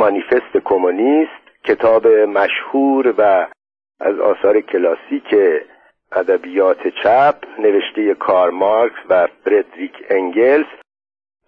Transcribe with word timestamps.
مانیفست 0.00 0.56
کمونیست 0.64 1.64
کتاب 1.64 2.06
مشهور 2.06 3.14
و 3.18 3.46
از 4.00 4.18
آثار 4.18 4.60
کلاسیک 4.60 5.34
ادبیات 6.12 6.88
چپ 7.02 7.34
نوشته 7.58 8.14
کار 8.14 8.50
مارکس 8.50 8.96
و 9.08 9.28
فردریک 9.44 9.92
انگلز 10.10 10.66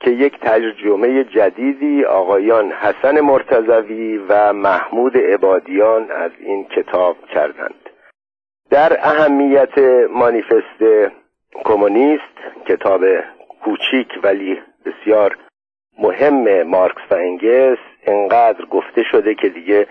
که 0.01 0.11
یک 0.11 0.41
ترجمه 0.41 1.25
جدیدی 1.25 2.05
آقایان 2.05 2.73
حسن 2.73 3.21
مرتزوی 3.21 4.19
و 4.29 4.53
محمود 4.53 5.17
عبادیان 5.17 6.11
از 6.11 6.31
این 6.39 6.65
کتاب 6.65 7.17
کردند. 7.35 7.91
در 8.71 8.97
اهمیت 9.01 9.79
مانیفست 10.11 10.83
کمونیست 11.65 12.65
کتاب 12.67 13.05
کوچیک 13.65 14.09
ولی 14.23 14.59
بسیار 14.87 15.37
مهم 15.99 16.63
مارکس 16.63 17.03
و 17.11 17.15
انگلز 17.15 17.79
انقدر 18.07 18.65
گفته 18.65 19.03
شده 19.03 19.35
که 19.35 19.49
دیگه 19.49 19.87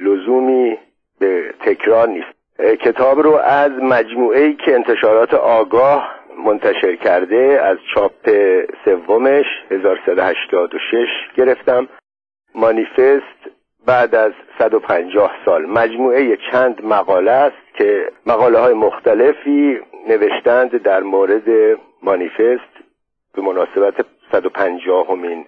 لزومی 0.00 0.78
به 1.20 1.54
تکرار 1.60 2.08
نیست. 2.08 2.36
کتاب 2.80 3.20
رو 3.20 3.32
از 3.34 3.70
مجموعه 3.70 4.42
ای 4.42 4.54
که 4.54 4.74
انتشارات 4.74 5.34
آگاه 5.34 6.14
منتشر 6.44 6.96
کرده 6.96 7.60
از 7.62 7.78
چاپ 7.94 8.30
سومش 8.84 9.46
1386 9.70 11.06
گرفتم. 11.36 11.88
مانیفست 12.54 13.50
بعد 13.86 14.14
از 14.14 14.32
150 14.58 15.32
سال. 15.44 15.66
مجموعه 15.66 16.38
چند 16.52 16.84
مقاله 16.84 17.30
است 17.30 17.74
که 17.74 18.08
مقاله 18.26 18.58
های 18.58 18.74
مختلفی 18.74 19.80
نوشتند 20.08 20.82
در 20.82 21.00
مورد 21.00 21.78
مانیفست. 22.02 22.76
به 23.34 23.42
مناسبت 23.42 23.94
150 24.32 25.10
همین 25.10 25.46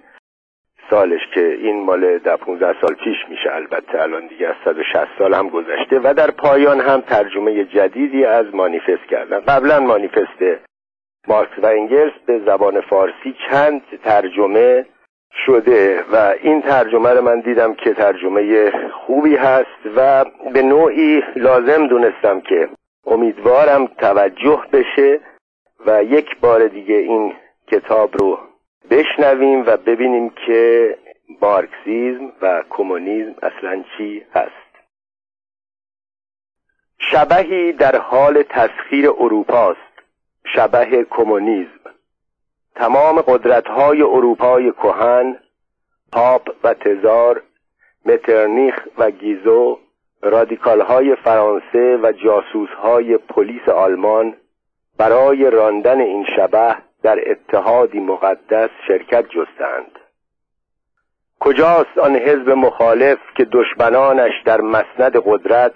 سالش 0.90 1.20
که 1.34 1.52
این 1.52 1.84
مال 1.84 2.18
در 2.18 2.36
15 2.36 2.80
سال 2.80 2.94
پیش 2.94 3.16
میشه 3.28 3.54
البته 3.54 4.02
الان 4.02 4.26
دیگه 4.26 4.48
از 4.48 4.54
160 4.64 5.08
سال 5.18 5.34
هم 5.34 5.48
گذشته 5.48 6.00
و 6.04 6.14
در 6.14 6.30
پایان 6.30 6.80
هم 6.80 7.00
ترجمه 7.00 7.64
جدیدی 7.64 8.24
از 8.24 8.54
مانیفست 8.54 9.04
کردن. 9.10 9.40
قبلا 9.40 9.80
مانیفست 9.80 10.42
مارکس 11.28 11.58
و 11.62 11.66
انگلس 11.66 12.12
به 12.26 12.40
زبان 12.46 12.80
فارسی 12.80 13.34
چند 13.50 13.82
ترجمه 14.04 14.86
شده 15.46 16.04
و 16.12 16.34
این 16.42 16.62
ترجمه 16.62 17.10
رو 17.10 17.22
من 17.22 17.40
دیدم 17.40 17.74
که 17.74 17.94
ترجمه 17.94 18.70
خوبی 18.90 19.36
هست 19.36 19.96
و 19.96 20.24
به 20.52 20.62
نوعی 20.62 21.22
لازم 21.36 21.86
دونستم 21.86 22.40
که 22.40 22.68
امیدوارم 23.06 23.86
توجه 23.86 24.62
بشه 24.72 25.20
و 25.86 26.04
یک 26.04 26.40
بار 26.40 26.68
دیگه 26.68 26.94
این 26.94 27.34
کتاب 27.66 28.16
رو 28.16 28.38
بشنویم 28.90 29.66
و 29.66 29.76
ببینیم 29.76 30.30
که 30.30 30.96
مارکسیزم 31.40 32.32
و 32.42 32.62
کمونیسم 32.70 33.34
اصلا 33.42 33.84
چی 33.96 34.26
هست. 34.34 34.68
شبهی 36.98 37.72
در 37.72 37.96
حال 37.96 38.42
تسخیر 38.42 39.10
اروپاست. 39.10 39.78
شبه 40.54 41.06
کمونیسم. 41.10 41.80
تمام 42.74 43.20
قدرت‌های 43.20 44.02
اروپای 44.02 44.72
کهن 44.72 45.36
پاپ 46.12 46.48
و 46.64 46.74
تزار 46.74 47.42
مترنیخ 48.06 48.88
و 48.98 49.10
گیزو 49.10 49.78
رادیکال 50.22 50.80
های 50.80 51.14
فرانسه 51.14 51.96
و 52.02 52.12
جاسوس 52.12 52.68
های 52.68 53.16
پلیس 53.16 53.68
آلمان 53.68 54.36
برای 54.98 55.50
راندن 55.50 56.00
این 56.00 56.26
شبه 56.36 56.76
در 57.02 57.30
اتحادی 57.30 58.00
مقدس 58.00 58.70
شرکت 58.86 59.24
جستند. 59.28 59.98
کجاست 61.40 61.98
آن 61.98 62.16
حزب 62.16 62.50
مخالف 62.50 63.18
که 63.36 63.44
دشمنانش 63.44 64.32
در 64.44 64.60
مسند 64.60 65.16
قدرت 65.24 65.74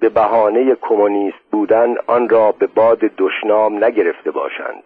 به 0.00 0.08
بهانه 0.08 0.74
کمونیست 0.74 1.44
بودن 1.52 1.94
آن 2.06 2.28
را 2.28 2.52
به 2.52 2.66
باد 2.66 2.98
دشنام 2.98 3.84
نگرفته 3.84 4.30
باشند؟ 4.30 4.84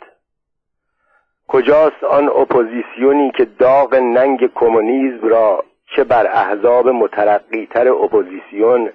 کجاست 1.48 2.04
آن 2.04 2.28
اپوزیسیونی 2.28 3.30
که 3.30 3.44
داغ 3.44 3.94
ننگ 3.94 4.50
کمونیسم 4.54 5.28
را 5.28 5.64
چه 5.96 6.04
بر 6.04 6.26
احزاب 6.26 6.88
مترقیتر 6.88 7.88
اپوزیسیون 7.88 8.90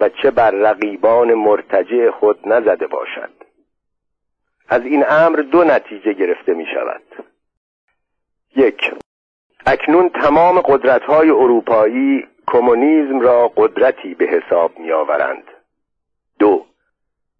و 0.00 0.08
چه 0.08 0.30
بر 0.30 0.50
رقیبان 0.50 1.34
مرتجع 1.34 2.10
خود 2.10 2.48
نزده 2.48 2.86
باشد؟ 2.86 3.39
از 4.70 4.82
این 4.82 5.04
امر 5.08 5.36
دو 5.36 5.64
نتیجه 5.64 6.12
گرفته 6.12 6.54
می 6.54 6.66
شود 6.74 7.02
یک 8.56 8.94
اکنون 9.66 10.08
تمام 10.08 10.60
قدرت 10.60 11.02
های 11.02 11.30
اروپایی 11.30 12.26
کمونیسم 12.46 13.20
را 13.20 13.52
قدرتی 13.56 14.14
به 14.14 14.24
حساب 14.24 14.78
می 14.78 14.92
آورند 14.92 15.44
دو 16.38 16.66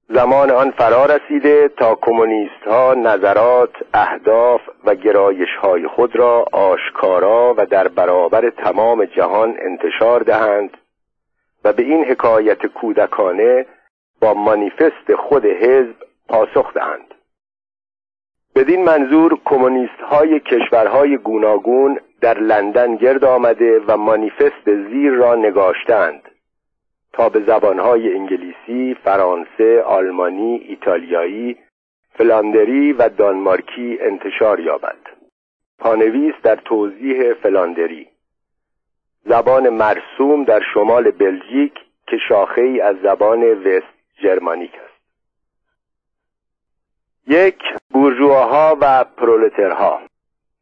زمان 0.09 0.51
آن 0.51 0.71
فرا 0.71 1.07
رسیده 1.07 1.69
تا 1.69 1.95
کمونیست 1.95 2.63
ها 2.67 2.95
نظرات، 2.95 3.73
اهداف 3.95 4.61
و 4.85 4.95
گرایش 4.95 5.57
های 5.63 5.89
خود 5.89 6.17
را 6.17 6.47
آشکارا 6.53 7.55
و 7.57 7.67
در 7.67 7.89
برابر 7.89 8.51
تمام 8.51 9.05
جهان 9.05 9.57
انتشار 9.61 10.21
دهند 10.21 10.77
و 11.65 11.73
به 11.73 11.83
این 11.83 12.05
حکایت 12.05 12.67
کودکانه 12.67 13.67
با 14.21 14.35
مانیفست 14.35 15.15
خود 15.15 15.47
حزب 15.47 15.95
پاسخ 16.29 16.75
دهند. 16.75 17.10
بدین 18.57 18.85
منظور 18.85 19.39
کمونیست 19.45 20.01
های 20.11 20.41
کشورهای 20.41 21.17
گوناگون 21.17 22.01
در 22.21 22.39
لندن 22.39 22.97
گرد 22.97 23.25
آمده 23.25 23.81
و 23.87 23.97
مانیفست 23.97 24.65
زیر 24.65 25.13
را 25.13 25.35
نگاشتند 25.35 26.23
تا 27.13 27.29
به 27.29 27.41
زبانهای 27.41 28.15
انگلیسی، 28.15 28.97
فرانسه، 29.05 29.83
آلمانی، 29.83 30.57
ایتالیایی، 30.69 31.57
فلاندری 32.13 32.93
و 32.93 33.09
دانمارکی 33.09 33.99
انتشار 34.01 34.61
یابد. 34.61 34.99
پانویس 35.79 36.35
در 36.43 36.57
توضیح 36.57 37.35
فلاندری 37.35 38.07
زبان 39.25 39.69
مرسوم 39.69 40.45
در 40.45 40.61
شمال 40.75 41.11
بلژیک 41.11 41.75
که 42.07 42.17
شاخه 42.29 42.61
ای 42.63 42.81
از 42.81 42.97
زبان 43.03 43.43
وست 43.43 43.95
جرمانیک 44.23 44.75
است. 44.75 44.90
یک 47.31 47.63
بورژواها 47.91 48.77
و 48.81 49.05
پرولترها. 49.05 50.01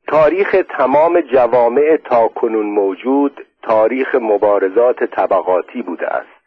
تاریخ 0.06 0.56
تمام 0.79 1.21
جوامع 1.21 1.97
تا 2.05 2.29
کنون 2.29 2.67
موجود 2.67 3.47
تاریخ 3.62 4.15
مبارزات 4.15 5.05
طبقاتی 5.05 5.83
بوده 5.83 6.06
است. 6.06 6.39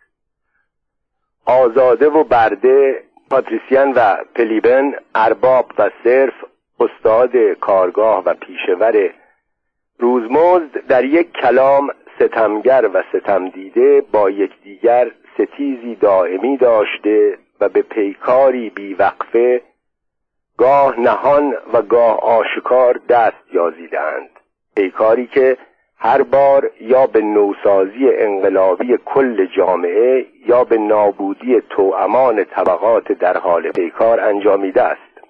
آزاده 1.46 2.10
و 2.10 2.24
برده 2.24 3.04
پاتریسیان 3.30 3.92
و 3.92 4.16
پلیبن 4.36 4.94
ارباب 5.16 5.72
و 5.78 5.90
صرف 6.04 6.34
استاد 6.80 7.38
کارگاه 7.62 8.24
و 8.26 8.34
پیشور 8.34 9.10
روزمزد 10.00 10.88
در 10.88 11.06
یک 11.06 11.32
کلام 11.34 11.90
ستمگر 12.20 12.90
و 12.94 13.04
ستم 13.14 13.50
دیده 13.50 14.02
با 14.12 14.30
یکدیگر 14.30 15.12
ستیزی 15.34 15.96
دائمی 15.96 16.58
داشته 16.58 17.38
و 17.62 17.70
به 17.70 17.82
پیکاری 17.82 18.70
بیوقفه 18.70 19.62
گاه 20.62 21.00
نهان 21.00 21.54
و 21.74 21.82
گاه 21.82 22.20
آشکار 22.20 23.00
دست 23.10 23.54
یازیدند 23.54 24.30
پیکاری 24.76 25.28
که 25.28 25.58
هر 25.98 26.22
بار 26.22 26.70
یا 26.82 27.08
به 27.08 27.22
نوسازی 27.22 28.10
انقلابی 28.10 28.98
کل 29.06 29.46
جامعه 29.46 30.26
یا 30.48 30.64
به 30.64 30.78
نابودی 30.78 31.62
توامان 31.70 32.44
طبقات 32.44 33.12
در 33.12 33.38
حال 33.38 33.72
پیکار 33.72 34.20
انجامیده 34.20 34.82
است. 34.82 35.22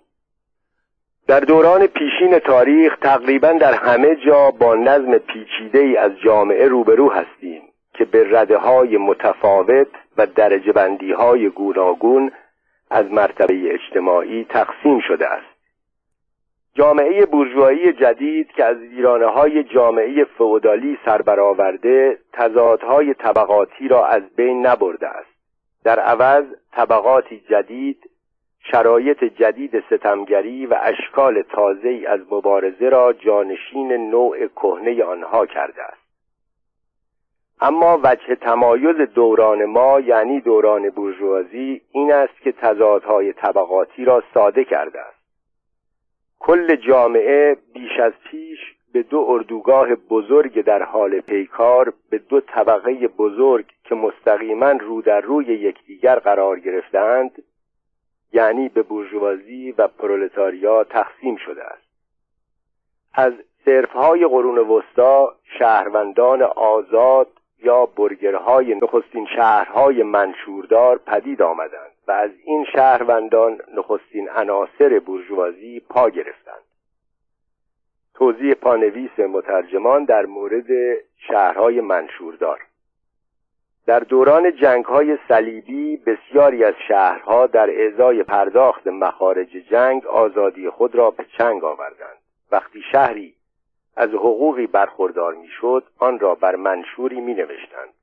در 1.27 1.39
دوران 1.39 1.87
پیشین 1.87 2.39
تاریخ 2.39 2.97
تقریبا 3.01 3.51
در 3.51 3.73
همه 3.73 4.15
جا 4.15 4.51
با 4.51 4.75
نظم 4.75 5.17
پیچیده 5.17 5.79
ای 5.79 5.97
از 5.97 6.11
جامعه 6.23 6.67
روبرو 6.67 7.11
هستیم 7.11 7.61
که 7.93 8.05
به 8.05 8.39
رده 8.39 8.57
های 8.57 8.97
متفاوت 8.97 9.87
و 10.17 10.25
درجه 10.25 10.71
بندی 10.71 11.11
های 11.11 11.49
گوناگون 11.49 12.31
از 12.91 13.11
مرتبه 13.11 13.73
اجتماعی 13.73 14.43
تقسیم 14.43 14.99
شده 15.07 15.27
است. 15.27 15.51
جامعه 16.73 17.25
بورژوایی 17.25 17.93
جدید 17.93 18.51
که 18.51 18.65
از 18.65 18.77
ویرانه 18.77 19.25
های 19.25 19.63
جامعه 19.63 20.23
فئودالی 20.23 20.97
سربرآورده 21.05 22.17
تضادهای 22.33 23.13
طبقاتی 23.13 23.87
را 23.87 24.05
از 24.07 24.23
بین 24.35 24.65
نبرده 24.65 25.07
است. 25.07 25.29
در 25.83 25.99
عوض 25.99 26.45
طبقاتی 26.71 27.39
جدید 27.49 28.09
شرایط 28.71 29.23
جدید 29.23 29.83
ستمگری 29.89 30.65
و 30.65 30.75
اشکال 30.81 31.41
تازه 31.41 32.03
از 32.07 32.19
مبارزه 32.31 32.89
را 32.89 33.13
جانشین 33.13 33.91
نوع 34.11 34.47
کهنه 34.47 35.03
آنها 35.03 35.45
کرده 35.45 35.83
است. 35.83 36.00
اما 37.61 37.99
وجه 38.03 38.35
تمایز 38.35 38.95
دوران 38.95 39.65
ما 39.65 39.99
یعنی 39.99 40.41
دوران 40.41 40.89
بورژوازی 40.89 41.81
این 41.91 42.13
است 42.13 42.41
که 42.41 42.51
تضادهای 42.51 43.33
طبقاتی 43.33 44.05
را 44.05 44.23
ساده 44.33 44.63
کرده 44.63 44.99
است. 45.01 45.21
کل 46.39 46.75
جامعه 46.75 47.57
بیش 47.73 47.99
از 47.99 48.13
پیش 48.31 48.59
به 48.93 49.03
دو 49.03 49.25
اردوگاه 49.29 49.95
بزرگ 49.95 50.61
در 50.61 50.83
حال 50.83 51.19
پیکار 51.19 51.93
به 52.09 52.17
دو 52.17 52.41
طبقه 52.41 53.07
بزرگ 53.07 53.65
که 53.83 53.95
مستقیما 53.95 54.71
رو 54.71 55.01
در 55.01 55.21
روی 55.21 55.45
یکدیگر 55.45 56.19
قرار 56.19 56.59
گرفتند 56.59 57.43
یعنی 58.33 58.69
به 58.69 58.83
بورژوازی 58.83 59.71
و 59.77 59.87
پرولتاریا 59.87 60.83
تقسیم 60.83 61.35
شده 61.35 61.63
است. 61.63 61.91
از 63.13 63.33
صرفهای 63.65 64.27
قرون 64.27 64.57
وسطا 64.57 65.35
شهروندان 65.59 66.41
آزاد 66.41 67.27
یا 67.63 67.85
برگرهای 67.85 68.75
نخستین 68.75 69.27
شهرهای 69.35 70.03
منشوردار 70.03 70.97
پدید 70.97 71.41
آمدند 71.41 71.91
و 72.07 72.11
از 72.11 72.31
این 72.45 72.65
شهروندان 72.65 73.61
نخستین 73.77 74.29
عناصر 74.29 74.99
بورژوازی 74.99 75.79
پا 75.89 76.09
گرفتند. 76.09 76.63
توضیح 78.13 78.53
پانویس 78.53 79.19
مترجمان 79.19 80.05
در 80.05 80.25
مورد 80.25 80.67
شهرهای 81.17 81.81
منشوردار. 81.81 82.59
در 83.85 83.99
دوران 83.99 84.55
جنگ 84.55 84.85
های 84.85 85.17
صلیبی 85.27 85.97
بسیاری 85.97 86.63
از 86.63 86.73
شهرها 86.87 87.47
در 87.47 87.85
ازای 87.85 88.23
پرداخت 88.23 88.87
مخارج 88.87 89.49
جنگ 89.49 90.05
آزادی 90.05 90.69
خود 90.69 90.95
را 90.95 91.11
به 91.11 91.25
چنگ 91.37 91.63
آوردند. 91.63 92.17
وقتی 92.51 92.81
شهری 92.91 93.33
از 93.95 94.09
حقوقی 94.09 94.67
برخوردار 94.67 95.33
می‌شد 95.33 95.83
آن 95.99 96.19
را 96.19 96.35
بر 96.35 96.55
منشوری 96.55 97.21
می 97.21 97.33
نوشتند 97.33 97.93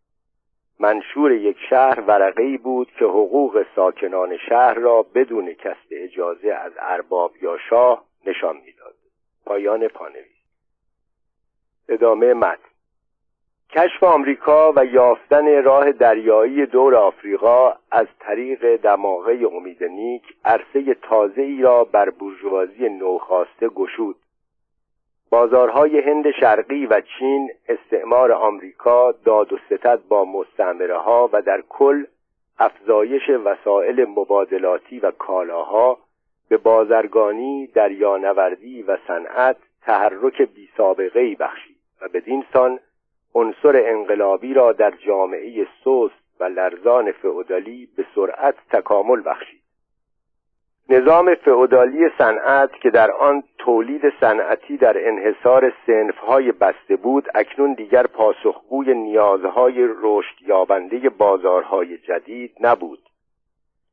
منشور 0.81 1.33
یک 1.33 1.57
شهر 1.71 2.01
ورقی 2.01 2.57
بود 2.57 2.93
که 2.99 3.05
حقوق 3.05 3.67
ساکنان 3.77 4.37
شهر 4.49 4.75
را 4.75 5.03
بدون 5.03 5.53
کسب 5.53 5.89
اجازه 5.91 6.53
از 6.53 6.73
ارباب 6.79 7.33
یا 7.43 7.59
شاه 7.71 8.05
نشان 8.27 8.57
می‌داد. 8.57 8.95
پایان 9.47 9.89
پانویس. 9.89 10.39
ادامه 11.89 12.35
متن. 12.35 12.69
کشف 13.71 14.03
آمریکا 14.03 14.73
و 14.77 14.85
یافتن 14.85 15.63
راه 15.63 15.93
دریایی 15.93 16.67
دور 16.67 16.95
آفریقا 16.95 17.75
از 17.91 18.07
طریق 18.19 18.77
دماغه 18.77 19.47
امید 19.53 19.85
نیک 19.85 20.23
عرصه 20.45 20.95
تازه 20.95 21.43
ای 21.43 21.63
را 21.63 21.85
بر 21.85 22.11
بورژوازی 22.11 22.89
نوخاسته 22.89 23.69
گشود. 23.69 24.17
بازارهای 25.31 25.99
هند 25.99 26.31
شرقی 26.31 26.87
و 26.87 27.01
چین 27.19 27.51
استعمار 27.69 28.33
آمریکا 28.33 29.13
داد 29.13 29.53
و 29.53 29.59
ستد 29.67 30.01
با 30.09 30.25
مستعمره 30.25 30.99
ها 30.99 31.31
و 31.33 31.43
در 31.43 31.63
کل 31.69 32.05
افزایش 32.59 33.31
وسایل 33.31 34.05
مبادلاتی 34.05 35.01
و 35.01 35.11
کالاها 35.11 35.99
به 36.49 36.57
بازرگانی 36.57 37.67
دریانوردی 37.67 38.83
و 38.83 38.99
صنعت 39.07 39.57
تحرک 39.83 40.43
بی 40.43 40.69
سابقه 40.77 41.21
ای 41.21 41.35
بخشید 41.35 41.77
و 42.03 42.09
بدین 42.09 42.45
سان 42.53 42.79
عنصر 43.35 43.83
انقلابی 43.87 44.55
را 44.55 44.73
در 44.73 44.91
جامعه 44.91 45.65
سست 45.65 46.41
و 46.41 46.45
لرزان 46.45 47.13
فئودالی 47.13 47.89
به 47.97 48.05
سرعت 48.15 48.55
تکامل 48.73 49.23
بخشید. 49.27 49.61
نظام 50.91 51.35
فئودالی 51.35 52.09
صنعت 52.19 52.73
که 52.73 52.91
در 52.91 53.11
آن 53.11 53.43
تولید 53.59 54.03
صنعتی 54.21 54.77
در 54.77 55.09
انحصار 55.09 55.73
سنفهای 55.87 56.53
بسته 56.53 56.97
بود 56.97 57.29
اکنون 57.35 57.75
دیگر 57.75 58.07
پاسخگوی 58.07 58.95
نیازهای 58.95 59.89
رشد 60.03 60.43
یابنده 60.47 61.09
بازارهای 61.09 61.99
جدید 61.99 62.55
نبود. 62.61 62.99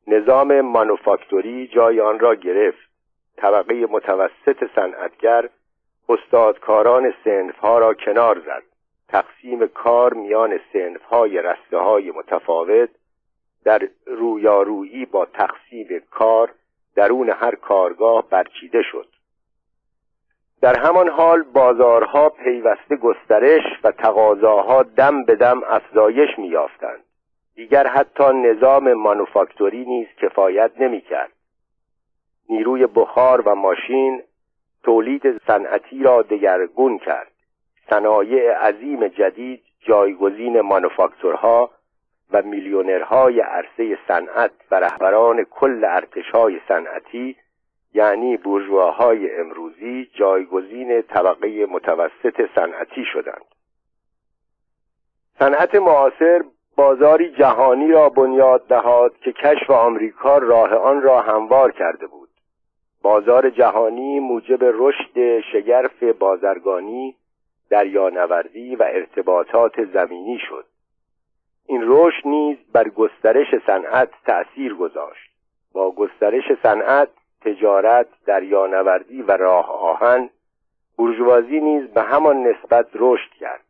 نظام 0.06 0.60
مانوفاکتوری 0.60 1.68
جای 1.68 2.00
آن 2.00 2.18
را 2.18 2.34
گرفت. 2.34 2.88
طبقه 3.36 3.86
متوسط 3.90 4.64
صنعتگر 4.74 5.48
استادکاران 6.08 7.14
سنفها 7.24 7.78
را 7.78 7.94
کنار 7.94 8.38
زد. 8.38 8.62
تقسیم 9.08 9.66
کار 9.66 10.14
میان 10.14 10.60
سنفهای 10.72 11.42
رسته 11.42 11.78
های 11.78 12.10
متفاوت 12.10 12.90
در 13.64 13.88
رویارویی 14.06 15.04
با 15.06 15.26
تقسیم 15.26 16.02
کار 16.10 16.50
درون 16.96 17.30
هر 17.30 17.54
کارگاه 17.54 18.28
برچیده 18.30 18.82
شد. 18.82 19.06
در 20.60 20.78
همان 20.78 21.08
حال 21.08 21.42
بازارها 21.42 22.28
پیوسته 22.28 22.96
گسترش 22.96 23.62
و 23.84 23.90
تقاضاها 23.90 24.82
دم 24.82 25.24
به 25.24 25.36
دم 25.36 25.62
افزایش 25.68 26.38
میافتند 26.38 27.04
دیگر 27.54 27.86
حتی 27.86 28.24
نظام 28.24 28.92
مانوفاکتوری 28.92 29.84
نیز 29.84 30.06
کفایت 30.22 30.70
نمی‌کرد. 30.80 31.32
نیروی 32.48 32.86
بخار 32.86 33.40
و 33.40 33.54
ماشین 33.54 34.22
تولید 34.82 35.42
صنعتی 35.46 36.02
را 36.02 36.22
دگرگون 36.22 36.98
کرد. 36.98 37.32
صنایع 37.90 38.52
عظیم 38.52 39.08
جدید 39.08 39.62
جایگزین 39.80 40.60
مانوفاکتورها 40.60 41.70
و 42.32 42.42
میلیونرهای 42.42 43.40
عرصه 43.40 43.98
صنعت 44.08 44.50
و 44.70 44.74
رهبران 44.74 45.44
کل 45.44 45.84
ارتشهای 45.84 46.60
صنعتی 46.68 47.36
یعنی 47.94 48.36
بورژواهای 48.36 49.40
امروزی 49.40 50.10
جایگزین 50.14 51.02
طبقه 51.02 51.66
متوسط 51.66 52.48
صنعتی 52.54 53.04
شدند. 53.12 53.44
صنعت 55.38 55.74
معاصر 55.74 56.44
بازاری 56.76 57.30
جهانی 57.30 57.92
را 57.92 58.08
بنیاد 58.08 58.72
نهاد 58.72 59.16
که 59.18 59.32
کشف 59.32 59.70
آمریکا 59.70 60.38
راه 60.38 60.74
آن 60.74 61.02
را 61.02 61.20
هموار 61.20 61.72
کرده 61.72 62.06
بود. 62.06 62.28
بازار 63.02 63.50
جهانی 63.50 64.20
موجب 64.20 64.58
رشد 64.62 65.40
شگرف 65.52 66.02
بازرگانی 66.02 67.16
دریانوردی 67.70 68.76
و 68.76 68.82
ارتباطات 68.82 69.84
زمینی 69.84 70.38
شد. 70.48 70.64
این 71.66 71.82
رشد 71.84 72.28
نیز 72.28 72.58
بر 72.72 72.88
گسترش 72.88 73.46
صنعت 73.66 74.10
تأثیر 74.26 74.74
گذاشت. 74.74 75.30
با 75.72 75.90
گسترش 75.90 76.44
صنعت 76.62 77.08
تجارت 77.40 78.06
دریانوردی 78.26 79.22
و 79.22 79.32
راه 79.32 79.70
آهن 79.70 80.30
بورژوازی 80.96 81.60
نیز 81.60 81.86
به 81.90 82.02
همان 82.02 82.46
نسبت 82.46 82.86
رشد 82.94 83.30
کرد. 83.40 83.60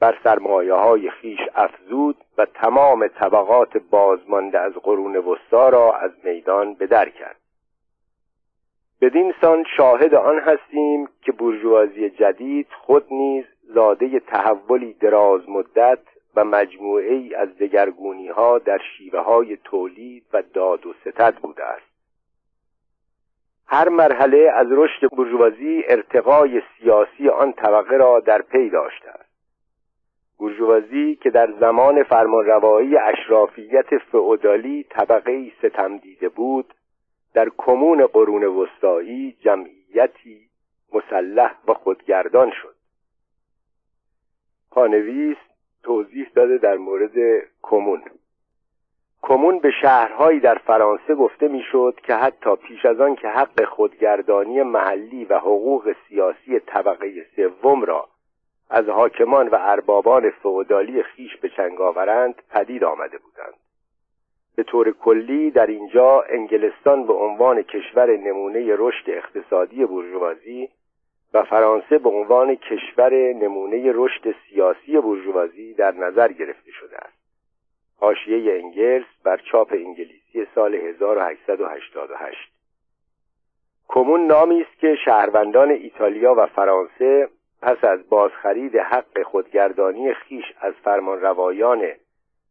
بر 0.00 0.18
سرمایه 0.24 0.74
های 0.74 1.10
خیش 1.10 1.40
افزود 1.54 2.16
و 2.38 2.46
تمام 2.46 3.08
طبقات 3.08 3.76
بازمانده 3.76 4.58
از 4.58 4.72
قرون 4.72 5.16
وسطا 5.16 5.68
را 5.68 5.96
از 5.96 6.10
میدان 6.24 6.74
به 6.74 6.86
در 6.86 7.08
کرد. 7.08 7.36
بدین 9.00 9.34
سان 9.40 9.64
شاهد 9.76 10.14
آن 10.14 10.38
هستیم 10.38 11.08
که 11.22 11.32
بورژوازی 11.32 12.10
جدید 12.10 12.66
خود 12.80 13.06
نیز 13.10 13.44
زاده 13.74 14.20
تحولی 14.20 14.92
دراز 14.92 15.48
مدت 15.48 15.98
و 16.38 16.44
مجموعه 16.44 17.14
ای 17.14 17.34
از 17.34 17.48
دگرگونی 17.58 18.28
ها 18.28 18.58
در 18.58 18.78
شیوه 18.96 19.20
های 19.20 19.56
تولید 19.56 20.24
و 20.32 20.42
داد 20.42 20.86
و 20.86 20.94
ستد 21.00 21.34
بوده 21.34 21.64
است. 21.64 21.86
هر 23.66 23.88
مرحله 23.88 24.50
از 24.54 24.66
رشد 24.70 25.08
بورژوازی 25.10 25.82
ارتقای 25.88 26.62
سیاسی 26.78 27.28
آن 27.28 27.52
طبقه 27.52 27.96
را 27.96 28.20
در 28.20 28.42
پی 28.42 28.70
داشته 28.70 29.08
است. 29.08 29.30
بورژوازی 30.38 31.16
که 31.16 31.30
در 31.30 31.52
زمان 31.60 32.02
فرمانروایی 32.02 32.96
اشرافیت 32.96 33.98
فئودالی 33.98 34.86
طبقه 34.90 35.52
ستم 35.58 35.96
دیده 35.96 36.28
بود 36.28 36.74
در 37.34 37.48
کمون 37.58 38.06
قرون 38.06 38.44
وسطایی 38.44 39.32
جمعیتی 39.32 40.48
مسلح 40.92 41.54
و 41.68 41.74
خودگردان 41.74 42.50
شد. 42.62 42.74
پانویس 44.70 45.36
توضیح 45.82 46.26
داده 46.34 46.58
در 46.58 46.76
مورد 46.76 47.12
کمون. 47.62 48.02
کمون 49.22 49.58
به 49.58 49.70
شهرهایی 49.82 50.40
در 50.40 50.58
فرانسه 50.58 51.14
گفته 51.14 51.48
می‌شد 51.48 52.00
که 52.02 52.14
حتی 52.14 52.56
پیش 52.56 52.84
از 52.84 53.00
آن 53.00 53.14
که 53.16 53.28
حق 53.28 53.64
خودگردانی 53.64 54.62
محلی 54.62 55.24
و 55.24 55.38
حقوق 55.38 55.94
سیاسی 56.08 56.60
طبقه 56.60 57.26
سوم 57.36 57.82
را 57.84 58.08
از 58.70 58.88
حاکمان 58.88 59.48
و 59.48 59.56
اربابان 59.60 60.30
فئودالی 60.30 61.02
خیش 61.02 61.36
به 61.36 61.48
چنگ 61.48 61.80
آورند 61.80 62.34
پدید 62.50 62.84
آمده 62.84 63.18
بودند. 63.18 63.54
به 64.56 64.62
طور 64.62 64.92
کلی 64.92 65.50
در 65.50 65.66
اینجا 65.66 66.24
انگلستان 66.28 67.06
به 67.06 67.12
عنوان 67.12 67.62
کشور 67.62 68.16
نمونه 68.16 68.74
رشد 68.78 69.10
اقتصادی 69.10 69.84
بورژوازی 69.84 70.68
و 71.34 71.42
فرانسه 71.42 71.98
به 71.98 72.08
عنوان 72.08 72.54
کشور 72.54 73.32
نمونه 73.32 73.92
رشد 73.94 74.34
سیاسی 74.48 75.00
بورژوازی 75.00 75.74
در 75.74 75.94
نظر 75.94 76.32
گرفته 76.32 76.70
شده 76.70 76.96
است. 76.96 77.18
حاشیه 78.00 78.52
انگلس 78.54 79.06
بر 79.24 79.36
چاپ 79.36 79.72
انگلیسی 79.72 80.46
سال 80.54 80.74
1888 80.74 82.52
کمون 83.88 84.26
نامی 84.26 84.62
است 84.62 84.80
که 84.80 84.96
شهروندان 85.04 85.70
ایتالیا 85.70 86.34
و 86.34 86.46
فرانسه 86.46 87.28
پس 87.62 87.84
از 87.84 88.08
بازخرید 88.08 88.76
حق 88.76 89.22
خودگردانی 89.22 90.14
خیش 90.14 90.44
از 90.60 90.74
فرمانروایان 90.84 91.86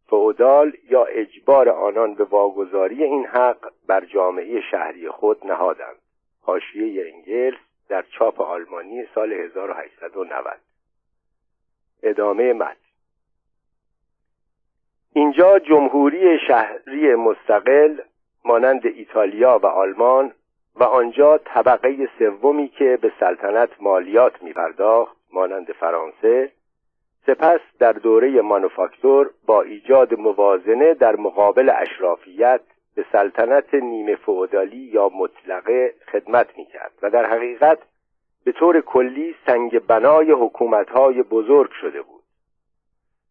فعودال 0.08 0.74
یا 0.90 1.04
اجبار 1.04 1.70
آنان 1.70 2.14
به 2.14 2.24
واگذاری 2.24 3.04
این 3.04 3.26
حق 3.26 3.72
بر 3.88 4.06
جامعه 4.06 4.62
شهری 4.62 5.10
خود 5.10 5.48
نهادند. 5.48 5.96
حاشیه 6.42 7.14
انگلس 7.14 7.67
در 7.90 8.02
چاپ 8.02 8.42
آلمانی 8.42 9.06
سال 9.16 9.34
1890 9.34 10.58
ادامه 12.04 12.54
متن. 12.54 12.76
اینجا 15.14 15.60
جمهوری 15.60 16.40
شهری 16.48 17.16
مستقل 17.16 17.98
مانند 18.46 18.86
ایتالیا 18.86 19.60
و 19.64 19.66
آلمان 19.66 20.34
و 20.76 20.84
آنجا 20.84 21.38
طبقه 21.38 22.10
سومی 22.20 22.68
که 22.68 22.98
به 23.02 23.12
سلطنت 23.20 23.70
مالیات 23.82 24.44
می 24.44 24.54
پرداخت 24.54 25.18
مانند 25.34 25.72
فرانسه 25.72 26.52
سپس 27.26 27.60
در 27.80 27.94
دوره 27.94 28.42
مانوفاکتور 28.42 29.30
با 29.46 29.62
ایجاد 29.62 30.20
موازنه 30.20 30.94
در 30.94 31.16
مقابل 31.16 31.72
اشرافیت 31.76 32.62
به 32.98 33.06
سلطنت 33.12 33.74
نیمه 33.74 34.16
فعودالی 34.16 34.78
یا 34.78 35.10
مطلقه 35.16 35.94
خدمت 36.12 36.58
می 36.58 36.66
کرد 36.66 36.92
و 37.02 37.10
در 37.10 37.26
حقیقت 37.26 37.80
به 38.46 38.52
طور 38.52 38.82
کلی 38.82 39.36
سنگ 39.46 39.80
بنای 39.80 40.32
حکومتهای 40.32 41.24
بزرگ 41.24 41.72
شده 41.72 42.02
بود. 42.02 42.24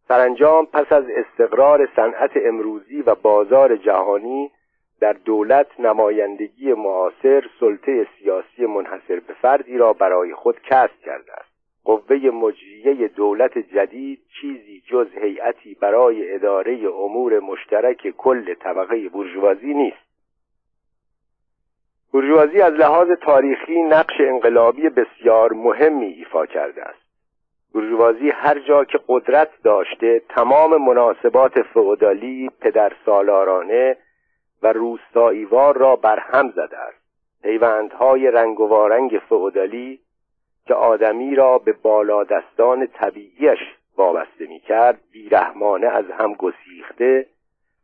سرانجام 0.09 0.67
پس 0.67 0.93
از 0.93 1.05
استقرار 1.09 1.89
صنعت 1.97 2.31
امروزی 2.37 3.03
و 3.03 3.15
بازار 3.15 3.77
جهانی 3.77 4.51
در 5.01 5.13
دولت 5.13 5.81
نمایندگی 5.81 6.73
معاصر 6.73 7.45
سلطه 7.61 8.07
سیاسی 8.19 8.67
منحصر 8.67 9.21
به 9.21 9.35
فردی 9.43 9.79
را 9.79 9.93
برای 9.93 10.35
خود 10.35 10.61
کسب 10.61 11.01
کرده 11.05 11.33
قوه 11.87 12.17
مجریه 12.17 13.09
دولت 13.09 13.59
جدید 13.59 14.21
چیزی 14.41 14.83
جز 14.87 15.07
هیئتی 15.23 15.75
برای 15.75 16.35
اداره 16.35 16.79
امور 16.95 17.41
مشترک 17.41 18.11
کل 18.11 18.55
طبقه 18.55 19.09
بورژوازی 19.09 19.75
نیست. 19.75 20.07
بورژوازی 22.13 22.61
از 22.61 22.73
لحاظ 22.73 23.09
تاریخی 23.23 23.83
نقش 23.83 24.15
انقلابی 24.21 24.89
بسیار 24.89 25.53
مهمی 25.53 26.07
ایفا 26.07 26.47
کرده 26.47 26.83
است. 26.83 27.07
بورژوازی 27.73 28.31
هر 28.31 28.59
جا 28.59 28.85
که 28.85 28.99
قدرت 29.09 29.51
داشته 29.65 30.23
تمام 30.29 30.83
مناسبات 30.87 31.63
فئودالی 31.63 32.51
پدر 32.61 32.93
سالارانه 33.07 33.97
و 34.63 34.73
روستاییوار 34.73 35.77
را 35.77 35.97
برهم 35.97 36.51
زده 36.51 36.79
است. 36.79 37.07
پیوندهای 37.43 38.31
رنگ 38.31 38.61
و 38.61 38.69
وارنگ 38.69 39.21
فئودالی 39.29 40.01
که 40.67 40.75
آدمی 40.75 41.35
را 41.35 41.59
به 41.59 41.73
بالادستان 41.73 42.87
طبیعیش 42.87 43.59
وابسته 43.97 44.47
می 44.47 44.61
کرد 44.61 45.01
بیرحمانه 45.13 45.87
از 45.87 46.05
هم 46.19 46.35
گسیخته 46.35 47.27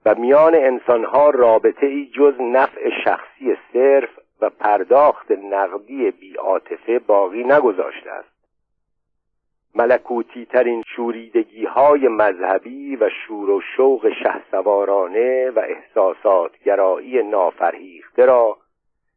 و 0.05 0.15
میان 0.15 0.55
انسانها 0.55 1.31
رابطه 1.31 1.87
ای 1.87 2.07
جز 2.07 2.35
نفع 2.41 2.91
شخصی 3.05 3.57
صرف 3.73 4.11
و 4.41 4.51
پرداخت 4.51 5.31
نقدی 5.31 6.11
بیعاطفه 6.11 6.99
باقی 6.99 7.45
نگذاشته 7.45 8.11
است. 8.11 8.33
ملکوتی 9.75 10.47
ترین 10.47 10.83
شوریدگی 10.97 11.65
های 11.65 12.09
مذهبی 12.09 12.97
و 12.97 13.11
شور 13.27 13.51
و 13.51 13.61
شوق 13.77 14.13
شهسوارانه 14.23 15.51
و 15.51 15.59
احساسات 15.59 16.59
گرایی 16.65 17.23
نافرهیخته 17.23 18.25
را 18.25 18.57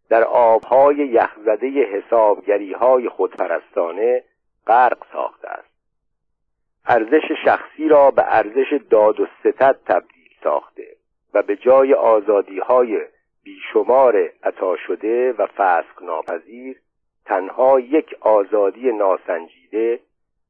در 0.09 0.23
آبهای 0.23 0.95
یخزده 0.95 1.67
حسابگری 1.67 2.73
های 2.73 3.09
خودپرستانه 3.09 4.23
غرق 4.67 4.97
ساخته 5.13 5.47
است. 5.47 5.75
ارزش 6.85 7.31
شخصی 7.45 7.87
را 7.87 8.11
به 8.11 8.23
ارزش 8.25 8.79
داد 8.89 9.19
و 9.19 9.27
ستد 9.39 9.79
تبدیل 9.85 10.29
ساخته 10.43 10.87
و 11.33 11.41
به 11.41 11.55
جای 11.55 11.93
آزادی 11.93 12.59
های 12.59 13.01
بیشمار 13.43 14.31
عطا 14.43 14.75
شده 14.87 15.33
و 15.33 15.45
فسق 15.45 16.03
ناپذیر 16.03 16.81
تنها 17.25 17.79
یک 17.79 18.15
آزادی 18.19 18.91
ناسنجیده 18.91 19.99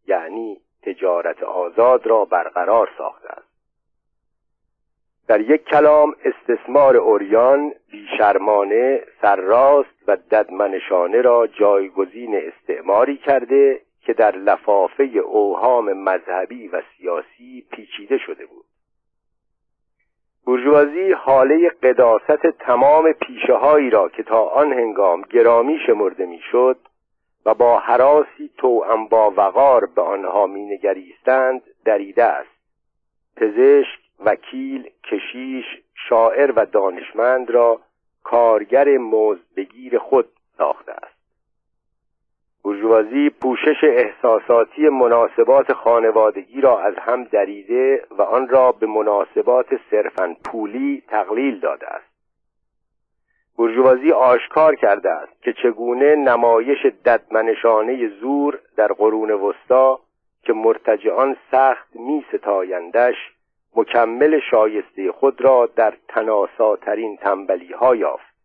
یعنی 0.07 0.61
تجارت 0.83 1.43
آزاد 1.43 2.07
را 2.07 2.25
برقرار 2.25 2.89
ساخته 2.97 3.29
است. 3.29 3.54
در 5.27 5.41
یک 5.41 5.63
کلام 5.63 6.15
استثمار 6.25 6.97
اوریان 6.97 7.73
بیشرمانه 7.91 9.01
سرراست 9.21 10.03
و 10.07 10.17
ددمنشانه 10.31 11.21
را 11.21 11.47
جایگزین 11.47 12.35
استعماری 12.35 13.17
کرده 13.17 13.81
که 14.01 14.13
در 14.13 14.35
لفافه 14.35 15.03
اوهام 15.03 15.93
مذهبی 15.93 16.67
و 16.67 16.81
سیاسی 16.97 17.65
پیچیده 17.71 18.17
شده 18.17 18.45
بود. 18.45 18.65
بورژوازی 20.45 21.11
حاله 21.11 21.69
قداست 21.69 22.47
تمام 22.59 23.11
پیشه 23.11 23.89
را 23.91 24.09
که 24.09 24.23
تا 24.23 24.43
آن 24.43 24.73
هنگام 24.73 25.21
گرامی 25.21 25.79
شمرده 25.87 26.25
می‌شد 26.25 26.77
و 27.45 27.53
با 27.53 27.79
حراسی 27.79 28.49
توأم 28.57 29.07
با 29.07 29.33
وقار 29.37 29.85
به 29.95 30.01
آنها 30.01 30.47
مینگریستند 30.47 31.61
دریده 31.85 32.23
است. 32.23 32.55
پزشک 33.37 34.04
وکیل 34.19 34.89
کشیش 35.03 35.65
شاعر 36.09 36.51
و 36.51 36.65
دانشمند 36.65 37.51
را 37.51 37.81
کارگر 38.23 38.97
بگیر 39.55 39.97
خود 39.97 40.27
ساخته 40.57 40.91
است. 40.91 41.15
بورژوازی 42.63 43.29
پوشش 43.29 43.83
احساساتی 43.83 44.89
مناسبات 44.89 45.73
خانوادگی 45.73 46.61
را 46.61 46.79
از 46.79 46.93
هم 46.97 47.23
دریده 47.23 48.05
و 48.11 48.21
آن 48.21 48.47
را 48.47 48.71
به 48.71 48.87
مناسبات 48.87 49.67
صرفا 49.91 50.35
پولی 50.45 51.03
تقلیل 51.07 51.59
داده 51.59 51.87
است. 51.87 52.15
بورژوازی 53.57 54.11
آشکار 54.11 54.75
کرده 54.75 55.09
است 55.09 55.41
که 55.41 55.53
چگونه 55.53 56.15
نمایش 56.15 56.85
ددمنشانه 57.05 58.07
زور 58.07 58.59
در 58.77 58.87
قرون 58.87 59.31
وسطا 59.31 59.99
که 60.43 60.53
مرتجعان 60.53 61.37
سخت 61.51 61.95
می 61.95 62.25
ستایندش 62.33 63.15
مکمل 63.75 64.39
شایسته 64.51 65.11
خود 65.11 65.41
را 65.41 65.69
در 65.75 65.93
تناساترین 66.07 67.17
تنبلی 67.17 67.73
ها 67.73 67.95
یافت. 67.95 68.35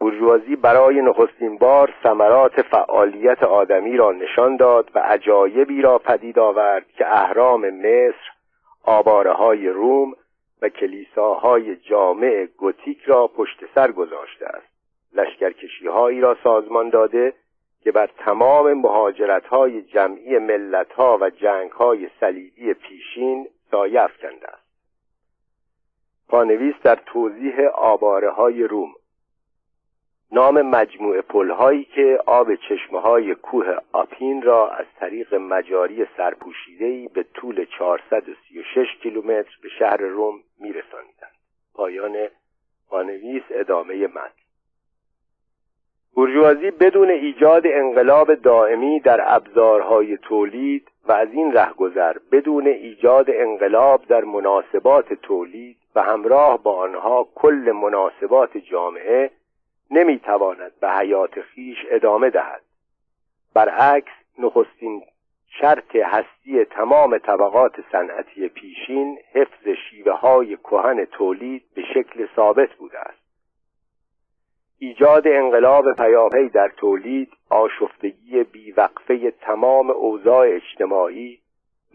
بورژوازی 0.00 0.56
برای 0.56 1.02
نخستین 1.02 1.58
بار 1.58 1.94
ثمرات 2.02 2.62
فعالیت 2.62 3.42
آدمی 3.42 3.96
را 3.96 4.12
نشان 4.12 4.56
داد 4.56 4.90
و 4.94 4.98
عجایبی 4.98 5.82
را 5.82 5.98
پدید 5.98 6.38
آورد 6.38 6.86
که 6.98 7.06
اهرام 7.06 7.70
مصر 7.70 8.30
آباره 8.84 9.32
های 9.32 9.68
روم 9.68 10.12
و 10.62 10.68
کلیساهای 10.68 11.76
جامع 11.76 12.46
گوتیک 12.58 13.02
را 13.02 13.26
پشت 13.26 13.64
سر 13.74 13.92
گذاشته 13.92 14.46
است. 14.46 14.66
لشکرکشی 15.14 15.86
هایی 15.86 16.20
را 16.20 16.36
سازمان 16.44 16.88
داده 16.88 17.32
که 17.82 17.92
بر 17.92 18.10
تمام 18.18 18.72
مهاجرت 18.72 19.46
های 19.46 19.82
جمعی 19.82 20.38
ملت 20.38 20.92
ها 20.92 21.18
و 21.20 21.30
جنگ 21.30 21.70
های 21.70 22.08
صلیبی 22.20 22.74
پیشین 22.74 23.48
سایه 23.76 24.02
افکنده 24.02 24.48
است. 24.48 24.66
پانویس 26.28 26.74
در 26.82 26.96
توضیح 27.06 27.60
آباره 27.74 28.30
های 28.30 28.62
روم. 28.62 28.94
نام 30.32 30.62
مجموعه 30.62 31.22
پلهایی 31.22 31.84
که 31.84 32.18
آب 32.26 32.54
چشمه 32.54 33.00
های 33.00 33.34
کوه 33.34 33.76
آپین 33.92 34.42
را 34.42 34.70
از 34.70 34.86
طریق 35.00 35.34
مجاری 35.34 36.06
سرپوشیدهی 36.16 37.08
به 37.08 37.22
طول 37.22 37.64
436 37.78 38.86
کیلومتر 39.02 39.56
به 39.62 39.68
شهر 39.78 39.96
روم 39.96 40.34
میرسانیدند 40.60 41.36
پایان 41.74 42.28
پانویس 42.88 43.42
ادامه 43.50 44.06
متن. 44.06 44.45
بورژوازی 46.16 46.70
بدون 46.70 47.10
ایجاد 47.10 47.62
انقلاب 47.66 48.34
دائمی 48.34 49.00
در 49.00 49.20
ابزارهای 49.26 50.16
تولید 50.16 50.88
و 51.08 51.12
از 51.12 51.28
این 51.32 51.52
رهگذر 51.52 52.16
بدون 52.32 52.66
ایجاد 52.66 53.26
انقلاب 53.28 54.06
در 54.08 54.24
مناسبات 54.24 55.12
تولید 55.12 55.76
و 55.94 56.02
همراه 56.02 56.62
با 56.62 56.76
آنها 56.76 57.28
کل 57.34 57.72
مناسبات 57.82 58.56
جامعه 58.56 59.30
نمی‌تواند 59.90 60.72
به 60.80 60.90
حیات 60.90 61.40
خیش 61.40 61.78
ادامه 61.90 62.30
دهد. 62.30 62.62
برعکس 63.54 64.12
نخستین 64.38 65.02
شرط 65.60 65.96
هستی 65.96 66.64
تمام 66.64 67.18
طبقات 67.18 67.72
صنعتی 67.92 68.48
پیشین 68.48 69.18
حفظ 69.32 69.68
شیوه 69.90 70.12
های 70.12 70.56
کهن 70.56 71.04
تولید 71.04 71.62
به 71.74 71.82
شکل 71.94 72.26
ثابت 72.36 72.72
بوده 72.74 72.98
است. 72.98 73.25
ایجاد 74.78 75.28
انقلاب 75.28 75.92
پیاپی 75.92 76.48
در 76.48 76.68
تولید 76.76 77.32
آشفتگی 77.50 78.44
بیوقفه 78.44 79.30
تمام 79.30 79.90
اوضاع 79.90 80.48
اجتماعی 80.48 81.38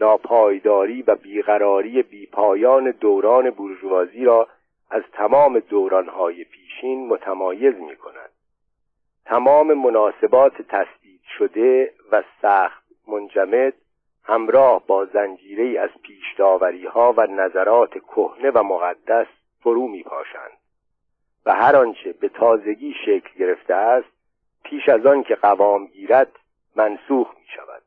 ناپایداری 0.00 1.02
و 1.02 1.14
بیقراری 1.14 2.02
بیپایان 2.02 2.90
دوران 2.90 3.50
بورژوازی 3.50 4.24
را 4.24 4.48
از 4.90 5.02
تمام 5.12 5.58
دورانهای 5.58 6.44
پیشین 6.44 7.08
متمایز 7.08 7.74
می 7.74 7.96
کند 7.96 8.30
تمام 9.24 9.74
مناسبات 9.74 10.62
تسدید 10.62 11.20
شده 11.38 11.92
و 12.12 12.22
سخت 12.42 12.84
منجمد 13.08 13.74
همراه 14.24 14.86
با 14.86 15.04
زنجیره 15.04 15.80
از 15.80 15.90
پیشداوری 16.02 16.86
ها 16.86 17.14
و 17.16 17.26
نظرات 17.26 17.90
کهنه 17.90 18.50
و 18.50 18.62
مقدس 18.62 19.26
فرو 19.60 19.88
می 19.88 20.02
پاشند 20.02 20.61
و 21.46 21.54
هر 21.54 21.76
آنچه 21.76 22.12
به 22.12 22.28
تازگی 22.28 22.94
شکل 23.06 23.38
گرفته 23.38 23.74
است 23.74 24.08
پیش 24.64 24.88
از 24.88 25.06
آن 25.06 25.22
که 25.22 25.34
قوام 25.34 25.86
گیرد 25.86 26.32
منسوخ 26.76 27.28
می 27.38 27.46
شود. 27.56 27.82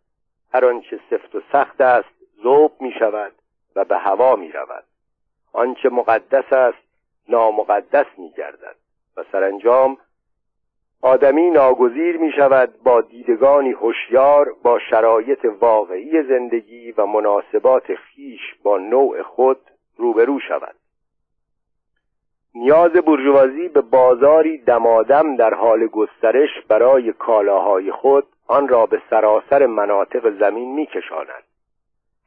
هر 0.54 0.66
آنچه 0.66 1.00
سفت 1.10 1.36
و 1.36 1.42
سخت 1.52 1.82
است 1.82 2.10
ذوب 2.44 2.72
می 2.80 2.92
شود 3.00 3.34
و 3.76 3.86
به 3.86 3.98
هوا 3.98 4.36
می 4.36 4.52
رود. 4.52 4.84
آنچه 5.54 5.90
مقدس 5.90 6.54
است 6.54 6.86
نامقدس 7.30 8.06
می 8.18 8.32
گردد 8.38 8.76
و 9.18 9.24
سرانجام 9.32 9.98
آدمی 11.02 11.50
ناگزیر 11.50 12.18
می 12.18 12.32
شود 12.32 12.84
با 12.84 13.02
دیدگانی 13.02 13.72
هوشیار 13.72 14.56
با 14.64 14.80
شرایط 14.80 15.46
واقعی 15.60 16.24
زندگی 16.24 16.92
و 16.92 17.06
مناسبات 17.06 17.96
خیش 17.96 18.42
با 18.64 18.78
نوع 18.78 19.22
خود 19.22 19.60
روبرو 19.98 20.40
شود. 20.40 20.76
نیاز 22.56 22.92
برجوازی 22.92 23.68
به 23.68 23.82
بازاری 23.82 24.58
دمادم 24.58 25.36
در 25.36 25.54
حال 25.54 25.88
گسترش 25.88 26.50
برای 26.68 27.14
کالاهای 27.14 27.92
خود 27.92 28.28
آن 28.48 28.68
را 28.68 28.86
به 28.86 29.02
سراسر 29.10 29.66
مناطق 29.66 30.40
زمین 30.40 30.76
میکشاند. 30.76 31.44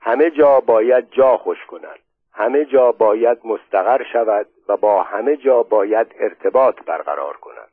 همه 0.00 0.30
جا 0.30 0.60
باید 0.60 1.10
جا 1.10 1.36
خوش 1.36 1.66
کند. 1.66 1.98
همه 2.32 2.64
جا 2.64 2.92
باید 2.92 3.38
مستقر 3.44 4.04
شود 4.12 4.46
و 4.68 4.76
با 4.76 5.02
همه 5.02 5.36
جا 5.36 5.62
باید 5.62 6.06
ارتباط 6.20 6.76
برقرار 6.86 7.36
کند. 7.36 7.68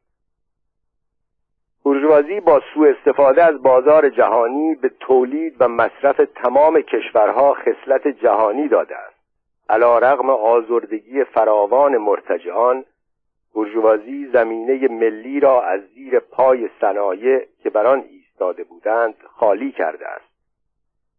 بورژوازی 1.83 2.39
با 2.39 2.61
سوء 2.73 2.89
استفاده 2.89 3.43
از 3.43 3.61
بازار 3.61 4.09
جهانی 4.09 4.75
به 4.75 4.89
تولید 4.99 5.55
و 5.59 5.67
مصرف 5.67 6.21
تمام 6.35 6.81
کشورها 6.81 7.53
خصلت 7.53 8.07
جهانی 8.07 8.67
داده 8.67 8.97
است. 8.97 9.14
علا 9.69 9.99
رغم 9.99 10.29
آزردگی 10.29 11.23
فراوان 11.23 11.97
مرتجعان 11.97 12.85
برجوازی 13.55 14.25
زمینه 14.33 14.87
ملی 14.87 15.39
را 15.39 15.61
از 15.61 15.81
زیر 15.95 16.19
پای 16.19 16.69
صنایع 16.81 17.45
که 17.63 17.69
بر 17.69 17.85
آن 17.85 18.03
ایستاده 18.09 18.63
بودند 18.63 19.15
خالی 19.23 19.71
کرده 19.71 20.07
است. 20.07 20.35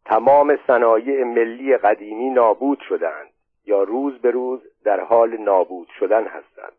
تمام 0.04 0.58
صنایع 0.66 1.24
ملی 1.24 1.76
قدیمی 1.76 2.30
نابود 2.30 2.80
شدند 2.88 3.30
یا 3.66 3.82
روز 3.82 4.18
به 4.18 4.30
روز 4.30 4.60
در 4.84 5.00
حال 5.00 5.36
نابود 5.36 5.88
شدن 5.98 6.24
هستند. 6.24 6.72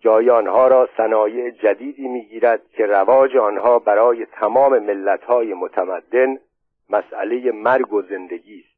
جای 0.00 0.30
آنها 0.30 0.68
را 0.68 0.88
صنایع 0.96 1.50
جدیدی 1.50 2.08
می‌گیرد 2.08 2.68
که 2.68 2.86
رواج 2.86 3.36
آنها 3.36 3.78
برای 3.78 4.26
تمام 4.26 4.78
ملتهای 4.78 5.54
متمدن 5.54 6.38
مسئله 6.90 7.52
مرگ 7.52 7.92
و 7.92 8.02
زندگی 8.02 8.58
است. 8.58 8.71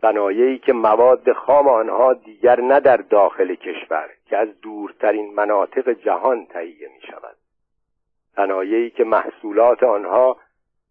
صنایعی 0.00 0.58
که 0.58 0.72
مواد 0.72 1.32
خام 1.32 1.68
آنها 1.68 2.14
دیگر 2.14 2.60
نه 2.60 2.80
در 2.80 2.96
داخل 2.96 3.54
کشور 3.54 4.10
که 4.26 4.36
از 4.36 4.60
دورترین 4.60 5.34
مناطق 5.34 5.90
جهان 5.90 6.46
تهیه 6.46 6.88
می 6.88 7.00
شود 7.00 7.36
صنایعی 8.36 8.90
که 8.90 9.04
محصولات 9.04 9.82
آنها 9.82 10.36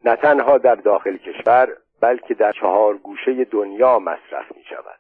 نه 0.05 0.15
تنها 0.15 0.57
در 0.57 0.75
داخل 0.75 1.17
کشور 1.17 1.77
بلکه 2.01 2.33
در 2.33 2.51
چهار 2.51 2.97
گوشه 2.97 3.43
دنیا 3.43 3.99
مصرف 3.99 4.55
می 4.55 4.63
شود 4.63 4.99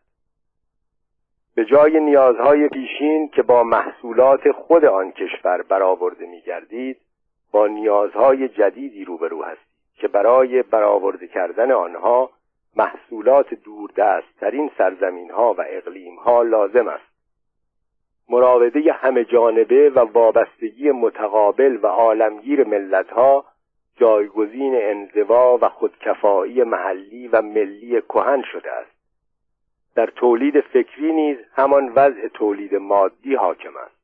به 1.55 1.65
جای 1.65 1.99
نیازهای 1.99 2.69
پیشین 2.69 3.29
که 3.29 3.41
با 3.41 3.63
محصولات 3.63 4.51
خود 4.51 4.85
آن 4.85 5.11
کشور 5.11 5.61
برآورده 5.61 6.25
می 6.25 6.41
گردید 6.41 6.97
با 7.51 7.67
نیازهای 7.67 8.49
جدیدی 8.49 9.05
روبرو 9.05 9.43
هستید 9.43 9.75
که 9.95 10.07
برای 10.07 10.63
برآورده 10.63 11.27
کردن 11.27 11.71
آنها 11.71 12.29
محصولات 12.75 13.53
دوردست 13.53 14.39
ترین 14.39 14.71
سرزمین 14.77 15.31
ها 15.31 15.53
و 15.53 15.65
اقلیم 15.69 16.15
ها 16.15 16.41
لازم 16.41 16.87
است. 16.87 17.15
مراوده 18.29 18.93
همه 18.93 19.23
جانبه 19.23 19.89
و 19.89 19.99
وابستگی 19.99 20.91
متقابل 20.91 21.79
و 21.81 21.87
عالمگیر 21.87 22.63
ملت 22.63 23.09
ها 23.09 23.45
جایگزین 23.97 24.75
انزوا 24.75 25.57
و 25.61 25.69
خودکفایی 25.69 26.63
محلی 26.63 27.27
و 27.27 27.41
ملی 27.41 28.01
کهن 28.01 28.43
شده 28.51 28.71
است. 28.71 28.95
در 29.95 30.05
تولید 30.05 30.61
فکری 30.61 31.13
نیز 31.13 31.37
همان 31.53 31.89
وضع 31.95 32.27
تولید 32.27 32.75
مادی 32.75 33.35
حاکم 33.35 33.77
است. 33.77 33.95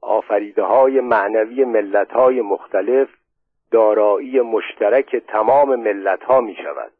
آفریده 0.00 0.62
های 0.62 1.00
معنوی 1.00 1.64
ملت 1.64 2.12
های 2.12 2.40
مختلف 2.40 3.08
دارایی 3.70 4.40
مشترک 4.40 5.16
تمام 5.16 5.76
ملت 5.76 6.22
ها 6.22 6.40
می 6.40 6.54
شود 6.54 6.92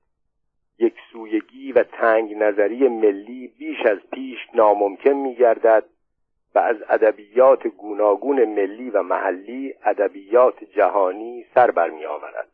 یک 0.81 0.95
سویگی 1.13 1.73
و 1.73 1.83
تنگ 1.83 2.35
نظری 2.35 2.89
ملی 2.89 3.53
بیش 3.59 3.87
از 3.87 3.99
پیش 4.13 4.39
ناممکن 4.55 5.11
می 5.11 5.35
گردد 5.35 5.85
و 6.55 6.59
از 6.59 6.77
ادبیات 6.89 7.67
گوناگون 7.67 8.45
ملی 8.45 8.91
و 8.91 9.03
محلی 9.03 9.75
ادبیات 9.85 10.65
جهانی 10.65 11.47
سر 11.55 11.71
برمی 11.71 12.05
آورد 12.05 12.49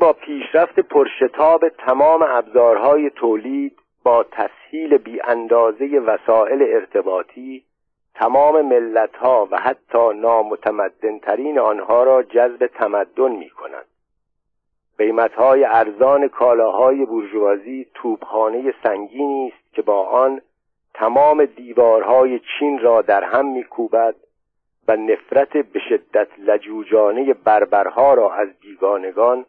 با 0.00 0.12
پیشرفت 0.12 0.80
پرشتاب 0.80 1.68
تمام 1.68 2.22
ابزارهای 2.22 3.10
تولید 3.10 3.76
با 4.04 4.24
تسهیل 4.32 4.96
بی 4.96 5.20
اندازه 5.20 5.86
وسایل 5.86 6.62
ارتباطی 6.62 7.64
تمام 8.14 8.62
ملتها 8.62 9.48
و 9.50 9.60
حتی 9.60 10.14
نامتمدنترین 10.14 11.58
آنها 11.58 12.02
را 12.02 12.22
جذب 12.22 12.66
تمدن 12.66 13.32
می 13.32 13.50
کند 13.50 13.86
قیمتهای 15.00 15.64
ارزان 15.64 16.28
کالاهای 16.28 17.04
بورژوازی 17.04 17.86
توپخانه 17.94 18.74
سنگینی 18.82 19.52
است 19.54 19.74
که 19.74 19.82
با 19.82 20.06
آن 20.06 20.40
تمام 20.94 21.44
دیوارهای 21.44 22.40
چین 22.58 22.78
را 22.78 23.02
در 23.02 23.24
هم 23.24 23.46
میکوبد 23.46 24.14
و 24.88 24.96
نفرت 24.96 25.56
به 25.56 25.80
شدت 25.88 26.28
لجوجانه 26.38 27.34
بربرها 27.34 28.14
را 28.14 28.34
از 28.34 28.48
بیگانگان 28.60 29.46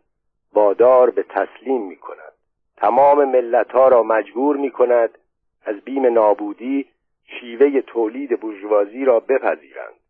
وادار 0.54 1.10
به 1.10 1.24
تسلیم 1.24 1.82
می 1.88 1.96
کند 1.96 2.34
تمام 2.78 3.26
ملتها 3.26 3.88
را 3.88 4.04
مجبور 4.04 4.58
می 4.58 4.72
کند 4.72 5.18
از 5.66 5.76
بیم 5.76 6.06
نابودی 6.06 6.86
شیوه 7.26 7.82
تولید 7.82 8.40
بورژوازی 8.40 9.06
را 9.06 9.20
بپذیرند. 9.20 10.01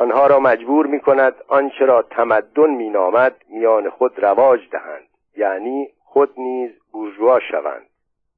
آنها 0.00 0.26
را 0.26 0.40
مجبور 0.40 0.86
می 0.86 1.00
کند 1.00 1.34
آنچه 1.48 1.84
را 1.84 2.02
تمدن 2.02 2.70
می 2.70 2.90
نامد 2.90 3.36
میان 3.48 3.90
خود 3.90 4.24
رواج 4.24 4.60
دهند 4.70 5.08
یعنی 5.36 5.88
خود 6.04 6.30
نیز 6.36 6.70
بورژوا 6.92 7.40
شوند. 7.40 7.86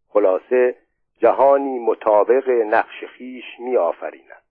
خلاصه 0.09 0.75
جهانی 1.19 1.79
مطابق 1.79 2.49
نقش 2.49 3.05
خیش 3.05 3.45
می 3.59 3.77
آفریند 3.77 4.43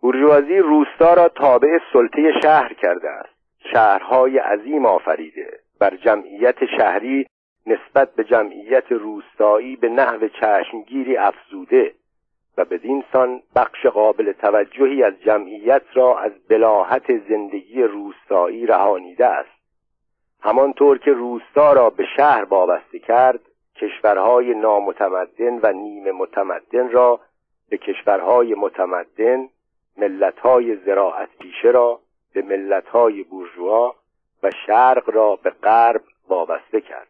بورژوازی 0.00 0.58
روستا 0.58 1.14
را 1.14 1.28
تابع 1.28 1.78
سلطه 1.92 2.32
شهر 2.42 2.72
کرده 2.72 3.10
است. 3.10 3.34
شهرهای 3.72 4.38
عظیم 4.38 4.86
آفریده. 4.86 5.60
بر 5.80 5.96
جمعیت 5.96 6.64
شهری 6.78 7.26
نسبت 7.66 8.14
به 8.14 8.24
جمعیت 8.24 8.92
روستایی 8.92 9.76
به 9.76 9.88
نحو 9.88 10.28
چشمگیری 10.28 11.16
افزوده. 11.16 11.94
و 12.56 12.64
بدین 12.64 13.04
سان 13.12 13.42
بخش 13.56 13.86
قابل 13.86 14.32
توجهی 14.32 15.02
از 15.02 15.20
جمعیت 15.20 15.82
را 15.94 16.18
از 16.18 16.32
بلاحت 16.48 17.28
زندگی 17.28 17.82
روستایی 17.82 18.66
رهانیده 18.66 19.26
است. 19.26 19.56
همانطور 20.40 20.98
که 20.98 21.12
روستا 21.12 21.72
را 21.72 21.90
به 21.90 22.04
شهر 22.16 22.44
وابسته 22.44 22.98
کرد 22.98 23.40
کشورهای 23.76 24.54
نامتمدن 24.54 25.60
و 25.62 25.72
نیمه 25.72 26.12
متمدن 26.12 26.90
را 26.90 27.20
به 27.70 27.76
کشورهای 27.76 28.54
متمدن 28.54 29.48
ملتهای 29.96 30.76
زراعت 30.76 31.28
پیشه 31.40 31.68
را 31.68 32.00
به 32.34 32.42
ملتهای 32.42 33.22
بورژوا 33.22 33.94
و 34.42 34.50
شرق 34.66 35.10
را 35.10 35.36
به 35.36 35.50
غرب 35.50 36.02
وابسته 36.28 36.80
کرد. 36.80 37.08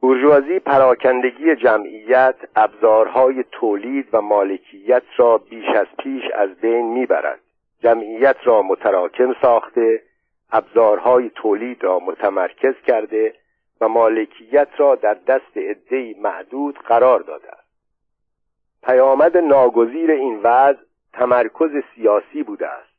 بورژوازی 0.00 0.58
پراکندگی 0.58 1.56
جمعیت 1.56 2.34
ابزارهای 2.56 3.44
تولید 3.52 4.08
و 4.12 4.20
مالکیت 4.20 5.02
را 5.16 5.38
بیش 5.38 5.68
از 5.68 5.86
پیش 5.98 6.22
از 6.34 6.54
بین 6.54 6.86
می‌برد. 6.92 7.40
جمعیت 7.82 8.36
را 8.44 8.62
متراکم 8.62 9.34
ساخته 9.42 10.02
ابزارهای 10.52 11.30
تولید 11.34 11.84
را 11.84 11.98
متمرکز 11.98 12.74
کرده 12.86 13.34
و 13.80 13.88
مالکیت 13.88 14.68
را 14.78 14.94
در 14.94 15.14
دست 15.14 15.56
عدهای 15.56 16.14
معدود 16.22 16.78
قرار 16.78 17.20
داده 17.20 17.48
است. 17.48 17.70
پیامد 18.82 19.36
ناگزیر 19.36 20.10
این 20.10 20.40
وضع 20.42 20.80
تمرکز 21.12 21.70
سیاسی 21.94 22.42
بوده 22.42 22.68
است. 22.68 22.90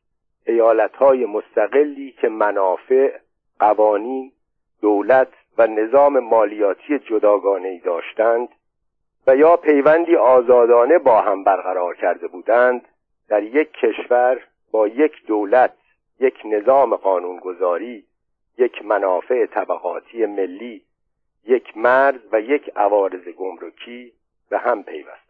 ایالتهای 0.46 1.26
مستقلی 1.26 2.14
که 2.20 2.28
منافع 2.28 3.18
قوانین 3.58 4.32
دولت 4.80 5.28
و 5.58 5.66
نظام 5.66 6.18
مالیاتی 6.18 6.98
جداگانه 6.98 7.80
داشتند 7.84 8.48
و 9.26 9.36
یا 9.36 9.56
پیوندی 9.56 10.16
آزادانه 10.16 10.98
با 10.98 11.20
هم 11.20 11.44
برقرار 11.44 11.94
کرده 11.94 12.28
بودند 12.28 12.88
در 13.28 13.42
یک 13.42 13.72
کشور 13.72 14.40
با 14.72 14.88
یک 14.88 15.26
دولت 15.26 15.72
یک 16.20 16.34
نظام 16.44 16.96
قانونگذاری 16.96 18.04
یک 18.58 18.84
منافع 18.84 19.46
طبقاتی 19.46 20.26
ملی 20.26 20.82
یک 21.46 21.76
مرز 21.76 22.20
و 22.32 22.40
یک 22.40 22.70
عوارض 22.76 23.28
گمرکی 23.28 24.12
به 24.50 24.58
هم 24.58 24.82
پیوستند 24.82 25.21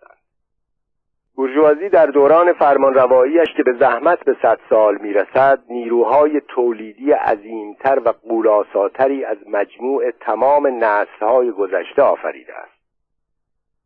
بورژوازی 1.37 1.89
در 1.89 2.07
دوران 2.07 2.53
فرمانرواییش 2.53 3.49
که 3.57 3.63
به 3.63 3.73
زحمت 3.73 4.25
به 4.25 4.37
صد 4.43 4.59
سال 4.71 4.99
می‌رسد 4.99 5.63
نیروهای 5.69 6.41
تولیدی 6.49 7.13
عظیمتر 7.13 7.99
و 8.05 8.09
قولاساتری 8.09 9.25
از 9.25 9.37
مجموع 9.47 10.11
تمام 10.11 10.67
نسلهای 10.85 11.51
گذشته 11.51 12.03
آفریده 12.03 12.55
است. 12.55 12.83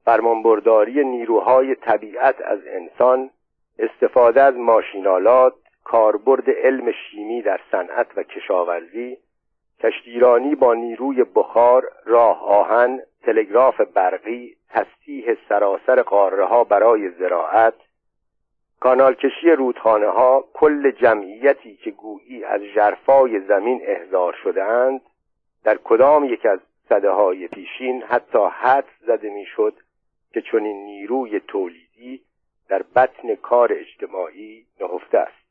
فرمانبرداری 0.05 1.05
نیروهای 1.05 1.75
طبیعت 1.75 2.41
از 2.41 2.59
انسان 2.67 3.31
استفاده 3.79 4.43
از 4.43 4.55
ماشینالات 4.57 5.55
کاربرد 5.85 6.51
علم 6.51 6.93
شیمی 6.93 7.43
در 7.43 7.61
صنعت 7.71 8.07
و 8.17 8.23
کشاورزی 8.23 9.19
کشتیرانی 9.81 10.55
با 10.55 10.75
نیروی 10.75 11.25
بخار 11.25 11.93
راه 12.05 12.43
آهن 12.43 13.01
تلگراف 13.23 13.81
برقی 13.81 14.57
تسطیح 14.71 15.37
سراسر 15.49 16.03
قاره 16.03 16.45
ها 16.45 16.65
برای 16.65 17.11
زراعت. 17.11 17.75
کانالکشی 18.81 19.51
رودخانه 19.51 20.07
ها 20.07 20.45
کل 20.53 20.91
جمعیتی 20.91 21.77
که 21.77 21.91
گویی 21.91 22.45
از 22.45 22.61
جرفای 22.75 23.41
زمین 23.41 23.81
احضار 23.85 24.33
شده 24.43 24.65
اند 24.65 25.01
در 25.65 25.79
کدام 25.85 26.25
یک 26.25 26.47
از 26.47 26.61
صده 26.89 27.11
های 27.11 27.49
پیشین 27.49 28.03
حتی 28.03 28.49
حد 28.53 28.89
زده 29.07 29.31
می‌شد 29.31 29.75
که 30.33 30.41
چنین 30.41 30.85
نیروی 30.85 31.41
تولیدی 31.41 32.23
در 32.69 32.83
بطن 32.97 33.35
کار 33.35 33.73
اجتماعی 33.73 34.67
نهفته 34.81 35.19
است. 35.19 35.46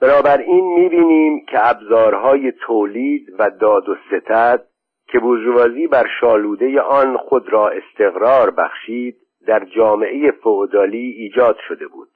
بنابراین 0.00 0.64
می‌بینیم 0.74 1.44
که 1.46 1.68
ابزارهای 1.68 2.52
تولید 2.52 3.34
و 3.38 3.50
داد 3.50 3.88
و 3.88 3.96
ستد 4.08 4.64
که 5.06 5.18
بورژوازی 5.18 5.86
بر 5.86 6.06
شالوده 6.20 6.80
آن 6.80 7.16
خود 7.16 7.52
را 7.52 7.68
استقرار 7.68 8.50
بخشید 8.50 9.16
در 9.46 9.64
جامعه 9.64 10.30
فئودالی 10.30 11.10
ایجاد 11.10 11.56
شده 11.68 11.86
بود. 11.86 12.08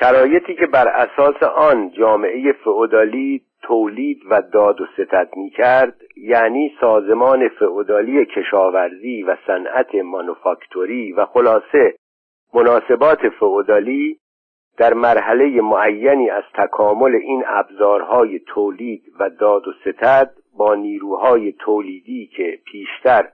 شرایطی 0.00 0.54
که 0.54 0.66
بر 0.66 0.88
اساس 0.88 1.42
آن 1.42 1.90
جامعه 1.90 2.52
فئودالی 2.52 3.42
تولید 3.62 4.22
و 4.30 4.42
داد 4.42 4.80
و 4.80 4.86
ستد 4.86 5.28
می 5.36 5.50
کرد 5.50 6.00
یعنی 6.16 6.76
سازمان 6.80 7.48
فئودالی 7.48 8.26
کشاورزی 8.26 9.22
و 9.22 9.36
صنعت 9.46 9.94
مانوفاکتوری 9.94 11.12
و 11.12 11.24
خلاصه 11.24 11.94
مناسبات 12.54 13.28
فئودالی 13.28 14.18
در 14.76 14.94
مرحله 14.94 15.60
معینی 15.60 16.30
از 16.30 16.44
تکامل 16.54 17.14
این 17.14 17.44
ابزارهای 17.46 18.38
تولید 18.38 19.02
و 19.20 19.30
داد 19.30 19.68
و 19.68 19.72
ستد 19.72 20.32
با 20.56 20.74
نیروهای 20.74 21.52
تولیدی 21.52 22.26
که 22.36 22.58
پیشتر 22.64 23.28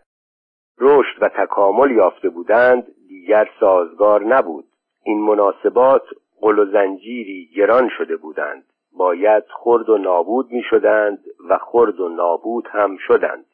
رشد 0.81 1.23
و 1.23 1.29
تکامل 1.29 1.91
یافته 1.91 2.29
بودند 2.29 2.87
دیگر 3.09 3.49
سازگار 3.61 4.25
نبود. 4.25 4.65
این 5.05 5.19
مناسبات 5.19 6.03
قل 6.41 6.59
و 6.59 6.65
زنجیری 6.65 7.51
گران 7.57 7.91
شده 7.99 8.17
بودند. 8.17 8.65
باید 8.97 9.45
خرد 9.49 9.89
و 9.89 9.99
نابود 9.99 10.53
می 10.53 10.63
شدند 10.71 11.19
و 11.49 11.59
خرد 11.59 12.01
و 12.01 12.09
نابود 12.09 12.69
هم 12.73 12.97
شدند. 12.97 13.45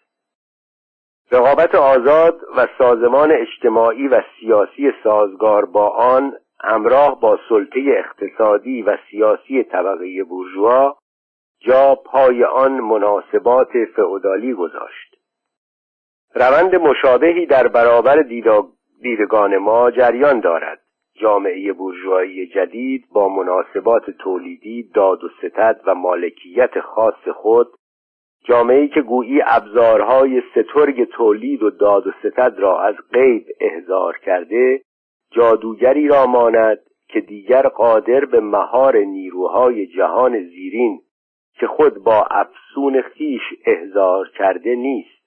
رقابت 1.32 1.74
آزاد 1.74 2.40
و 2.56 2.66
سازمان 2.78 3.32
اجتماعی 3.32 4.08
و 4.08 4.22
سیاسی 4.40 4.92
سازگار 5.04 5.64
با 5.64 5.88
آن 5.88 6.36
همراه 6.60 7.20
با 7.20 7.38
سلطه 7.48 7.80
اقتصادی 7.86 8.82
و 8.82 8.98
سیاسی 9.10 9.62
طبقه 9.62 10.24
بورژوا 10.24 10.96
جا 11.60 11.94
پای 11.94 12.44
آن 12.44 12.80
مناسبات 12.80 13.70
فئودالی 13.96 14.54
گذاشت. 14.54 15.16
روند 16.34 16.76
مشابهی 16.76 17.46
در 17.46 17.68
برابر 17.68 18.24
دیدگان 19.02 19.56
ما 19.56 19.90
جریان 19.90 20.40
دارد. 20.40 20.80
جامعه 21.20 21.72
بورژوایی 21.72 22.46
جدید 22.46 23.04
با 23.12 23.28
مناسبات 23.28 24.10
تولیدی 24.10 24.90
داد 24.94 25.24
و 25.24 25.28
ستد 25.38 25.80
و 25.86 25.94
مالکیت 25.94 26.80
خاص 26.80 27.28
خود 27.34 27.68
جامعه 28.44 28.88
که 28.88 29.02
گویی 29.02 29.40
ابزارهای 29.46 30.42
سترگ 30.50 31.04
تولید 31.04 31.62
و 31.62 31.70
داد 31.70 32.06
و 32.06 32.12
ستد 32.22 32.54
را 32.58 32.82
از 32.82 32.94
غیب 33.12 33.46
احضار 33.60 34.18
کرده 34.18 34.80
جادوگری 35.30 36.08
را 36.08 36.26
ماند 36.26 36.78
که 37.08 37.20
دیگر 37.20 37.62
قادر 37.62 38.24
به 38.24 38.40
مهار 38.40 38.96
نیروهای 38.96 39.86
جهان 39.86 40.44
زیرین 40.44 41.00
که 41.54 41.66
خود 41.66 42.04
با 42.04 42.26
افسون 42.30 43.02
خیش 43.02 43.42
احضار 43.66 44.28
کرده 44.28 44.74
نیست. 44.74 45.18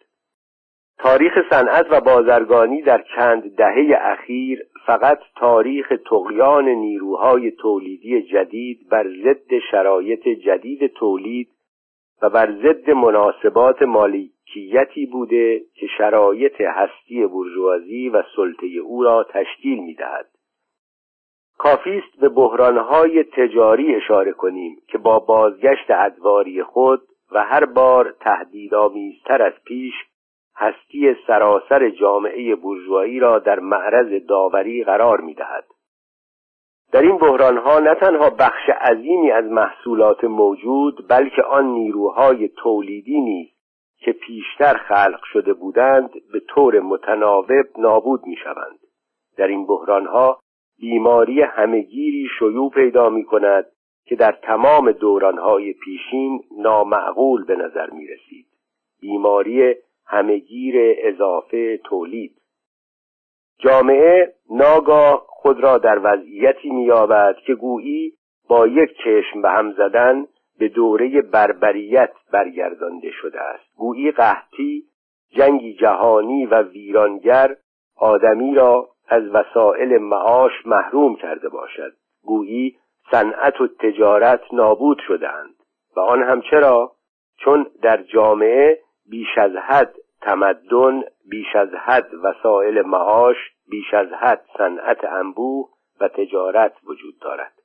تاریخ 0.98 1.34
صنعت 1.50 1.88
و 1.92 2.02
بازرگانی 2.02 2.82
در 2.82 3.04
چند 3.16 3.56
دهه 3.56 3.98
اخیر 4.02 4.60
فقط 4.86 5.20
تاریخ 5.36 5.94
تقیان 6.10 6.70
نیروهای 6.70 7.52
تولیدی 7.52 8.22
جدید 8.22 8.90
بر 8.90 9.08
ضد 9.24 9.60
شرایط 9.72 10.28
جدید 10.28 10.88
تولید 10.88 11.50
و 12.22 12.30
بر 12.30 12.52
ضد 12.52 12.90
مناسبات 12.90 13.82
مالکیتی 14.56 15.06
بوده 15.06 15.60
که 15.74 15.88
شرایط 15.98 16.62
هستی 16.62 17.26
برجوازی 17.26 18.10
و 18.10 18.24
سلطه 18.36 18.68
او 18.68 19.04
را 19.04 19.24
تشکیل 19.24 19.80
می‌دهد. 19.80 20.26
کافی 21.58 21.98
است 21.98 22.20
به 22.22 22.30
بحرانهای 22.30 23.24
تجاری 23.24 23.96
اشاره 23.96 24.32
کنیم 24.32 24.78
که 24.88 24.98
با 24.98 25.20
بازگشت 25.20 25.92
ادواری 25.92 26.64
خود 26.64 27.02
و 27.32 27.44
هر 27.44 27.66
بار 27.66 28.16
تهدیدآمیزتر 28.20 29.42
از 29.42 29.54
پیش 29.66 29.94
هستی 30.56 31.16
سراسر 31.28 31.90
جامعه 31.90 32.56
بورژوایی 32.56 33.20
را 33.20 33.40
در 33.40 33.60
معرض 33.60 34.28
داوری 34.28 34.84
قرار 34.84 35.22
می‌دهد. 35.22 35.66
در 36.92 37.02
این 37.02 37.18
بحرانها 37.18 37.80
نه 37.80 37.96
تنها 37.96 38.30
بخش 38.30 38.70
عظیمی 38.82 39.32
از 39.32 39.46
محصولات 39.46 40.24
موجود 40.24 41.08
بلکه 41.10 41.44
آن 41.44 41.66
نیروهای 41.66 42.48
تولیدی 42.48 43.22
نیز 43.22 43.61
که 44.02 44.12
پیشتر 44.12 44.78
خلق 44.78 45.24
شده 45.34 45.54
بودند 45.54 46.10
به 46.34 46.40
طور 46.40 46.80
متناوب 46.80 47.66
نابود 47.78 48.26
می 48.26 48.36
شوند. 48.36 48.80
در 49.38 49.48
این 49.48 49.66
بحرانها 49.66 50.40
بیماری 50.80 51.42
همگیری 51.42 52.28
شیوع 52.40 52.72
پیدا 52.72 53.10
می 53.10 53.24
کند 53.24 53.66
که 54.06 54.16
در 54.16 54.32
تمام 54.32 54.92
دورانهای 54.92 55.74
پیشین 55.74 56.44
نامعقول 56.58 57.46
به 57.46 57.56
نظر 57.56 57.90
می 57.90 58.08
رسید. 58.08 58.46
بیماری 59.02 59.76
همگیر 60.06 60.76
اضافه 60.98 61.78
تولید 61.78 62.42
جامعه 63.60 64.34
ناگاه 64.50 65.26
خود 65.28 65.60
را 65.60 65.78
در 65.78 66.00
وضعیتی 66.04 66.70
مییابد 66.70 67.36
که 67.46 67.56
گویی 67.56 68.14
با 68.50 68.68
یک 68.68 68.90
چشم 69.04 69.42
به 69.42 69.50
هم 69.50 69.72
زدن 69.72 70.26
به 70.60 70.68
دوره 70.68 71.22
بربریت 71.22 72.12
برگردانده 72.32 73.12
شده 73.12 73.42
است. 73.42 73.76
گویی 73.76 74.12
قحطی 74.12 74.84
جنگی 75.30 75.74
جهانی 75.74 76.46
و 76.46 76.62
ویرانگر 76.62 77.56
آدمی 77.98 78.56
را 78.56 78.90
از 79.08 79.24
وسایل 79.24 79.98
معاش 79.98 80.52
محروم 80.66 81.16
کرده 81.16 81.50
باشد. 81.50 81.94
گویی 82.24 82.78
صنعت 83.12 83.62
و 83.62 83.68
تجارت 83.68 84.42
نابود 84.54 85.02
شدهاند. 85.08 85.56
و 85.96 86.00
آن 86.00 86.24
هم 86.24 86.42
چرا؟ 86.42 86.92
چون 87.38 87.66
در 87.82 88.04
جامعه 88.04 88.80
بیش 89.10 89.38
از 89.38 89.52
حد 89.56 89.96
تمدن 90.22 91.04
بیش 91.30 91.56
از 91.56 91.70
حد 91.74 92.10
وسایل 92.24 92.82
معاش 92.82 93.38
بیش 93.70 93.94
از 93.94 94.08
حد 94.08 94.46
صنعت 94.58 95.04
انبوه 95.04 95.70
و 96.00 96.08
تجارت 96.08 96.74
وجود 96.84 97.20
دارد. 97.22 97.61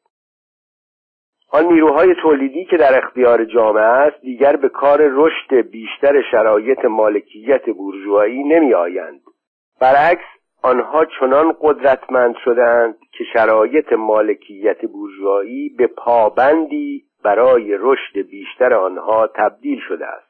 آن 1.52 1.64
نیروهای 1.64 2.14
تولیدی 2.22 2.64
که 2.64 2.76
در 2.76 2.98
اختیار 3.04 3.44
جامعه 3.44 3.82
است 3.82 4.20
دیگر 4.20 4.56
به 4.56 4.68
کار 4.68 4.98
رشد 5.02 5.54
بیشتر 5.54 6.22
شرایط 6.30 6.84
مالکیت 6.84 7.70
بورژوایی 7.70 8.44
نمی 8.44 8.74
آیند 8.74 9.20
برعکس 9.80 10.24
آنها 10.62 11.04
چنان 11.04 11.56
قدرتمند 11.60 12.34
شدند 12.44 12.98
که 13.12 13.24
شرایط 13.32 13.92
مالکیت 13.92 14.84
بورژوایی 14.86 15.68
به 15.78 15.86
پابندی 15.86 17.04
برای 17.24 17.76
رشد 17.80 18.18
بیشتر 18.30 18.74
آنها 18.74 19.26
تبدیل 19.26 19.80
شده 19.88 20.06
است. 20.06 20.26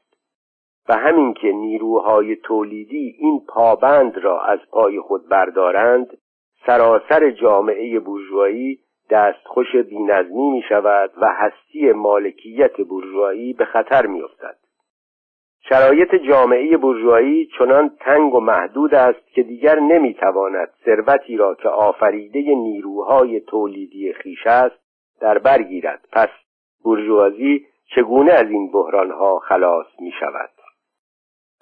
و 0.89 0.97
همین 0.97 1.35
که 1.35 1.53
نیروهای 1.53 2.37
تولیدی 2.37 3.17
این 3.19 3.41
پابند 3.49 4.19
را 4.19 4.45
از 4.45 4.59
پای 4.71 5.01
خود 5.01 5.29
بردارند 5.29 6.19
سراسر 6.67 7.31
جامعه 7.31 8.01
بورژوایی 8.01 8.79
دستخوش 9.11 9.77
بینظمی 9.77 10.51
می 10.51 10.63
شود 10.69 11.11
و 11.21 11.29
هستی 11.33 11.93
مالکیت 11.93 12.81
بورژوایی 12.81 13.53
به 13.53 13.65
خطر 13.65 14.07
می 14.07 14.23
افتد. 14.23 14.57
شرایط 15.69 16.15
جامعه 16.15 16.77
بورژوایی 16.77 17.49
چنان 17.59 17.91
تنگ 18.01 18.35
و 18.35 18.41
محدود 18.41 18.95
است 18.95 19.33
که 19.33 19.43
دیگر 19.43 19.79
نمی‌تواند 19.79 20.69
ثروتی 20.85 21.37
را 21.37 21.55
که 21.55 21.69
آفریده 21.69 22.41
نیروهای 22.41 23.41
تولیدی 23.41 24.13
خیش 24.13 24.47
است 24.47 24.81
در 25.21 25.39
بر 25.39 25.63
گیرد 25.63 26.09
پس 26.13 26.29
بورژوازی 26.85 27.67
چگونه 27.95 28.33
از 28.33 28.51
این 28.51 28.73
بحرانها 28.73 29.39
خلاص 29.39 29.87
می 30.01 30.13
شود 30.21 30.51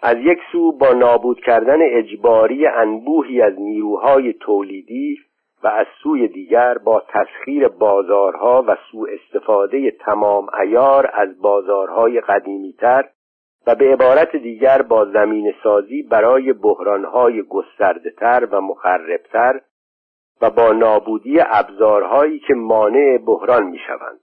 از 0.02 0.16
یک 0.16 0.38
سو 0.52 0.72
با 0.72 0.92
نابود 0.92 1.40
کردن 1.40 1.78
اجباری 1.82 2.66
انبوهی 2.66 3.42
از 3.42 3.60
نیروهای 3.60 4.32
تولیدی 4.32 5.18
و 5.64 5.66
از 5.66 5.86
سوی 6.02 6.28
دیگر 6.28 6.78
با 6.78 7.02
تسخیر 7.08 7.68
بازارها 7.68 8.64
و 8.68 8.76
سوء 8.90 9.08
استفاده 9.12 9.90
تمام 9.90 10.46
ایار 10.60 11.10
از 11.14 11.40
بازارهای 11.40 12.20
قدیمیتر 12.20 13.04
و 13.66 13.74
به 13.74 13.92
عبارت 13.92 14.36
دیگر 14.36 14.82
با 14.82 15.04
زمین 15.04 15.54
سازی 15.62 16.02
برای 16.02 16.52
بحرانهای 16.52 17.42
گسترده 17.42 18.46
و 18.46 18.60
مخربتر 18.60 19.60
و 20.42 20.50
با 20.50 20.72
نابودی 20.72 21.40
ابزارهایی 21.40 22.38
که 22.38 22.54
مانع 22.54 23.18
بحران 23.18 23.66
می 23.66 23.78
شوند. 23.86 24.20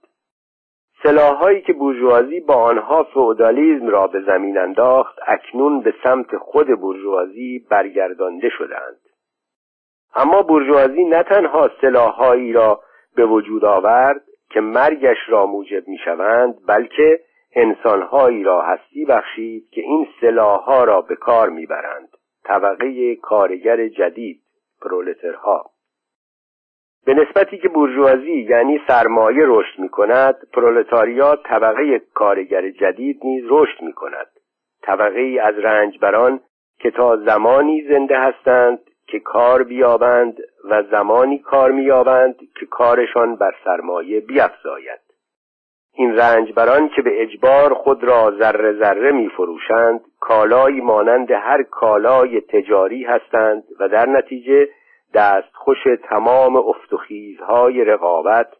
سلاحهایی 1.02 1.60
که 1.60 1.72
بورژوازی 1.72 2.40
با 2.40 2.54
آنها 2.54 3.02
فئودالیسم 3.02 3.88
را 3.88 4.06
به 4.06 4.20
زمین 4.20 4.58
انداخت 4.58 5.18
اکنون 5.26 5.80
به 5.80 5.94
سمت 6.04 6.36
خود 6.36 6.80
بورژوازی 6.80 7.66
برگردانده 7.70 8.48
شدند 8.48 9.01
اما 10.14 10.42
بورژوازی 10.42 11.04
نه 11.04 11.22
تنها 11.22 11.70
سلاحهایی 11.80 12.52
را 12.52 12.80
به 13.16 13.26
وجود 13.26 13.64
آورد 13.64 14.22
که 14.50 14.60
مرگش 14.60 15.16
را 15.28 15.46
موجب 15.46 15.88
می‌شوند 15.88 16.54
بلکه 16.66 17.20
انسانهایی 17.54 18.42
را 18.42 18.62
هستی 18.62 19.04
بخشید 19.04 19.68
که 19.70 19.80
این 19.80 20.08
سلاحها 20.20 20.84
را 20.84 21.00
به 21.00 21.16
کار 21.16 21.48
می‌برند. 21.48 22.08
طبقه 22.44 23.16
کارگر 23.16 23.88
جدید 23.88 24.42
پرولترها. 24.82 25.70
به 27.04 27.14
نسبتی 27.14 27.58
که 27.58 27.68
بورژوازی 27.68 28.32
یعنی 28.32 28.80
سرمایه 28.88 29.42
رشد 29.46 29.78
می 29.78 29.88
کند 29.88 30.36
پرولتاریا 30.52 31.36
طبقه 31.36 31.98
کارگر 31.98 32.70
جدید 32.70 33.20
نیز 33.24 33.44
رشد 33.48 33.82
می 33.82 33.92
کند 33.92 34.26
طبقه 34.82 35.38
از 35.42 35.58
رنجبران 35.58 36.40
که 36.78 36.90
تا 36.90 37.16
زمانی 37.16 37.82
زنده 37.82 38.18
هستند 38.18 38.78
که 39.12 39.20
کار 39.20 39.62
بیابند 39.62 40.36
و 40.64 40.82
زمانی 40.90 41.38
کار 41.38 41.70
مییابند 41.70 42.36
که 42.60 42.66
کارشان 42.66 43.36
بر 43.36 43.54
سرمایه 43.64 44.20
بیافزاید 44.20 45.00
این 45.94 46.16
رنجبران 46.16 46.88
که 46.88 47.02
به 47.02 47.22
اجبار 47.22 47.74
خود 47.74 48.04
را 48.04 48.30
ذره 48.38 48.72
ذره 48.72 49.12
می 49.12 49.28
فروشند 49.28 50.00
کالایی 50.20 50.80
مانند 50.80 51.30
هر 51.30 51.62
کالای 51.62 52.40
تجاری 52.40 53.04
هستند 53.04 53.64
و 53.80 53.88
در 53.88 54.08
نتیجه 54.08 54.68
دستخوش 55.14 55.78
تمام 56.08 56.56
افتخیزهای 56.56 57.84
رقابت 57.84 58.52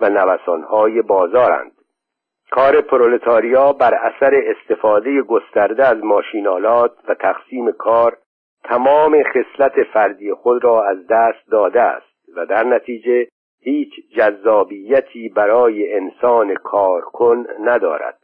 و 0.00 0.10
نوسانهای 0.10 1.02
بازارند. 1.02 1.72
کار 2.50 2.80
پرولتاریا 2.80 3.72
بر 3.72 3.94
اثر 3.94 4.42
استفاده 4.46 5.22
گسترده 5.22 5.86
از 5.86 6.04
ماشینالات 6.04 6.92
و 7.08 7.14
تقسیم 7.14 7.72
کار 7.72 8.16
تمام 8.70 9.22
خصلت 9.22 9.82
فردی 9.92 10.32
خود 10.32 10.64
را 10.64 10.84
از 10.84 11.06
دست 11.06 11.50
داده 11.50 11.80
است 11.80 12.28
و 12.36 12.46
در 12.46 12.64
نتیجه 12.64 13.28
هیچ 13.60 13.90
جذابیتی 14.16 15.28
برای 15.28 15.94
انسان 15.94 16.54
کارکن 16.54 17.46
ندارد. 17.60 18.18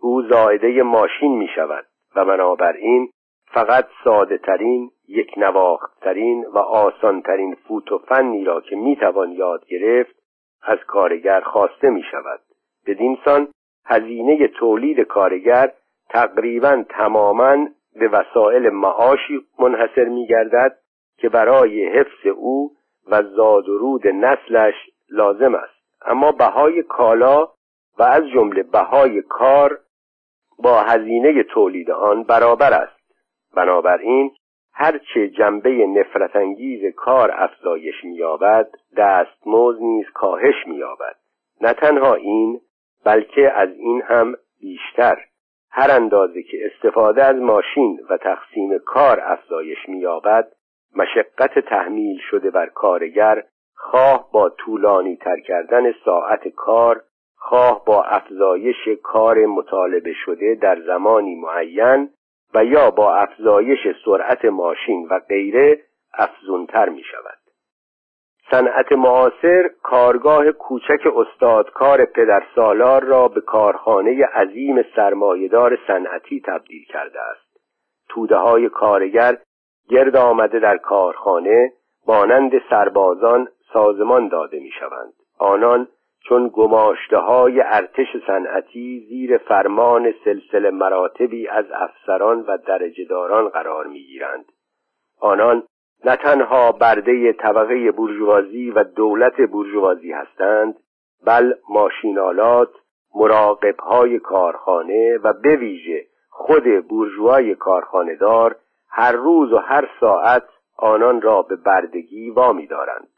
او 0.00 0.22
زائده 0.22 0.82
ماشین 0.82 1.38
می 1.38 1.48
شود 1.54 1.86
و 2.16 2.24
بنابراین 2.24 3.10
فقط 3.46 3.86
ساده 4.04 4.38
ترین 4.38 4.90
یک 5.08 5.30
نواخت 5.36 6.00
ترین 6.00 6.46
و 6.46 6.58
آسان 6.58 7.22
ترین 7.22 7.54
فوت 7.54 7.92
و 7.92 7.98
فنی 7.98 8.44
را 8.44 8.60
که 8.60 8.76
می‌توان 8.76 9.32
یاد 9.32 9.66
گرفت 9.66 10.16
از 10.62 10.78
کارگر 10.86 11.40
خواسته 11.40 11.90
می 11.90 12.02
شود. 12.10 12.40
بدین 12.86 13.18
سان 13.24 13.48
هزینه 13.86 14.48
تولید 14.48 15.00
کارگر 15.00 15.72
تقریبا 16.08 16.84
تماما 16.88 17.66
به 17.98 18.08
وسایل 18.08 18.68
معاشی 18.68 19.46
منحصر 19.58 20.04
می 20.04 20.26
گردد 20.26 20.76
که 21.18 21.28
برای 21.28 21.86
حفظ 21.86 22.26
او 22.36 22.72
و 23.10 23.22
زاد 23.22 23.68
و 23.68 23.78
رود 23.78 24.08
نسلش 24.08 24.74
لازم 25.10 25.54
است. 25.54 25.76
اما 26.06 26.32
بهای 26.32 26.82
کالا 26.82 27.48
و 27.98 28.02
از 28.02 28.22
جمله 28.34 28.62
بهای 28.62 29.22
کار 29.22 29.78
با 30.58 30.80
هزینه 30.80 31.42
تولید 31.42 31.90
آن 31.90 32.22
برابر 32.22 32.72
است. 32.72 32.96
بنابراین 33.54 34.30
هرچه 34.72 35.28
جنبه 35.28 35.86
نفرت 35.86 36.36
انگیز 36.36 36.94
کار 36.94 37.30
افزایش 37.34 38.04
مییابد 38.04 38.68
دستمزد 38.96 39.80
نیز 39.80 40.06
کاهش 40.14 40.66
مییابد. 40.66 41.16
نه 41.60 41.72
تنها 41.72 42.14
این 42.14 42.60
بلکه 43.04 43.52
از 43.52 43.68
این 43.76 44.02
هم 44.02 44.34
بیشتر. 44.60 45.18
هر 45.70 45.90
اندازه 45.90 46.42
که 46.42 46.58
استفاده 46.66 47.24
از 47.24 47.36
ماشین 47.36 48.00
و 48.10 48.16
تقسیم 48.16 48.78
کار 48.78 49.20
افزایش 49.22 49.78
مییابد 49.88 50.52
مشقت 50.96 51.58
تحمیل 51.58 52.18
شده 52.30 52.50
بر 52.50 52.66
کارگر 52.66 53.42
خواه 53.74 54.30
با 54.32 54.48
طولانی 54.48 55.16
تر 55.16 55.40
کردن 55.40 55.92
ساعت 56.04 56.48
کار 56.48 57.02
خواه 57.36 57.84
با 57.84 58.02
افزایش 58.02 58.88
کار 59.02 59.46
مطالبه 59.46 60.12
شده 60.24 60.54
در 60.54 60.80
زمانی 60.86 61.34
معین 61.34 62.10
و 62.54 62.64
یا 62.64 62.90
با 62.90 63.14
افزایش 63.14 63.78
سرعت 64.04 64.44
ماشین 64.44 65.06
و 65.10 65.18
غیره 65.28 65.80
افزونتر 66.14 66.88
می 66.88 67.02
شود 67.02 67.35
صنعت 68.50 68.92
معاصر 68.92 69.70
کارگاه 69.82 70.52
کوچک 70.52 71.00
استادکار 71.16 72.04
پدرسالار 72.04 73.04
را 73.04 73.28
به 73.28 73.40
کارخانه 73.40 74.24
عظیم 74.24 74.84
سرمایهدار 74.96 75.78
صنعتی 75.86 76.42
تبدیل 76.46 76.84
کرده 76.84 77.20
است. 77.20 77.46
توده 78.08 78.36
های 78.36 78.68
کارگر 78.68 79.38
گرد 79.90 80.16
آمده 80.16 80.58
در 80.58 80.76
کارخانه 80.76 81.72
مانند 82.06 82.52
سربازان 82.70 83.48
سازمان 83.72 84.28
داده 84.28 84.60
می 84.60 84.70
شوند 84.70 85.12
آنان 85.38 85.88
چون 86.28 86.50
گماشته 86.54 87.16
های 87.16 87.60
ارتش 87.60 88.06
صنعتی 88.26 89.06
زیر 89.08 89.38
فرمان 89.38 90.14
سلسله 90.24 90.70
مراتبی 90.70 91.48
از 91.48 91.64
افسران 91.72 92.40
و 92.40 92.58
درجهداران 92.66 93.48
قرار 93.48 93.86
می‌گیرند. 93.86 94.44
آنان 95.20 95.62
نه 96.04 96.16
تنها 96.16 96.72
برده 96.72 97.32
طبقه 97.32 97.90
بورژوازی 97.90 98.70
و 98.70 98.84
دولت 98.84 99.40
بورژوازی 99.40 100.12
هستند 100.12 100.74
بل 101.26 101.54
ماشینالات 101.68 102.70
مراقبهای 103.14 104.18
کارخانه 104.18 105.18
و 105.18 105.32
به 105.32 105.56
ویژه 105.56 106.06
خود 106.30 106.88
بورژوای 106.88 107.54
کارخانهدار 107.54 108.56
هر 108.88 109.12
روز 109.12 109.52
و 109.52 109.58
هر 109.58 109.88
ساعت 110.00 110.42
آنان 110.76 111.22
را 111.22 111.42
به 111.42 111.56
بردگی 111.56 112.30
وامی 112.30 112.66
دارند. 112.66 113.08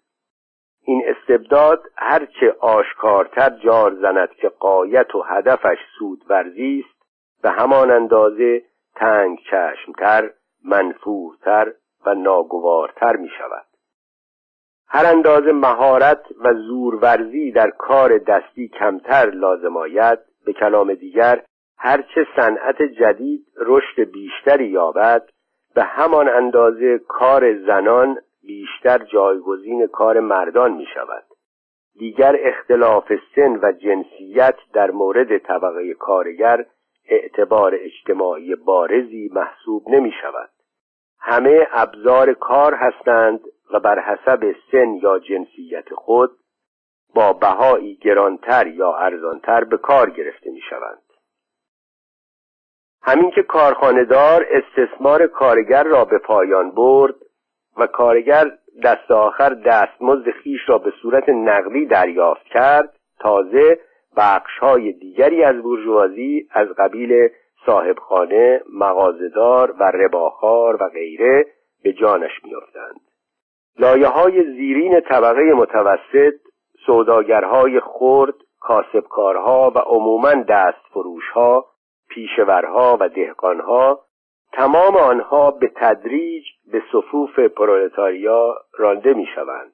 این 0.83 1.03
استبداد 1.07 1.83
هرچه 1.97 2.57
آشکارتر 2.61 3.51
جار 3.51 3.95
زند 3.95 4.31
که 4.31 4.49
قایت 4.49 5.14
و 5.14 5.23
هدفش 5.23 5.79
سود 5.99 6.33
است 6.33 6.99
به 7.43 7.51
همان 7.51 7.91
اندازه 7.91 8.62
تنگ 8.97 9.38
چشمتر 9.51 10.31
منفورتر 10.64 11.73
و 12.06 12.14
ناگوارتر 12.14 13.16
می 13.16 13.28
شود 13.38 13.66
هر 14.88 15.06
اندازه 15.06 15.52
مهارت 15.52 16.22
و 16.44 16.54
زورورزی 16.54 17.52
در 17.52 17.70
کار 17.70 18.18
دستی 18.18 18.68
کمتر 18.68 19.30
لازم 19.30 19.76
آید. 19.76 20.18
به 20.48 20.52
کلام 20.52 20.94
دیگر 20.94 21.42
هرچه 21.78 22.26
صنعت 22.37 22.82
جدید 22.82 23.46
رشد 23.56 24.00
بیشتری 24.12 24.66
یابد 24.66 25.28
به 25.74 25.82
همان 25.82 26.28
اندازه 26.28 26.98
کار 27.08 27.58
زنان 27.66 28.18
بیشتر 28.42 28.98
جایگزین 28.98 29.87
کار 29.87 30.20
مردان 30.20 30.72
می 30.72 30.87
شود 30.94 31.24
دیگر 31.98 32.37
اختلاف 32.40 33.12
سن 33.34 33.58
و 33.62 33.72
جنسیت 33.72 34.56
در 34.72 34.90
مورد 34.90 35.38
طبقه 35.38 35.94
کارگر 35.94 36.66
اعتبار 37.08 37.74
اجتماعی 37.74 38.54
بارزی 38.54 39.30
محسوب 39.32 39.88
نمی 39.88 40.12
شود 40.22 40.50
همه 41.20 41.66
ابزار 41.72 42.33
کار 42.33 42.74
هستند 42.74 43.40
و 43.72 43.81
بر 43.81 43.98
حسب 43.98 44.54
سن 44.72 44.94
یا 44.94 45.18
جنسیت 45.18 45.94
خود 45.94 46.31
با 47.14 47.33
بهایی 47.33 47.94
گرانتر 47.94 48.66
یا 48.66 48.96
ارزانتر 48.96 49.64
به 49.64 49.76
کار 49.76 50.11
گرفته 50.11 50.50
می 50.50 50.61
شوند 50.70 51.02
همین 53.02 53.31
که 53.31 53.42
کارخانهدار 53.42 54.46
استثمار 54.50 55.26
کارگر 55.26 55.85
را 55.85 56.04
به 56.04 56.18
پایان 56.18 56.70
برد 56.70 57.14
و 57.76 57.87
کارگر 57.87 58.44
دست 58.85 59.11
آخر 59.11 59.54
دستمزد 59.54 60.31
خیش 60.31 60.61
را 60.66 60.78
به 60.78 60.92
صورت 61.02 61.28
نقدی 61.28 61.87
دریافت 61.87 62.44
کرد 62.44 62.96
تازه 63.20 63.78
بخش 64.16 64.59
های 64.59 64.92
دیگری 64.92 65.44
از 65.44 65.57
بورژوازی 65.62 66.48
از 66.50 66.68
قبیل 66.78 67.28
صاحبخانه 67.66 68.62
مغازدار 68.73 69.75
و 69.81 69.85
رباخار 69.85 70.83
و 70.83 70.88
غیره 70.88 71.47
به 71.83 71.92
جانش 71.92 72.44
میافتند. 72.44 73.01
لایه 73.79 74.07
های 74.07 74.44
زیرین 74.44 75.01
طبقه 75.01 75.53
متوسط 75.55 76.35
سوداگرهای 76.87 77.81
خرد 77.81 78.35
کاسبکارها 78.61 79.73
و 79.75 79.79
عموما 79.79 80.35
دست 80.35 80.87
فروشها 80.90 81.66
پیشورها 82.09 82.97
و 83.01 83.09
دهقانها 83.09 84.01
تمام 84.53 84.97
آنها 84.97 85.51
به 85.51 85.73
تدریج 85.77 86.44
به 86.73 86.83
صفوف 86.92 87.38
پرولتاریا 87.38 88.55
رانده 88.79 89.14
می 89.14 89.27
شوند 89.35 89.73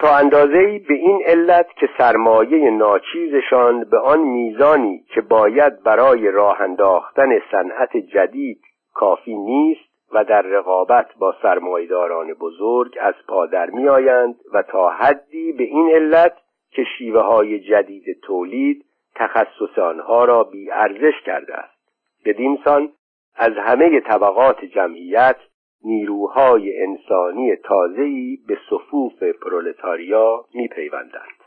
تا 0.00 0.16
اندازه‌ای 0.16 0.78
به 0.78 0.94
این 0.94 1.22
علت 1.26 1.66
که 1.76 1.88
سرمایه 1.98 2.70
ناچیزشان 2.70 3.84
به 3.84 3.98
آن 3.98 4.20
میزانی 4.20 5.04
که 5.14 5.20
باید 5.20 5.82
برای 5.82 6.30
راه 6.30 6.60
انداختن 6.60 7.28
صنعت 7.50 7.96
جدید 7.96 8.60
کافی 8.94 9.34
نیست 9.34 9.90
و 10.12 10.24
در 10.24 10.42
رقابت 10.42 11.06
با 11.18 11.34
سرمایداران 11.42 12.34
بزرگ 12.34 12.98
از 13.00 13.14
پادر 13.28 13.70
می 13.70 13.88
آیند 13.88 14.34
و 14.52 14.62
تا 14.62 14.90
حدی 14.90 15.52
به 15.52 15.64
این 15.64 15.90
علت 15.94 16.36
که 16.70 16.84
شیوه 16.98 17.20
های 17.20 17.60
جدید 17.60 18.04
تولید 18.22 18.84
تخصص 19.14 19.78
آنها 19.78 20.24
را 20.24 20.44
بی 20.44 20.70
ارزش 20.70 21.20
کرده 21.26 21.54
است. 21.54 21.80
بدین 22.24 22.58
سان 22.64 22.92
از 23.36 23.52
همه 23.56 24.00
طبقات 24.00 24.64
جمعیت 24.64 25.36
نیروهای 25.84 26.82
انسانی 26.82 27.56
تازه‌ای 27.56 28.38
به 28.48 28.58
صفوف 28.70 29.22
پرولتاریا 29.22 30.44
میپیوندند. 30.54 31.40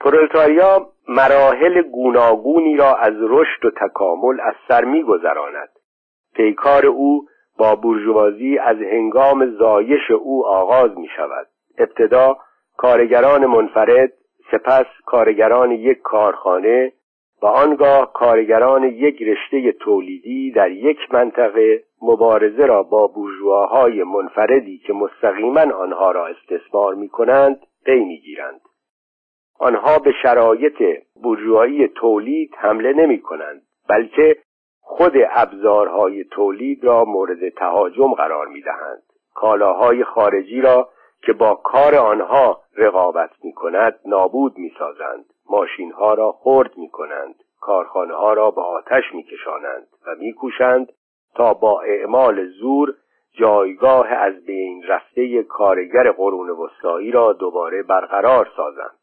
پرولتاریا 0.00 0.86
مراحل 1.08 1.82
گوناگونی 1.82 2.76
را 2.76 2.94
از 2.94 3.14
رشد 3.20 3.64
و 3.64 3.70
تکامل 3.70 4.40
از 4.40 4.54
سر 4.68 4.84
میگذراند. 4.84 5.68
پیکار 6.34 6.86
او 6.86 7.26
با 7.58 7.74
بورژوازی 7.74 8.58
از 8.58 8.76
هنگام 8.76 9.50
زایش 9.58 10.10
او 10.10 10.46
آغاز 10.46 10.98
می 10.98 11.08
شود 11.16 11.46
ابتدا 11.78 12.36
کارگران 12.76 13.46
منفرد 13.46 14.12
سپس 14.50 14.86
کارگران 15.06 15.72
یک 15.72 16.00
کارخانه 16.02 16.92
و 17.42 17.46
آنگاه 17.46 18.12
کارگران 18.12 18.84
یک 18.84 19.22
رشته 19.22 19.72
تولیدی 19.72 20.50
در 20.50 20.70
یک 20.70 20.98
منطقه 21.10 21.82
مبارزه 22.04 22.66
را 22.66 22.82
با 22.82 23.06
بورژواهای 23.06 24.02
منفردی 24.02 24.78
که 24.78 24.92
مستقیما 24.92 25.60
آنها 25.60 26.10
را 26.10 26.26
استثمار 26.26 26.94
می 26.94 27.08
کنند 27.08 27.66
پی 27.84 28.04
می. 28.04 28.20
آنها 29.58 29.98
به 29.98 30.12
شرایط 30.22 30.82
بورژوایی 31.22 31.88
تولید 31.88 32.54
حمله 32.58 32.92
نمی 32.92 33.20
کنند 33.20 33.62
بلکه 33.88 34.36
خود 34.80 35.12
ابزارهای 35.30 36.24
تولید 36.24 36.84
را 36.84 37.04
مورد 37.04 37.48
تهاجم 37.48 38.14
قرار 38.14 38.48
می 38.48 38.62
دهند. 38.62 39.02
کالاهای 39.34 40.04
خارجی 40.04 40.60
را 40.60 40.88
که 41.22 41.32
با 41.32 41.54
کار 41.54 41.94
آنها 41.94 42.60
رقابت 42.76 43.30
می 43.44 43.52
کند 43.52 44.00
نابود 44.06 44.58
می 44.58 44.72
سازند 44.78 45.24
ماشین 45.50 45.92
ها 45.92 46.14
را 46.14 46.32
خرد 46.32 46.78
می 46.78 46.88
کنند 46.88 47.34
کارخانه 47.60 48.14
ها 48.14 48.32
را 48.32 48.50
به 48.50 48.60
آتش 48.60 49.02
می 49.14 49.22
کشانند 49.22 49.86
و 50.06 50.14
می 50.18 50.32
کوشند 50.32 50.92
تا 51.34 51.54
با 51.54 51.80
اعمال 51.80 52.46
زور 52.46 52.94
جایگاه 53.32 54.08
از 54.08 54.44
بین 54.46 54.82
رفته 54.88 55.42
کارگر 55.42 56.10
قرون 56.10 56.50
وسطایی 56.50 57.10
را 57.10 57.32
دوباره 57.32 57.82
برقرار 57.82 58.48
سازند. 58.56 58.98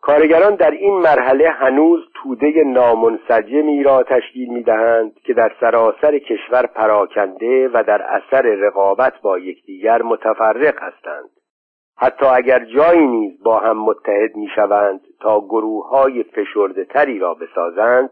کارگران 0.00 0.54
در 0.54 0.70
این 0.70 0.94
مرحله 0.94 1.50
هنوز 1.50 2.08
توده 2.14 2.64
نامنسجمی 2.66 3.82
را 3.82 4.02
تشکیل 4.02 4.48
می 4.48 4.62
دهند 4.62 5.14
که 5.24 5.34
در 5.34 5.52
سراسر 5.60 6.18
کشور 6.18 6.66
پراکنده 6.66 7.68
و 7.68 7.84
در 7.86 8.02
اثر 8.02 8.42
رقابت 8.42 9.20
با 9.22 9.38
یکدیگر 9.38 10.02
متفرق 10.02 10.82
هستند. 10.82 11.30
حتی 11.98 12.26
اگر 12.26 12.64
جایی 12.64 13.06
نیز 13.06 13.42
با 13.42 13.58
هم 13.58 13.78
متحد 13.78 14.36
می 14.36 14.48
شوند 14.54 15.00
تا 15.20 15.40
گروه 15.40 15.88
های 15.88 16.22
فشرده 16.22 16.84
تری 16.84 17.18
را 17.18 17.34
بسازند 17.34 18.10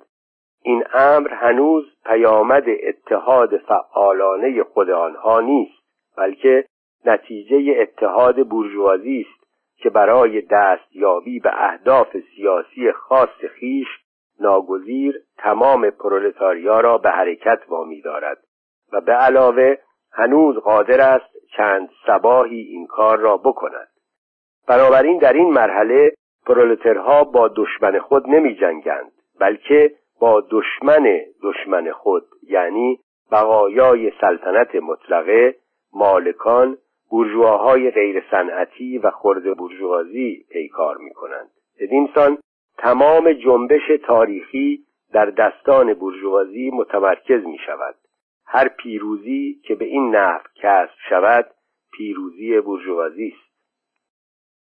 این 0.67 0.85
امر 0.95 1.35
هنوز 1.35 1.85
پیامد 2.07 2.65
اتحاد 2.83 3.57
فعالانه 3.57 4.63
خود 4.63 4.91
آنها 4.91 5.41
نیست 5.41 5.83
بلکه 6.17 6.65
نتیجه 7.07 7.81
اتحاد 7.81 8.49
بورژوازی 8.49 9.27
است 9.29 9.45
که 9.77 9.91
برای 9.91 10.41
دستیابی 10.41 11.41
به 11.41 11.51
اهداف 11.55 12.17
سیاسی 12.37 12.93
خاص 12.93 13.45
خیش 13.61 13.87
ناگزیر 14.41 15.23
تمام 15.39 15.91
پرولتاریا 15.91 16.81
را 16.81 16.99
به 16.99 17.11
حرکت 17.11 17.61
وامی 17.69 18.01
دارد 18.01 18.39
و 18.93 19.01
به 19.01 19.13
علاوه 19.13 19.77
هنوز 20.13 20.57
قادر 20.57 21.01
است 21.01 21.35
چند 21.57 21.89
سباهی 22.07 22.61
این 22.61 22.87
کار 22.87 23.19
را 23.19 23.37
بکند. 23.37 23.89
بنابراین 24.69 25.19
در 25.19 25.33
این 25.33 25.51
مرحله 25.51 26.15
پرولترها 26.47 27.25
با 27.25 27.49
دشمن 27.57 27.99
خود 27.99 28.29
نمی 28.29 28.55
جنگند 28.55 29.13
بلکه 29.41 29.95
با 30.21 30.45
دشمن 30.51 31.21
دشمن 31.43 31.93
خود 31.93 32.27
یعنی 32.43 33.01
بقایای 33.33 34.13
سلطنت 34.21 34.75
مطلقه 34.75 35.55
مالکان 35.93 36.79
بورژواهای 37.11 37.91
غیر 37.91 38.25
صنعتی 38.31 38.99
و 38.99 39.11
خرد 39.11 39.57
بورژوازی 39.57 40.45
پیکار 40.51 40.97
می 40.97 41.11
کنند 41.11 41.51
سان 42.15 42.39
تمام 42.79 43.33
جنبش 43.33 43.91
تاریخی 44.07 44.85
در 45.13 45.27
دستان 45.27 45.95
بورژوازی 45.95 46.71
متمرکز 46.71 47.45
می 47.45 47.59
شود 47.67 47.95
هر 48.47 48.69
پیروزی 48.69 49.61
که 49.65 49.75
به 49.75 49.85
این 49.85 50.17
نحو 50.17 50.43
کسب 50.55 50.95
شود 51.09 51.51
پیروزی 51.93 52.61
بورژوازی 52.61 53.35
است. 53.37 53.55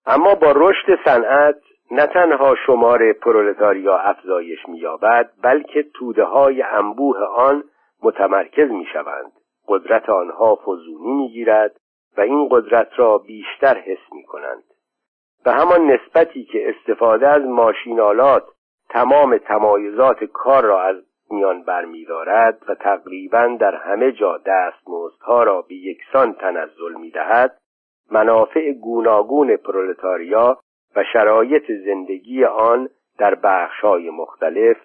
اما 0.06 0.34
با 0.34 0.52
رشد 0.56 1.04
صنعت 1.04 1.60
نه 1.90 2.06
تنها 2.06 2.54
شمار 2.66 3.12
پرولتاریا 3.12 3.96
افزایش 3.96 4.68
می‌یابد 4.68 5.30
بلکه 5.42 5.82
توده 5.94 6.24
های 6.24 6.62
انبوه 6.62 7.18
آن 7.18 7.64
متمرکز 8.02 8.70
می‌شوند. 8.70 9.32
قدرت 9.68 10.08
آنها 10.08 10.56
فزونی 10.56 11.12
می‌گیرد 11.12 11.76
و 12.16 12.20
این 12.20 12.48
قدرت 12.50 12.88
را 12.96 13.18
بیشتر 13.18 13.78
حس 13.78 14.12
می‌کنند. 14.12 14.62
به 15.44 15.52
همان 15.52 15.90
نسبتی 15.90 16.44
که 16.44 16.68
استفاده 16.68 17.28
از 17.28 17.42
ماشینالات 17.42 18.44
تمام 18.88 19.38
تمایزات 19.38 20.24
کار 20.24 20.64
را 20.64 20.82
از 20.82 20.96
میان 21.30 21.62
برمیدارد 21.62 22.62
و 22.68 22.74
تقریبا 22.74 23.56
در 23.60 23.74
همه 23.74 24.12
جا 24.12 24.38
دستمزدها 24.46 25.42
را 25.42 25.62
به 25.62 25.74
یکسان 25.74 26.32
تنزل 26.32 26.94
می‌دهد 27.00 27.58
منافع 28.10 28.72
گوناگون 28.72 29.56
پرولتاریا 29.56 30.58
و 30.96 31.04
شرایط 31.12 31.72
زندگی 31.84 32.44
آن 32.44 32.88
در 33.18 33.34
بخشهای 33.34 34.10
مختلف 34.10 34.76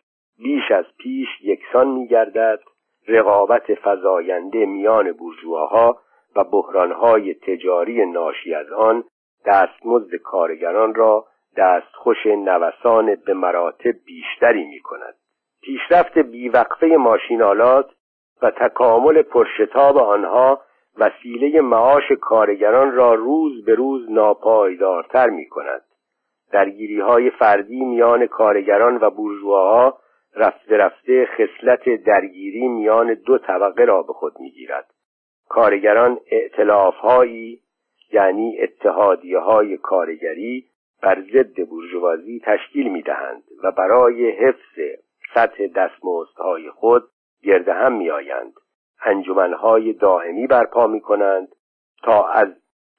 بیش 0.43 0.71
از 0.71 0.85
پیش 0.97 1.27
یکسان 1.41 1.87
میگردد 1.87 2.59
رقابت 3.07 3.63
فزاینده 3.83 4.65
میان 4.65 5.11
بورژواها 5.11 5.99
و 6.35 6.43
بحرانهای 6.43 7.33
تجاری 7.33 8.05
ناشی 8.05 8.53
از 8.55 8.71
آن 8.71 9.03
دستمزد 9.45 10.15
کارگران 10.15 10.95
را 10.95 11.25
دستخوش 11.57 12.25
نوسان 12.25 13.15
به 13.15 13.33
مراتب 13.33 13.93
بیشتری 14.05 14.65
می 14.65 14.79
کند. 14.79 15.15
پیشرفت 15.61 16.17
بیوقفه 16.17 16.87
ماشینالات 16.87 17.91
و 18.41 18.51
تکامل 18.51 19.21
پرشتاب 19.21 19.97
آنها 19.97 20.61
وسیله 20.97 21.61
معاش 21.61 22.11
کارگران 22.21 22.91
را 22.91 23.13
روز 23.13 23.65
به 23.65 23.75
روز 23.75 24.11
ناپایدارتر 24.11 25.29
می 25.29 25.49
کند. 25.49 25.81
درگیری 26.51 26.99
های 26.99 27.29
فردی 27.29 27.85
میان 27.85 28.27
کارگران 28.27 28.97
و 29.01 29.09
بورژواها 29.09 29.97
رفته 30.35 30.77
رفته 30.77 31.25
خصلت 31.25 32.03
درگیری 32.03 32.67
میان 32.67 33.13
دو 33.13 33.37
طبقه 33.37 33.85
را 33.85 34.03
به 34.03 34.13
خود 34.13 34.39
می‌گیرد. 34.39 34.85
کارگران 35.49 36.19
اعتلاف 36.31 36.95
هایی 36.95 37.61
یعنی 38.13 38.59
اتحادیه 38.61 39.39
های 39.39 39.77
کارگری 39.77 40.65
بر 41.01 41.21
ضد 41.33 41.67
بورژوازی 41.69 42.41
تشکیل 42.45 42.91
می 42.91 43.01
دهند 43.01 43.43
و 43.63 43.71
برای 43.71 44.29
حفظ 44.31 44.79
سطح 45.33 45.67
دستمزدهای 45.67 46.69
خود 46.69 47.03
گرد 47.43 47.69
هم 47.69 47.93
می 47.93 48.11
آیند 48.11 48.53
انجمنهای 49.05 49.93
دائمی 49.93 50.47
برپا 50.47 50.87
می 50.87 51.01
کنند 51.01 51.47
تا 52.03 52.27
از 52.27 52.47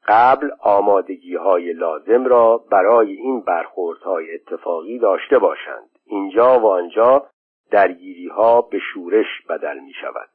قبل 0.08 0.50
آمادگی 0.60 1.36
های 1.36 1.72
لازم 1.72 2.24
را 2.24 2.58
برای 2.70 3.12
این 3.12 3.40
برخوردهای 3.40 4.34
اتفاقی 4.34 4.98
داشته 4.98 5.38
باشند. 5.38 5.90
اینجا 6.06 6.60
و 6.60 6.66
آنجا 6.66 7.26
درگیری 7.70 8.28
ها 8.28 8.60
به 8.62 8.78
شورش 8.78 9.26
بدل 9.48 9.78
می 9.78 9.92
شود 10.00 10.28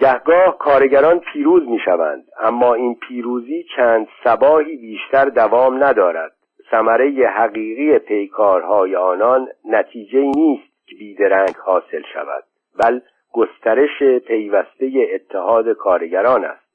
گهگاه 0.00 0.58
کارگران 0.58 1.18
پیروز 1.18 1.68
می 1.68 1.78
شوند 1.84 2.24
اما 2.40 2.74
این 2.74 2.94
پیروزی 2.94 3.64
چند 3.76 4.08
سباهی 4.24 4.76
بیشتر 4.76 5.24
دوام 5.24 5.84
ندارد. 5.84 6.32
ثمره 6.70 7.28
حقیقی 7.28 7.98
پیکارهای 7.98 8.96
آنان 8.96 9.48
نتیجه 9.64 10.20
نیست 10.20 10.86
که 10.86 10.96
بیدرنگ 10.96 11.54
حاصل 11.64 12.02
شود 12.14 12.44
بل 12.78 13.00
گسترش 13.32 14.02
پیوسته 14.26 15.08
اتحاد 15.14 15.72
کارگران 15.72 16.44
است. 16.44 16.65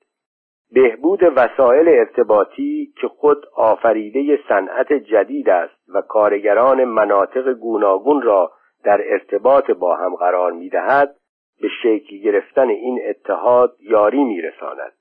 بهبود 0.74 1.20
وسایل 1.36 1.88
ارتباطی 1.88 2.94
که 3.02 3.08
خود 3.08 3.46
آفریده 3.56 4.40
صنعت 4.50 4.94
جدید 4.94 5.50
است 5.50 5.76
و 5.94 6.02
کارگران 6.02 6.84
مناطق 6.84 7.54
گوناگون 7.54 8.22
را 8.22 8.52
در 8.84 9.02
ارتباط 9.06 9.72
با 9.72 9.96
هم 9.96 10.16
قرار 10.16 10.52
می 10.52 10.70
دهد 10.70 11.16
به 11.62 11.68
شکل 11.84 12.18
گرفتن 12.18 12.70
این 12.70 13.00
اتحاد 13.10 13.76
یاری 13.80 14.24
میرساند. 14.24 14.94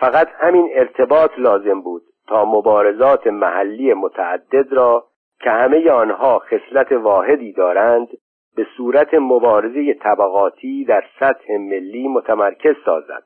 فقط 0.00 0.28
همین 0.38 0.70
ارتباط 0.72 1.30
لازم 1.38 1.80
بود 1.80 2.02
تا 2.28 2.44
مبارزات 2.44 3.26
محلی 3.26 3.94
متعدد 3.94 4.72
را 4.72 5.04
که 5.40 5.50
همه 5.50 5.90
آنها 5.90 6.38
خصلت 6.38 6.92
واحدی 6.92 7.52
دارند 7.52 8.08
به 8.56 8.66
صورت 8.76 9.14
مبارزه 9.14 9.94
طبقاتی 9.94 10.84
در 10.84 11.04
سطح 11.20 11.56
ملی 11.56 12.08
متمرکز 12.08 12.74
سازد. 12.84 13.22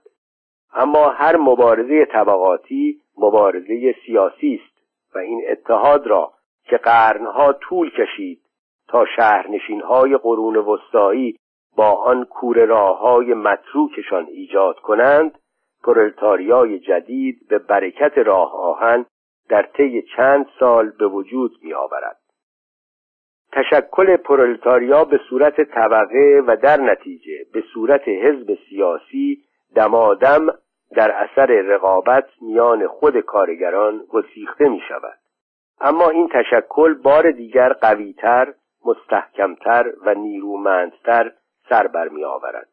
اما 0.74 1.08
هر 1.08 1.36
مبارزه 1.36 2.04
طبقاتی 2.04 3.00
مبارزه 3.18 3.94
سیاسی 4.06 4.60
است 4.64 4.78
و 5.14 5.18
این 5.18 5.42
اتحاد 5.50 6.06
را 6.06 6.32
که 6.64 6.76
قرنها 6.76 7.52
طول 7.52 7.90
کشید 7.90 8.40
تا 8.88 9.04
شهرنشینهای 9.16 10.16
قرون 10.16 10.56
وسطایی 10.56 11.36
با 11.76 11.90
آن 11.90 12.24
کور 12.24 12.64
راههای 12.64 13.34
متروکشان 13.34 14.26
ایجاد 14.26 14.78
کنند 14.78 15.38
پرولتاریای 15.84 16.78
جدید 16.78 17.48
به 17.48 17.58
برکت 17.58 18.18
راه 18.18 18.54
آهن 18.54 19.06
در 19.48 19.62
طی 19.62 20.02
چند 20.16 20.46
سال 20.60 20.90
به 20.90 21.06
وجود 21.06 21.52
می 21.62 21.74
آورد. 21.74 22.18
تشکل 23.52 24.16
پرولتاریا 24.16 25.04
به 25.04 25.20
صورت 25.30 25.60
طبقه 25.60 26.42
و 26.46 26.56
در 26.56 26.80
نتیجه 26.80 27.46
به 27.52 27.64
صورت 27.74 28.08
حزب 28.08 28.58
سیاسی 28.68 29.44
دمادم 29.74 30.46
در 30.94 31.10
اثر 31.10 31.46
رقابت 31.46 32.28
میان 32.40 32.86
خود 32.86 33.20
کارگران 33.20 34.04
گسیخته 34.08 34.68
می 34.68 34.80
شود 34.88 35.18
اما 35.80 36.08
این 36.08 36.28
تشکل 36.28 36.94
بار 36.94 37.30
دیگر 37.30 37.72
قویتر 37.72 38.54
مستحکمتر 38.84 39.92
و 40.06 40.14
نیرومندتر 40.14 41.32
سر 41.68 41.86
برمی 41.86 42.24
آورد 42.24 42.68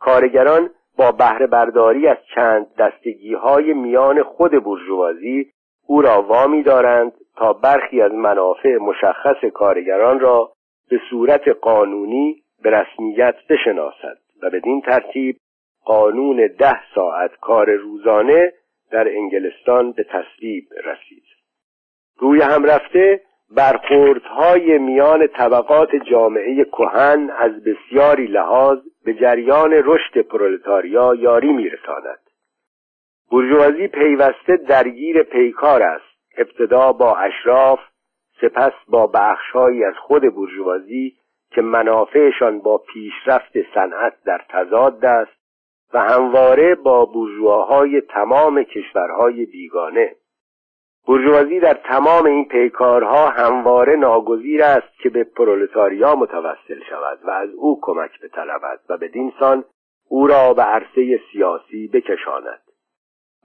کارگران 0.00 0.70
با 0.98 1.12
بهره 1.12 1.46
برداری 1.46 2.08
از 2.08 2.16
چند 2.34 2.74
دستگی 2.78 3.34
های 3.34 3.72
میان 3.72 4.22
خود 4.22 4.64
برجوازی 4.64 5.50
او 5.86 6.02
را 6.02 6.22
وامی 6.22 6.62
دارند 6.62 7.12
تا 7.36 7.52
برخی 7.52 8.02
از 8.02 8.12
منافع 8.12 8.76
مشخص 8.76 9.44
کارگران 9.54 10.20
را 10.20 10.52
به 10.90 11.00
صورت 11.10 11.48
قانونی 11.48 12.42
به 12.62 12.70
رسمیت 12.70 13.34
بشناسد 13.50 14.18
و 14.42 14.50
بدین 14.50 14.80
ترتیب 14.80 15.36
قانون 15.86 16.50
ده 16.58 16.80
ساعت 16.94 17.30
کار 17.40 17.70
روزانه 17.70 18.52
در 18.90 19.08
انگلستان 19.08 19.92
به 19.92 20.04
تصویب 20.04 20.64
رسید. 20.84 21.24
روی 22.18 22.40
هم 22.40 22.64
رفته 22.64 23.20
برخوردهای 23.50 24.78
میان 24.78 25.26
طبقات 25.26 25.96
جامعه 26.10 26.64
کهن 26.64 27.30
از 27.38 27.64
بسیاری 27.64 28.26
لحاظ 28.26 28.78
به 29.04 29.14
جریان 29.14 29.72
رشد 29.72 30.20
پرولتاریا 30.20 31.14
یاری 31.14 31.52
میرساند. 31.52 32.20
بورژوازی 33.30 33.88
پیوسته 33.88 34.56
درگیر 34.56 35.22
پیکار 35.22 35.82
است. 35.82 36.16
ابتدا 36.38 36.92
با 36.92 37.16
اشراف 37.16 37.78
سپس 38.40 38.72
با 38.88 39.06
بخشهایی 39.06 39.84
از 39.84 39.94
خود 39.94 40.34
بورژوازی 40.34 41.16
که 41.50 41.62
منافعشان 41.62 42.58
با 42.58 42.78
پیشرفت 42.78 43.52
صنعت 43.74 44.12
در 44.24 44.40
تضاد 44.48 45.04
است. 45.04 45.45
و 45.94 46.00
همواره 46.00 46.74
با 46.74 47.04
بورژواهای 47.04 48.00
تمام 48.00 48.62
کشورهای 48.62 49.46
بیگانه. 49.46 50.16
بورژوازی 51.06 51.60
در 51.60 51.74
تمام 51.74 52.26
این 52.26 52.44
پیکارها 52.44 53.28
همواره 53.28 53.96
ناگزیر 53.96 54.62
است 54.62 54.98
که 55.02 55.08
به 55.08 55.24
پرولتاریا 55.24 56.14
متوسل 56.14 56.80
شود 56.90 57.18
و 57.24 57.30
از 57.30 57.50
او 57.50 57.78
کمک 57.82 58.20
بطلبد 58.20 58.80
و 58.88 58.98
بدین 58.98 59.32
سان 59.40 59.64
او 60.08 60.26
را 60.26 60.54
به 60.54 60.62
عرصه 60.62 61.20
سیاسی 61.32 61.88
بکشاند. 61.88 62.60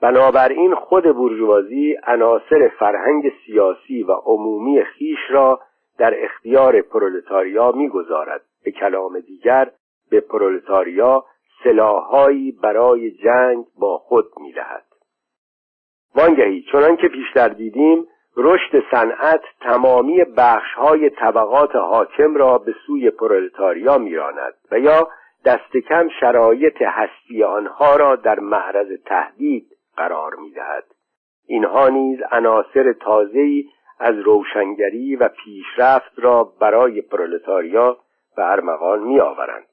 بنابراین 0.01 0.75
خود 0.75 1.15
بورژوازی 1.15 1.97
عناصر 2.03 2.71
فرهنگ 2.79 3.31
سیاسی 3.45 4.03
و 4.03 4.11
عمومی 4.11 4.83
خیش 4.83 5.19
را 5.29 5.59
در 5.97 6.23
اختیار 6.23 6.81
پرولتاریا 6.81 7.71
می‌گذارد. 7.71 8.41
به 8.63 8.71
کلام 8.71 9.19
دیگر 9.19 9.71
به 10.09 10.19
پرولتاریا 10.19 11.25
سلاحهایی 11.63 12.51
برای 12.51 13.11
جنگ 13.11 13.65
با 13.79 13.97
خود 13.97 14.25
می‌دهد. 14.37 14.85
وانگهی 16.15 16.65
چنان 16.71 16.97
که 16.97 17.07
پیشتر 17.07 17.47
دیدیم 17.47 18.07
رشد 18.37 18.83
صنعت 18.91 19.41
تمامی 19.61 20.23
بخشهای 20.37 21.09
طبقات 21.09 21.75
حاکم 21.75 22.35
را 22.35 22.57
به 22.57 22.75
سوی 22.87 23.09
پرولتاریا 23.09 23.97
میراند 23.97 24.53
و 24.71 24.79
یا 24.79 25.07
دست 25.45 25.77
کم 25.89 26.09
شرایط 26.19 26.81
هستی 26.81 27.43
آنها 27.43 27.95
را 27.95 28.15
در 28.15 28.39
معرض 28.39 28.87
تهدید 29.05 29.67
قرار 29.97 30.35
می‌دهد. 30.35 30.83
اینها 31.47 31.89
نیز 31.89 32.19
عناصر 32.31 32.93
تازه‌ای 32.93 33.65
از 33.99 34.15
روشنگری 34.19 35.15
و 35.15 35.27
پیشرفت 35.27 36.19
را 36.19 36.43
برای 36.43 37.01
پرولتاریا 37.01 37.97
به 38.35 38.51
ارمغان 38.51 38.99
میآورند. 38.99 39.70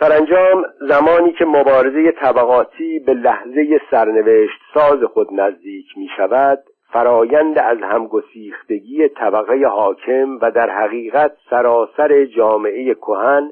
سرانجام 0.00 0.64
زمانی 0.80 1.32
که 1.32 1.44
مبارزه 1.44 2.12
طبقاتی 2.12 2.98
به 2.98 3.14
لحظه 3.14 3.80
سرنوشت 3.90 4.60
ساز 4.74 5.04
خود 5.04 5.28
نزدیک 5.32 5.86
می 5.96 6.08
شود 6.16 6.58
فرایند 6.92 7.58
از 7.58 7.78
همگسیختگی 7.82 9.08
طبقه 9.08 9.66
حاکم 9.66 10.38
و 10.42 10.50
در 10.50 10.70
حقیقت 10.70 11.32
سراسر 11.50 12.24
جامعه 12.24 12.94
کهن 12.94 13.50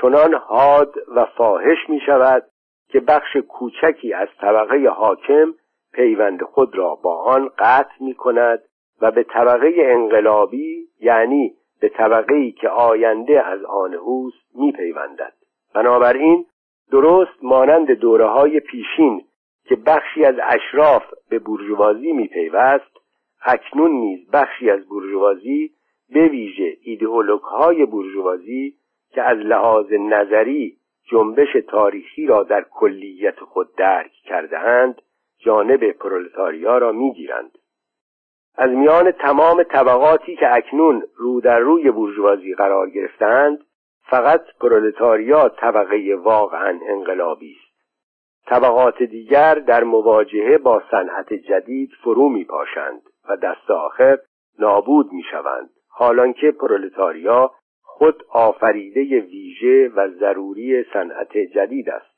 چنان 0.00 0.34
حاد 0.34 0.94
و 1.16 1.24
فاحش 1.24 1.88
می 1.88 2.00
شود 2.06 2.42
که 2.88 3.00
بخش 3.00 3.36
کوچکی 3.36 4.12
از 4.12 4.28
طبقه 4.40 4.88
حاکم 4.88 5.54
پیوند 5.92 6.42
خود 6.42 6.78
را 6.78 6.94
با 6.94 7.22
آن 7.22 7.50
قطع 7.58 7.94
می 8.00 8.14
کند 8.14 8.62
و 9.00 9.10
به 9.10 9.22
طبقه 9.22 9.72
انقلابی 9.78 10.88
یعنی 11.00 11.54
به 11.80 11.88
طبقه 11.88 12.34
ای 12.34 12.52
که 12.52 12.68
آینده 12.68 13.46
از 13.46 13.64
آن 13.64 13.94
اوست 13.94 14.44
می 14.54 14.72
پیوندد 14.72 15.43
بنابراین 15.74 16.46
درست 16.90 17.38
مانند 17.42 17.90
دوره 17.90 18.26
های 18.26 18.60
پیشین 18.60 19.24
که 19.64 19.76
بخشی 19.76 20.24
از 20.24 20.34
اشراف 20.42 21.02
به 21.30 21.38
بورژوازی 21.38 22.12
میپیوست 22.12 22.94
اکنون 23.44 23.90
نیز 23.90 24.30
بخشی 24.30 24.70
از 24.70 24.86
بورژوازی 24.88 25.70
به 26.10 26.28
ویژه 26.28 26.76
ایدئولوگ 26.82 27.40
های 27.40 27.86
بورژوازی 27.86 28.74
که 29.10 29.22
از 29.22 29.38
لحاظ 29.38 29.92
نظری 29.92 30.76
جنبش 31.10 31.56
تاریخی 31.68 32.26
را 32.26 32.42
در 32.42 32.66
کلیت 32.70 33.40
خود 33.40 33.74
درک 33.76 34.12
کرده 34.24 34.58
اند 34.58 35.02
جانب 35.38 35.92
پرولتاریا 35.92 36.78
را 36.78 36.92
می‌گیرند. 36.92 37.58
از 38.56 38.70
میان 38.70 39.10
تمام 39.10 39.62
طبقاتی 39.62 40.36
که 40.36 40.54
اکنون 40.54 41.02
رو 41.16 41.40
در 41.40 41.58
روی 41.58 41.90
بورژوازی 41.90 42.54
قرار 42.54 42.90
گرفتند 42.90 43.64
فقط 44.10 44.44
پرولتاریا 44.60 45.48
طبقه 45.48 46.16
واقعا 46.22 46.80
انقلابی 46.88 47.56
است. 47.60 47.74
طبقات 48.46 49.02
دیگر 49.02 49.54
در 49.54 49.84
مواجهه 49.84 50.58
با 50.58 50.82
صنعت 50.90 51.32
جدید 51.32 51.90
فرو 52.04 52.28
می 52.28 52.44
پاشند 52.44 53.02
و 53.28 53.36
دست 53.36 53.70
آخر 53.70 54.18
نابود 54.58 55.12
می 55.12 55.22
شوند 55.30 55.70
حالان 55.88 56.32
که 56.32 56.50
پرولتاریا 56.50 57.50
خود 57.82 58.22
آفریده 58.28 59.20
ویژه 59.20 59.88
و 59.88 60.08
ضروری 60.08 60.84
صنعت 60.92 61.38
جدید 61.38 61.90
است. 61.90 62.14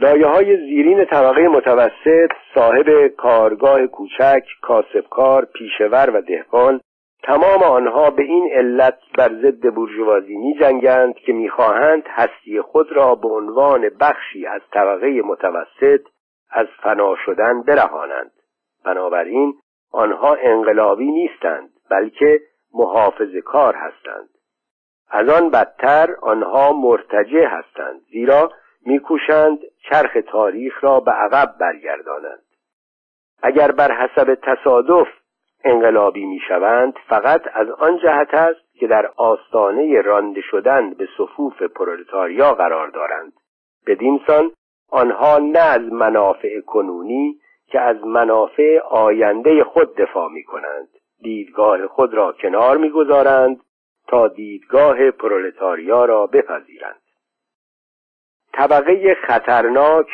لایه 0.00 0.26
های 0.26 0.56
زیرین 0.56 1.04
طبقه 1.04 1.48
متوسط 1.48 2.30
صاحب 2.54 3.06
کارگاه 3.06 3.86
کوچک 3.86 4.42
کاسبکار 4.62 5.44
پیشور 5.44 6.10
و 6.10 6.20
دهقان 6.20 6.80
تمام 7.22 7.62
آنها 7.62 8.10
به 8.10 8.22
این 8.22 8.50
علت 8.52 8.98
بر 9.18 9.28
ضد 9.28 9.74
بورژوازی 9.74 10.36
می 10.36 10.58
جنگند 10.60 11.14
که 11.14 11.32
می‌خواهند 11.32 12.02
هستی 12.06 12.60
خود 12.60 12.92
را 12.92 13.14
به 13.14 13.28
عنوان 13.28 13.88
بخشی 14.00 14.46
از 14.46 14.60
طبقه 14.72 15.22
متوسط 15.22 16.00
از 16.50 16.66
فنا 16.82 17.16
شدن 17.26 17.62
برهانند. 17.62 18.32
بنابراین 18.84 19.54
آنها 19.92 20.34
انقلابی 20.34 21.10
نیستند 21.10 21.70
بلکه 21.90 22.40
محافظ 22.74 23.36
کار 23.44 23.74
هستند. 23.74 24.28
از 25.10 25.28
آن 25.28 25.50
بدتر 25.50 26.16
آنها 26.22 26.72
مرتجع 26.72 27.46
هستند 27.46 28.00
زیرا 28.12 28.52
میکوشند 28.86 29.58
چرخ 29.90 30.16
تاریخ 30.26 30.84
را 30.84 31.00
به 31.00 31.10
عقب 31.10 31.54
برگردانند. 31.60 32.42
اگر 33.42 33.72
بر 33.72 33.92
حسب 33.92 34.38
تصادف 34.42 35.08
انقلابی 35.64 36.24
می‌شوند 36.24 36.94
فقط 37.08 37.42
از 37.54 37.70
آن 37.70 37.98
جهت 37.98 38.34
است 38.34 38.74
که 38.74 38.86
در 38.86 39.10
آستانه 39.16 40.00
رانده 40.00 40.40
شدن 40.40 40.94
به 40.94 41.08
صفوف 41.18 41.62
پرولتاریا 41.62 42.54
قرار 42.54 42.88
دارند. 42.88 43.32
بدین 43.86 44.20
سان 44.26 44.52
آنها 44.90 45.38
نه 45.38 45.58
از 45.58 45.92
منافع 45.92 46.60
کنونی 46.60 47.40
که 47.66 47.80
از 47.80 47.96
منافع 48.04 48.78
آینده 48.90 49.64
خود 49.64 49.96
دفاع 49.96 50.28
می 50.28 50.44
کنند 50.44 50.88
دیدگاه 51.22 51.86
خود 51.86 52.14
را 52.14 52.32
کنار 52.32 52.76
می‌گذارند 52.76 53.60
تا 54.08 54.28
دیدگاه 54.28 55.10
پرولتاریا 55.10 56.04
را 56.04 56.26
بپذیرند. 56.26 57.00
طبقه 58.52 59.14
خطرناک 59.14 60.06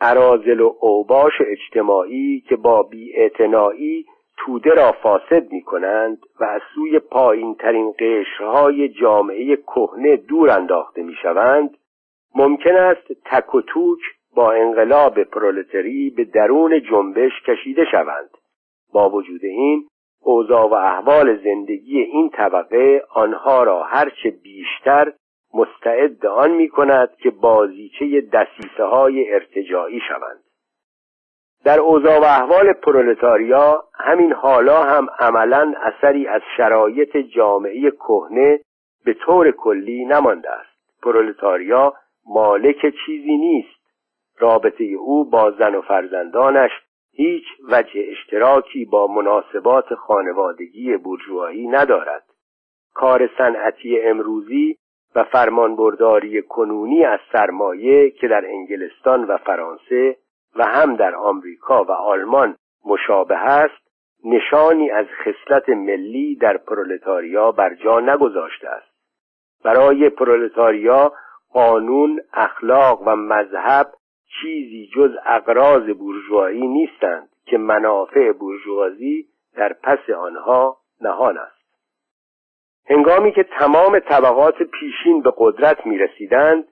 عرازل 0.00 0.60
و 0.60 0.74
اوباش 0.80 1.32
اجتماعی 1.40 2.44
که 2.48 2.56
با 2.56 2.82
بیاعتنایی 2.82 4.06
توده 4.38 4.70
را 4.70 4.92
فاسد 4.92 5.52
می 5.52 5.62
کنند 5.62 6.18
و 6.40 6.44
از 6.44 6.60
سوی 6.74 6.98
پایین 6.98 7.54
ترین 7.54 7.94
قشرهای 7.98 8.88
جامعه 8.88 9.56
کهنه 9.56 10.16
دور 10.16 10.50
انداخته 10.50 11.02
می 11.02 11.14
شوند 11.22 11.76
ممکن 12.34 12.76
است 12.76 13.12
تک 13.24 13.54
و 13.54 13.60
توک 13.60 14.00
با 14.34 14.52
انقلاب 14.52 15.22
پرولتری 15.22 16.10
به 16.10 16.24
درون 16.24 16.82
جنبش 16.90 17.32
کشیده 17.46 17.84
شوند. 17.90 18.30
با 18.92 19.10
وجود 19.10 19.44
این 19.44 19.86
اوضاع 20.22 20.68
و 20.68 20.74
احوال 20.74 21.36
زندگی 21.44 22.00
این 22.00 22.30
طبقه 22.30 23.02
آنها 23.14 23.62
را 23.62 23.82
هرچه 23.82 24.30
بیشتر 24.30 25.12
مستعد 25.54 26.26
آن 26.26 26.50
می 26.50 26.68
کند 26.68 27.16
که 27.22 27.30
بازیچه 27.30 28.20
دسیسه 28.20 28.84
های 28.84 29.34
ارتجاعی 29.34 30.00
شوند. 30.08 30.47
در 31.64 31.80
اوضاع 31.80 32.18
و 32.18 32.24
احوال 32.24 32.72
پرولتاریا 32.72 33.84
همین 33.94 34.32
حالا 34.32 34.82
هم 34.82 35.06
عملا 35.18 35.74
اثری 35.82 36.26
از 36.26 36.42
شرایط 36.56 37.16
جامعه 37.16 37.90
کهنه 37.90 38.60
به 39.04 39.14
طور 39.14 39.50
کلی 39.50 40.04
نمانده 40.04 40.50
است. 40.50 41.02
پرولتاریا 41.02 41.94
مالک 42.26 42.94
چیزی 43.06 43.36
نیست. 43.36 43.78
رابطه 44.38 44.84
او 44.84 45.30
با 45.30 45.50
زن 45.50 45.74
و 45.74 45.82
فرزندانش 45.82 46.70
هیچ 47.12 47.44
وجه 47.70 48.04
اشتراکی 48.10 48.84
با 48.84 49.06
مناسبات 49.06 49.94
خانوادگی 49.94 50.96
بورژوایی 50.96 51.66
ندارد. 51.66 52.24
کار 52.94 53.30
صنعتی 53.38 54.00
امروزی 54.00 54.76
و 55.14 55.24
فرمانبرداری 55.24 56.42
کنونی 56.42 57.04
از 57.04 57.20
سرمایه 57.32 58.10
که 58.10 58.28
در 58.28 58.44
انگلستان 58.46 59.24
و 59.24 59.36
فرانسه 59.36 60.16
و 60.56 60.64
هم 60.64 60.96
در 60.96 61.14
آمریکا 61.14 61.84
و 61.84 61.90
آلمان 61.90 62.56
مشابه 62.84 63.36
است 63.36 63.88
نشانی 64.24 64.90
از 64.90 65.06
خصلت 65.06 65.68
ملی 65.68 66.36
در 66.36 66.56
پرولتاریا 66.56 67.52
بر 67.52 67.74
جا 67.74 68.00
نگذاشته 68.00 68.68
است. 68.68 68.88
برای 69.64 70.10
پرولتاریا 70.10 71.12
قانون 71.52 72.20
اخلاق 72.32 73.02
و 73.06 73.16
مذهب 73.16 73.92
چیزی 74.40 74.90
جز 74.94 75.10
اقراض 75.26 75.82
بورژوایی 75.82 76.66
نیستند 76.66 77.28
که 77.44 77.58
منافع 77.58 78.32
بورژوازی 78.32 79.26
در 79.56 79.72
پس 79.72 80.10
آنها 80.10 80.76
نهان 81.00 81.38
است. 81.38 81.58
هنگامی 82.90 83.32
که 83.32 83.42
تمام 83.42 83.98
طبقات 83.98 84.62
پیشین 84.62 85.22
به 85.22 85.32
قدرت 85.36 85.86
می 85.86 85.98
رسیدند 85.98 86.64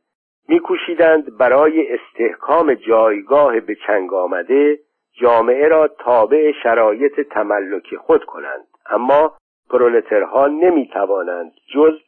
میکوشیدند 0.48 1.38
برای 1.38 1.86
استحکام 1.92 2.74
جایگاه 2.74 3.60
به 3.60 3.76
چنگ 3.86 4.14
آمده 4.14 4.78
جامعه 5.20 5.68
را 5.68 5.88
تابع 5.88 6.52
شرایط 6.62 7.20
تملک 7.20 7.96
خود 7.96 8.24
کنند. 8.24 8.66
اما 8.90 9.36
پرولترها 9.70 10.46
نمی 10.46 10.88
توانند 10.88 11.52
جز 11.74 11.98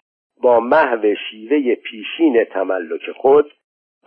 با 0.42 0.60
محو 0.60 1.14
شیوه 1.30 1.74
پیشین 1.74 2.44
تملک 2.44 3.10
خود 3.16 3.52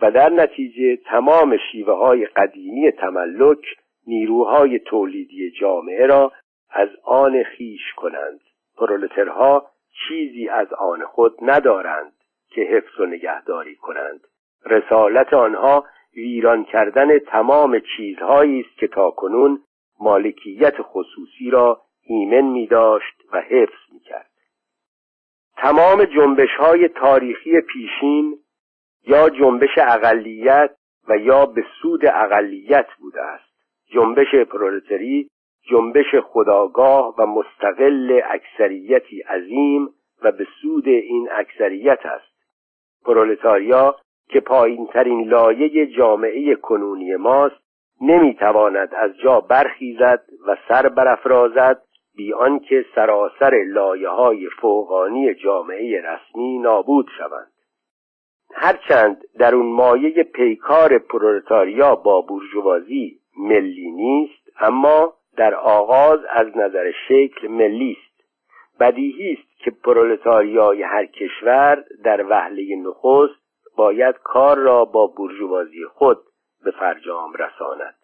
و 0.02 0.10
در 0.10 0.30
نتیجه 0.30 0.96
تمام 0.96 1.56
شیوه 1.72 1.94
های 1.94 2.26
قدیمی 2.26 2.90
تملک 2.90 3.58
نیروهای 4.06 4.78
تولیدی 4.78 5.50
جامعه 5.50 6.06
را 6.06 6.32
از 6.70 6.88
آن 7.04 7.42
خیش 7.42 7.92
کنند. 7.96 8.40
پرولترها 8.76 9.66
چیزی 10.08 10.48
از 10.48 10.72
آن 10.72 11.04
خود 11.04 11.32
ندارند. 11.42 12.12
که 12.54 12.60
حفظ 12.60 13.00
و 13.00 13.06
نگهداری 13.06 13.76
کنند. 13.76 14.20
رسالت 14.64 15.34
آنها 15.34 15.84
ویران 16.16 16.64
کردن 16.64 17.18
تمام 17.18 17.80
چیزهایی 17.96 18.60
است 18.60 18.78
که 18.78 18.86
تاکنون 18.86 19.60
مالکیت 20.00 20.74
خصوصی 20.80 21.50
را 21.50 21.82
ایمن 22.02 22.44
می 22.44 22.66
داشت 22.66 23.22
و 23.32 23.40
حفظ 23.40 23.92
می 23.92 24.00
کرد 24.00 24.30
تمام 25.56 26.04
جنبش 26.04 26.54
های 26.58 26.88
تاریخی 26.88 27.60
پیشین 27.60 28.38
یا 29.06 29.28
جنبش 29.30 29.78
اقلیت 29.78 30.70
و 31.08 31.16
یا 31.16 31.46
به 31.46 31.64
سود 31.82 32.06
اقلیت 32.06 32.86
بوده 33.00 33.22
است. 33.22 33.52
جنبش 33.86 34.34
پرولتری 34.34 35.28
جنبش 35.70 36.14
خداگاه 36.22 37.14
و 37.18 37.26
مستقل 37.26 38.20
اکثریتی 38.24 39.20
عظیم 39.20 39.88
و 40.22 40.32
به 40.32 40.46
سود 40.62 40.88
این 40.88 41.28
اکثریت 41.32 42.06
است. 42.06 42.31
پرولتاریا 43.04 43.96
که 44.28 44.40
پایین 44.40 44.86
ترین 44.86 45.28
لایه 45.28 45.86
جامعه 45.86 46.54
کنونی 46.54 47.16
ماست 47.16 47.62
نمی‌تواند 48.00 48.94
از 48.94 49.10
جا 49.24 49.40
برخیزد 49.40 50.22
و 50.46 50.56
سر 50.68 50.88
برافرازد 50.88 51.82
بی 52.16 52.32
آنکه 52.32 52.84
سراسر 52.94 53.64
لایه 53.66 54.08
های 54.08 54.48
فوقانی 54.60 55.34
جامعه 55.34 56.00
رسمی 56.00 56.58
نابود 56.58 57.06
شوند. 57.18 57.52
هرچند 58.54 59.24
در 59.38 59.54
اون 59.54 59.66
مایه 59.66 60.22
پیکار 60.22 60.98
پرولتاریا 60.98 61.94
با 61.94 62.20
بورژوازی 62.20 63.18
ملی 63.38 63.90
نیست 63.90 64.48
اما 64.60 65.14
در 65.36 65.54
آغاز 65.54 66.20
از 66.30 66.56
نظر 66.56 66.92
شکل 67.08 67.48
ملی 67.48 67.96
است. 68.00 68.11
بدیهی 68.80 69.32
است 69.32 69.58
که 69.58 69.70
پرولتاریای 69.70 70.82
هر 70.82 71.06
کشور 71.06 71.84
در 72.04 72.26
وهله 72.26 72.76
نخست 72.76 73.42
باید 73.76 74.14
کار 74.24 74.58
را 74.58 74.84
با 74.84 75.06
بورژوازی 75.06 75.84
خود 75.84 76.18
به 76.64 76.70
فرجام 76.70 77.32
رساند. 77.32 77.94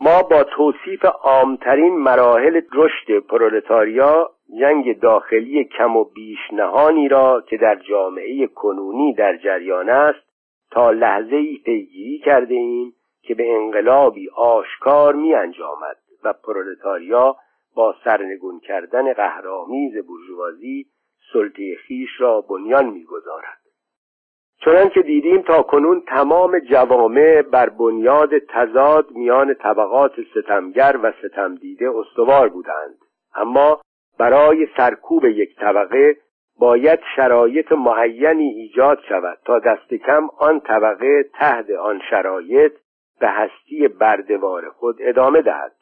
ما 0.00 0.22
با 0.22 0.44
توصیف 0.44 1.04
عامترین 1.04 1.98
مراحل 1.98 2.60
رشد 2.72 3.18
پرولتاریا 3.18 4.30
جنگ 4.60 5.00
داخلی 5.00 5.64
کم 5.64 5.96
و 5.96 6.04
بیش 6.04 6.38
نهانی 6.52 7.08
را 7.08 7.44
که 7.48 7.56
در 7.56 7.74
جامعه 7.74 8.46
کنونی 8.46 9.14
در 9.14 9.36
جریان 9.36 9.90
است 9.90 10.30
تا 10.70 10.90
لحظه 10.90 11.36
ای 11.36 11.58
پیگیری 11.64 12.18
کرده 12.18 12.54
ایم 12.54 12.94
که 13.22 13.34
به 13.34 13.54
انقلابی 13.54 14.30
آشکار 14.36 15.14
می 15.14 15.34
انجامد 15.34 15.96
و 16.24 16.32
پرولتاریا 16.32 17.36
با 17.74 17.94
سرنگون 18.04 18.60
کردن 18.60 19.12
قهرآمیز 19.12 20.06
بورژوازی 20.06 20.86
سلطه 21.32 21.76
خیش 21.76 22.10
را 22.18 22.40
بنیان 22.40 22.86
می‌گذارد. 22.86 23.60
چنان 24.64 24.88
که 24.88 25.02
دیدیم 25.02 25.42
تا 25.42 25.62
کنون 25.62 26.02
تمام 26.06 26.58
جوامع 26.58 27.42
بر 27.42 27.68
بنیاد 27.68 28.38
تضاد 28.38 29.10
میان 29.10 29.54
طبقات 29.54 30.12
ستمگر 30.34 30.98
و 31.02 31.12
ستمدیده 31.12 31.90
استوار 31.90 32.48
بودند. 32.48 32.98
اما 33.34 33.80
برای 34.18 34.68
سرکوب 34.76 35.24
یک 35.24 35.56
طبقه 35.56 36.16
باید 36.58 37.00
شرایط 37.16 37.72
معینی 37.72 38.48
ایجاد 38.48 39.00
شود 39.08 39.38
تا 39.44 39.58
دست 39.58 39.94
کم 39.94 40.28
آن 40.38 40.60
طبقه 40.60 41.22
تحت 41.32 41.70
آن 41.70 42.00
شرایط 42.10 42.72
به 43.20 43.28
هستی 43.28 43.88
بردوار 43.88 44.70
خود 44.70 44.96
ادامه 45.00 45.42
دهد. 45.42 45.72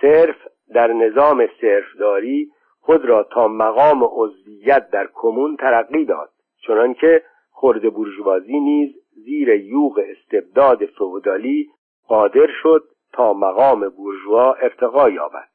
صرف 0.00 0.36
در 0.74 0.92
نظام 0.92 1.48
صرفداری 1.60 2.50
خود 2.80 3.04
را 3.04 3.22
تا 3.22 3.48
مقام 3.48 4.04
عضویت 4.12 4.90
در 4.90 5.08
کمون 5.14 5.56
ترقی 5.56 6.04
داد 6.04 6.30
چنانکه 6.66 7.22
خرد 7.52 7.94
بورژوازی 7.94 8.60
نیز 8.60 8.94
زیر 9.24 9.48
یوغ 9.48 10.00
استبداد 10.10 10.86
فودالی 10.86 11.70
قادر 12.08 12.48
شد 12.62 12.84
تا 13.12 13.32
مقام 13.32 13.88
بورژوا 13.88 14.54
ارتقا 14.54 15.10
یابد. 15.10 15.48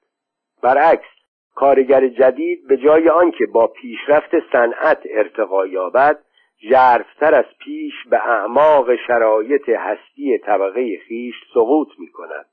برعکس 0.64 1.08
کارگر 1.56 2.08
جدید 2.08 2.68
به 2.68 2.78
جای 2.78 3.10
آنکه 3.10 3.46
با 3.54 3.68
پیشرفت 3.68 4.32
صنعت 4.52 5.02
ارتقا 5.10 5.68
یابد 5.68 6.20
ژرفتر 6.62 7.36
از 7.36 7.46
پیش 7.60 7.94
به 8.10 8.18
اعماق 8.28 8.96
شرایط 9.08 9.70
هستی 9.70 10.38
طبقه 10.38 10.98
خیش 11.08 11.36
سقوط 11.54 11.88
می 12.00 12.08
کند 12.08 12.46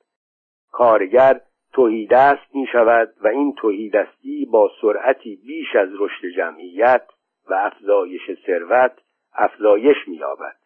کارگر 0.72 1.40
توهیدست 1.72 2.54
می 2.54 2.66
شود 2.72 3.14
و 3.22 3.28
این 3.28 3.54
توهیدستی 3.54 4.48
با 4.52 4.70
سرعتی 4.80 5.36
بیش 5.46 5.76
از 5.76 5.88
رشد 5.98 6.26
جمعیت 6.36 7.02
و 7.50 7.54
افزایش 7.54 8.20
ثروت 8.46 8.92
افزایش 9.34 9.96
می‌یابد. 10.06 10.56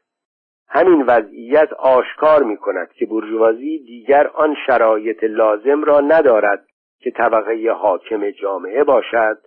همین 0.68 1.02
وضعیت 1.02 1.72
آشکار 1.72 2.42
می 2.42 2.56
کند 2.56 2.92
که 2.92 3.06
بورژوازی 3.06 3.78
دیگر 3.78 4.26
آن 4.26 4.56
شرایط 4.66 5.24
لازم 5.24 5.84
را 5.84 6.00
ندارد 6.00 6.66
که 6.98 7.10
طبقه 7.10 7.70
حاکم 7.70 8.30
جامعه 8.30 8.84
باشد 8.84 9.38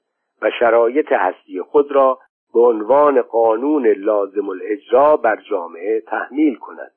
و 0.41 0.51
شرایط 0.59 1.11
هستی 1.11 1.61
خود 1.61 1.91
را 1.91 2.19
به 2.53 2.59
عنوان 2.59 3.21
قانون 3.21 3.87
لازم 3.87 4.49
الاجرا 4.49 5.17
بر 5.17 5.41
جامعه 5.49 6.01
تحمیل 6.01 6.55
کند. 6.55 6.91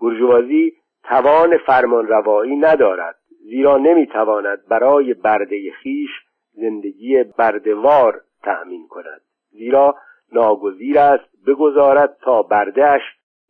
بورژوازی 0.00 0.72
توان 1.04 1.58
فرمانروایی 1.58 2.56
ندارد 2.56 3.16
زیرا 3.44 3.76
نمی‌تواند 3.76 4.68
برای 4.68 5.14
برده 5.14 5.70
خیش 5.70 6.10
زندگی 6.52 7.22
بردوار 7.22 8.20
تأمین 8.42 8.88
کند. 8.88 9.20
زیرا 9.50 9.94
ناگزیر 10.32 10.98
است 10.98 11.46
بگذارد 11.46 12.16
تا 12.22 12.42
بردهش 12.42 13.02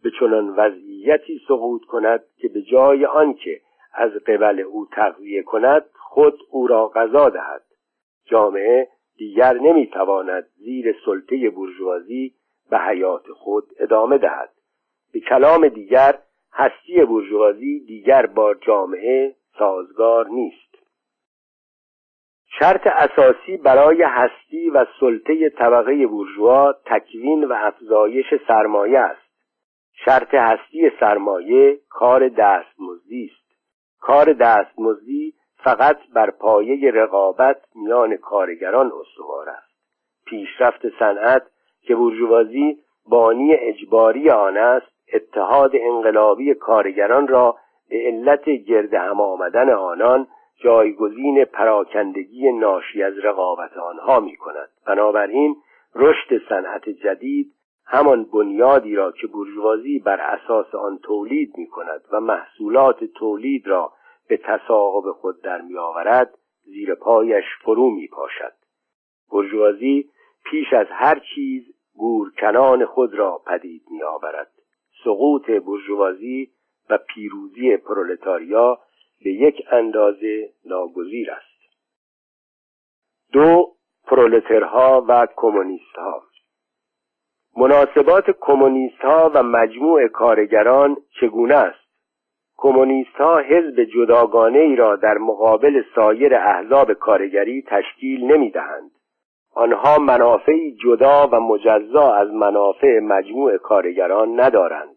به 0.03 0.11
چنان 0.20 0.49
وضعیتی 0.49 1.40
سقوط 1.49 1.84
کند 1.84 2.24
که 2.36 2.49
به 2.49 2.62
جای 2.62 3.07
آنکه 3.07 3.61
از 3.95 4.11
قبل 4.11 4.61
او 4.61 4.86
تغذیه 4.92 5.42
کند 5.42 5.84
خود 5.92 6.38
او 6.51 6.66
را 6.66 6.88
غذا 6.88 7.28
دهد. 7.28 7.62
جامعه 8.24 8.88
دیگر 9.16 9.53
نمی‌تواند 9.53 10.47
زیر 10.57 10.97
سلطه 11.05 11.51
برجوازی 11.51 12.34
به 12.70 12.78
حیات 12.78 13.26
خود 13.32 13.64
ادامه 13.78 14.18
دهد. 14.18 14.51
به 15.12 15.20
کلام 15.20 15.68
دیگر 15.68 16.18
هستی 16.53 17.05
برجوازی 17.05 17.80
دیگر 17.80 18.26
با 18.26 18.55
جامعه 18.55 19.34
سازگار 19.59 20.26
نیست. 20.28 20.74
شرط 22.59 22.86
اساسی 22.86 23.57
برای 23.57 24.02
هستی 24.02 24.70
و 24.70 24.86
سلطه 25.00 25.48
طبقه 25.50 26.07
بورژوا 26.07 26.72
تکوین 26.86 27.44
و 27.44 27.52
افزایش 27.57 28.26
سرمایه 28.48 28.98
است. 28.98 29.24
شرط 30.05 30.34
هستی 30.34 30.90
سرمایه 31.00 31.78
کار 31.90 32.28
دستمزدی 32.28 33.30
است. 33.32 33.57
کار 34.00 34.32
دستمزدی 34.32 35.34
فقط 35.57 35.98
بر 36.14 36.30
پایه 36.30 36.90
رقابت 36.90 37.61
میان 37.74 38.16
کارگران 38.16 38.92
استوار 39.00 39.48
است. 39.48 39.74
پیشرفت 40.26 40.98
صنعت 40.98 41.42
که 41.82 41.94
بورژوازی 41.94 42.78
بانی 43.09 43.55
اجباری 43.55 44.30
آن 44.30 44.57
است 44.57 44.86
اتحاد 45.12 45.70
انقلابی 45.74 46.55
کارگران 46.55 47.28
را 47.28 47.57
به 47.91 47.97
علت 48.07 48.45
گرد 48.45 48.95
هم 48.95 49.20
آمدن 49.20 49.70
آنان 49.70 50.26
جایگزین 50.62 51.45
پراکندگی 51.45 52.53
ناشی 52.53 53.03
از 53.03 53.18
رقابت 53.18 53.76
آنها 53.76 54.20
می 54.20 54.37
کند 54.37 54.68
بنابراین 54.87 55.57
رشد 55.95 56.49
صنعت 56.49 56.89
جدید 56.89 57.55
همان 57.87 58.24
بنیادی 58.24 58.95
را 58.95 59.12
که 59.12 59.26
بورژوازی 59.26 59.99
بر 59.99 60.20
اساس 60.20 60.74
آن 60.74 60.99
تولید 60.99 61.59
می 61.59 61.66
کند 61.66 62.01
و 62.12 62.20
محصولات 62.20 63.05
تولید 63.05 63.66
را 63.66 63.93
به 64.28 64.37
تصاحب 64.37 65.12
خود 65.12 65.43
در 65.43 65.61
می 65.61 65.78
آورد 65.78 66.35
زیر 66.64 66.95
پایش 66.95 67.45
فرو 67.64 67.91
می 67.91 68.09
پاشد 68.09 68.53
برجوازی 69.32 70.11
پیش 70.45 70.72
از 70.72 70.87
هر 70.91 71.20
چیز 71.35 71.62
گورکنان 71.97 72.87
خود 72.87 73.14
را 73.14 73.43
پدید 73.47 73.82
می 73.91 74.03
آورد 74.03 74.51
سقوط 75.05 75.51
برجوازی 75.51 76.51
و 76.91 76.99
پیروزی 76.99 77.76
پرولتاریا 77.76 78.78
به 79.24 79.30
یک 79.30 79.66
اندازه 79.70 80.51
ناگزیر 80.64 81.30
است 81.30 81.74
دو 83.32 83.74
پرولترها 84.07 85.05
و 85.09 85.26
کمونیستها 85.37 86.22
مناسبات 87.57 88.30
کمونیستها 88.41 89.30
و 89.35 89.43
مجموع 89.43 90.09
کارگران 90.09 90.97
چگونه 91.20 91.55
است 91.55 91.85
کمونیست 92.57 93.16
ها 93.16 93.39
حزب 93.39 93.85
جداگانه 93.85 94.59
ای 94.59 94.76
را 94.76 94.97
در 94.97 95.18
مقابل 95.18 95.82
سایر 95.95 96.35
احزاب 96.35 96.93
کارگری 96.93 97.62
تشکیل 97.62 98.32
نمی 98.32 98.51
دهند. 98.51 98.91
آنها 99.55 99.99
منافعی 99.99 100.76
جدا 100.85 101.28
و 101.32 101.41
مجزا 101.41 102.14
از 102.14 102.28
منافع 102.28 102.99
مجموع 102.99 103.57
کارگران 103.57 104.41
ندارند. 104.41 104.97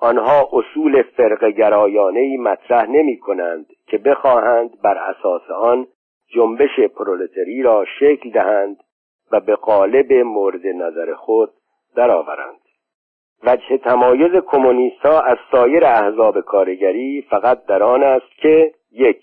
آنها 0.00 0.48
اصول 0.52 1.02
فرقگرایانه 1.02 2.20
ای 2.20 2.36
مطرح 2.36 2.86
نمی 2.90 3.18
کنند 3.18 3.66
که 3.86 3.98
بخواهند 3.98 4.82
بر 4.82 4.98
اساس 4.98 5.50
آن 5.50 5.86
جنبش 6.34 6.80
پرولتری 6.80 7.62
را 7.62 7.84
شکل 8.00 8.30
دهند 8.30 8.76
و 9.32 9.40
به 9.40 9.54
قالب 9.54 10.12
مورد 10.12 10.66
نظر 10.66 11.14
خود 11.14 11.50
درآورند. 11.96 12.60
وجه 13.42 13.78
تمایز 13.78 14.32
ها 15.04 15.20
از 15.20 15.36
سایر 15.52 15.84
احزاب 15.84 16.40
کارگری 16.40 17.26
فقط 17.30 17.66
در 17.66 17.82
آن 17.82 18.02
است 18.02 18.36
که 18.42 18.72
یک 18.92 19.22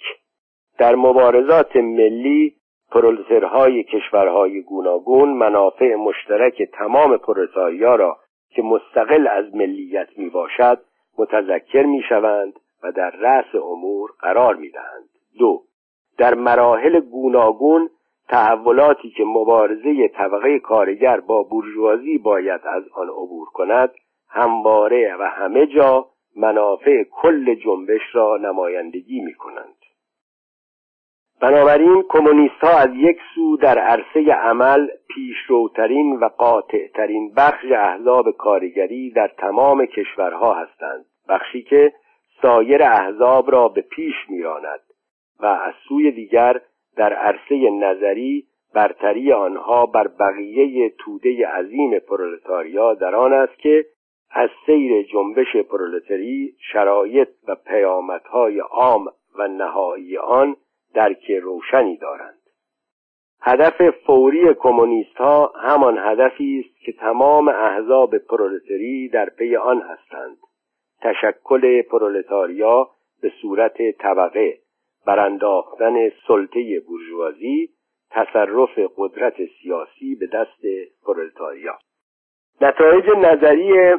در 0.77 0.95
مبارزات 0.95 1.75
ملی 1.75 2.55
پرولترهای 2.91 3.83
کشورهای 3.83 4.61
گوناگون 4.61 5.29
منافع 5.29 5.95
مشترک 5.95 6.63
تمام 6.63 7.17
پرولتاریا 7.17 7.95
را 7.95 8.17
که 8.55 8.61
مستقل 8.61 9.27
از 9.27 9.55
ملیت 9.55 10.07
می 10.17 10.29
باشد 10.29 10.81
متذکر 11.17 11.83
می 11.83 12.01
شوند 12.09 12.59
و 12.83 12.91
در 12.91 13.09
رأس 13.09 13.55
امور 13.55 14.09
قرار 14.19 14.55
می 14.55 14.69
دهند. 14.69 15.09
دو 15.39 15.61
در 16.17 16.33
مراحل 16.33 16.99
گوناگون 16.99 17.89
تحولاتی 18.29 19.09
که 19.09 19.23
مبارزه 19.23 20.07
طبقه 20.07 20.59
کارگر 20.59 21.19
با 21.19 21.43
بورژوازی 21.43 22.17
باید 22.17 22.61
از 22.63 22.83
آن 22.93 23.07
عبور 23.09 23.47
کند 23.53 23.91
همواره 24.29 25.15
و 25.19 25.23
همه 25.23 25.65
جا 25.67 26.05
منافع 26.35 27.03
کل 27.03 27.55
جنبش 27.55 28.01
را 28.13 28.37
نمایندگی 28.37 29.19
می 29.19 29.33
کنند. 29.33 29.74
بنابراین 31.41 32.03
کمونیست 32.09 32.63
ها 32.63 32.77
از 32.77 32.89
یک 32.95 33.17
سو 33.35 33.57
در 33.57 33.79
عرصه 33.79 34.31
عمل 34.31 34.87
پیشروترین 35.07 36.15
و 36.15 36.25
قاطعترین 36.25 37.33
بخش 37.37 37.65
احزاب 37.71 38.31
کارگری 38.31 39.11
در 39.11 39.31
تمام 39.37 39.85
کشورها 39.85 40.53
هستند 40.53 41.05
بخشی 41.29 41.61
که 41.61 41.93
سایر 42.41 42.83
احزاب 42.83 43.51
را 43.51 43.67
به 43.67 43.81
پیش 43.81 44.15
میراند 44.29 44.79
و 45.39 45.45
از 45.45 45.73
سوی 45.87 46.11
دیگر 46.11 46.61
در 46.97 47.13
عرصه 47.13 47.69
نظری 47.69 48.45
برتری 48.73 49.31
آنها 49.31 49.85
بر 49.85 50.07
بقیه 50.07 50.89
توده 50.89 51.47
عظیم 51.47 51.99
پرولتاریا 51.99 52.93
در 52.93 53.15
آن 53.15 53.33
است 53.33 53.59
که 53.59 53.85
از 54.31 54.49
سیر 54.65 55.03
جنبش 55.03 55.55
پرولتری 55.55 56.53
شرایط 56.71 57.29
و 57.47 57.55
پیامدهای 57.55 58.59
عام 58.59 59.05
و 59.39 59.47
نهایی 59.47 60.17
آن 60.17 60.55
درک 60.95 61.31
روشنی 61.31 61.97
دارند. 61.97 62.39
هدف 63.41 63.89
فوری 63.89 64.53
کمونیست 64.53 65.17
ها 65.17 65.53
همان 65.55 65.97
هدفی 65.97 66.65
است 66.65 66.85
که 66.85 66.91
تمام 66.91 67.47
احزاب 67.47 68.17
پرولتری 68.17 69.09
در 69.09 69.29
پی 69.29 69.55
آن 69.55 69.81
هستند. 69.81 70.37
تشکل 71.01 71.81
پرولتاریا 71.81 72.89
به 73.21 73.31
صورت 73.41 73.91
طبقه 73.91 74.57
برانداختن 75.05 76.09
سلطه 76.27 76.79
بورژوازی 76.87 77.69
تصرف 78.11 78.79
قدرت 78.97 79.35
سیاسی 79.61 80.15
به 80.15 80.27
دست 80.27 80.61
پرولتاریا. 81.05 81.77
نتایج 82.61 83.05
نظری 83.17 83.95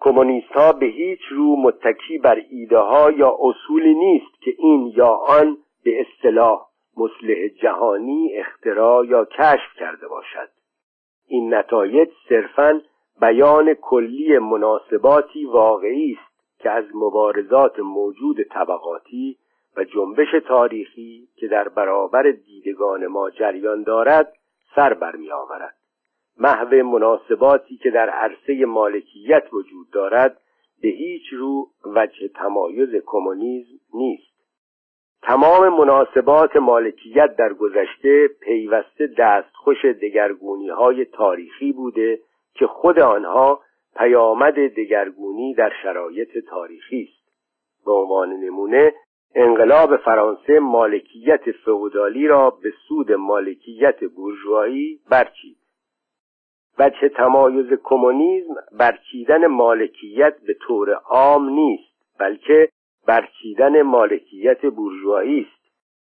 کمونیست 0.00 0.52
ها 0.52 0.72
به 0.72 0.86
هیچ 0.86 1.20
رو 1.30 1.56
متکی 1.56 2.18
بر 2.18 2.42
ایده 2.50 2.78
ها 2.78 3.10
یا 3.10 3.36
اصولی 3.40 3.94
نیست 3.94 4.42
که 4.42 4.54
این 4.58 4.92
یا 4.96 5.08
آن 5.08 5.56
به 5.84 6.00
اصطلاح 6.00 6.66
مصلح 6.96 7.48
جهانی 7.48 8.32
اختراع 8.34 9.06
یا 9.06 9.24
کشف 9.24 9.74
کرده 9.78 10.08
باشد. 10.08 10.48
این 11.26 11.54
نتایج 11.54 12.08
صرفا 12.28 12.80
بیان 13.20 13.74
کلی 13.74 14.38
مناسباتی 14.38 15.44
واقعی 15.44 16.12
است 16.12 16.30
که 16.58 16.70
از 16.70 16.84
مبارزات 16.94 17.80
موجود 17.80 18.42
طبقاتی 18.42 19.36
و 19.76 19.84
جنبش 19.84 20.28
تاریخی 20.48 21.28
که 21.36 21.48
در 21.48 21.68
برابر 21.68 22.22
دیدگان 22.30 23.06
ما 23.06 23.30
جریان 23.30 23.82
دارد 23.82 24.32
سر 24.74 24.94
برمیآورد 24.94 25.74
محو 26.38 26.74
مناسباتی 26.74 27.76
که 27.76 27.90
در 27.90 28.10
عرصه 28.10 28.64
مالکیت 28.64 29.44
وجود 29.52 29.90
دارد 29.90 30.40
به 30.82 30.88
هیچ 30.88 31.32
رو 31.32 31.68
وجه 31.84 32.28
تمایز 32.28 32.88
کمونیسم 33.06 33.78
نیست. 33.94 34.29
تمام 35.22 35.68
مناسبات 35.68 36.56
مالکیت 36.56 37.36
در 37.36 37.52
گذشته 37.52 38.28
پیوسته 38.28 39.06
دستخوش 39.18 39.84
دگرگونی 39.84 40.68
های 40.68 41.04
تاریخی 41.04 41.72
بوده 41.72 42.20
که 42.54 42.66
خود 42.66 43.00
آنها 43.00 43.60
پیامد 43.96 44.54
دگرگونی 44.54 45.54
در 45.54 45.72
شرایط 45.82 46.38
تاریخی 46.48 47.08
است. 47.10 47.20
به 47.84 47.92
عنوان 47.92 48.28
نمونه 48.28 48.94
انقلاب 49.34 49.96
فرانسه 49.96 50.58
مالکیت 50.58 51.50
فئودالی 51.64 52.28
را 52.28 52.50
به 52.50 52.72
سود 52.88 53.12
مالکیت 53.12 54.04
بورژوایی 54.04 55.00
برچید 55.10 55.56
وجه 56.78 57.08
تمایز 57.08 57.66
کمونیسم 57.84 58.54
برچیدن 58.78 59.46
مالکیت 59.46 60.34
به 60.46 60.56
طور 60.66 60.92
عام 60.92 61.48
نیست 61.48 62.18
بلکه 62.18 62.68
برچیدن 63.06 63.82
مالکیت 63.82 64.66
بورژوایی 64.66 65.40
است. 65.40 65.60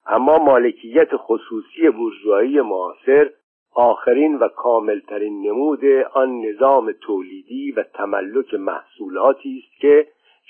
اما 0.07 0.39
مالکیت 0.39 1.09
خصوصی 1.17 1.91
بورژوایی 1.91 2.61
معاصر 2.61 3.31
آخرین 3.75 4.37
و 4.39 4.49
کاملترین 4.49 5.47
نمود 5.47 5.85
آن 6.15 6.41
نظام 6.41 6.93
تولیدی 6.93 7.73
و 7.73 7.83
تملک 7.83 8.55
محصولاتی 8.55 9.65
است 9.65 9.81
که 9.81 10.07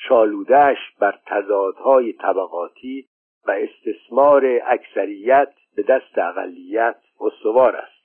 شالودهش 0.09 0.79
بر 1.01 1.19
تضادهای 1.27 2.13
طبقاتی 2.13 3.07
و 3.47 3.51
استثمار 3.51 4.61
اکثریت 4.67 5.53
به 5.77 5.83
دست 5.83 6.19
اقلیت 6.19 6.97
استوار 7.21 7.77
است. 7.77 8.05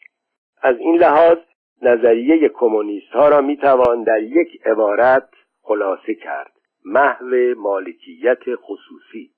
از 0.61 0.77
این 0.79 0.97
لحاظ 0.97 1.37
نظریه 1.81 2.49
کمونیست 2.49 3.11
ها 3.11 3.29
را 3.29 3.41
می‌توان 3.41 4.03
در 4.03 4.23
یک 4.23 4.61
عبارت 4.65 5.29
خلاصه 5.61 6.15
کرد. 6.15 6.54
محو 6.85 7.53
مالکیت 7.57 8.55
خصوصی. 8.55 9.31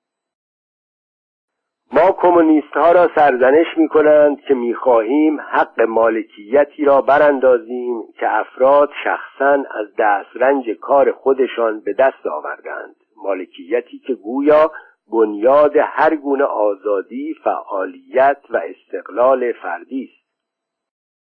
ما 1.92 2.12
کمونیست 2.12 2.76
ها 2.76 2.92
را 2.92 3.10
سرزنش 3.14 3.66
می 3.76 3.88
کنند 3.88 4.40
که 4.40 4.54
می 4.54 4.74
خواهیم 4.74 5.40
حق 5.40 5.80
مالکیتی 5.80 6.84
را 6.84 7.00
براندازیم 7.00 8.02
که 8.20 8.38
افراد 8.38 8.90
شخصا 9.04 9.52
از 9.52 9.86
دسترنج 9.98 10.70
کار 10.70 11.12
خودشان 11.12 11.80
به 11.80 11.92
دست 11.92 12.26
آوردند. 12.26 12.96
مالکیتی 13.16 13.98
که 13.98 14.14
گویا 14.14 14.70
بنیاد 15.12 15.76
هر 15.76 16.16
گونه 16.16 16.44
آزادی، 16.44 17.34
فعالیت 17.44 18.40
و 18.50 18.56
استقلال 18.56 19.52
فردی 19.52 20.10
است. 20.12 20.28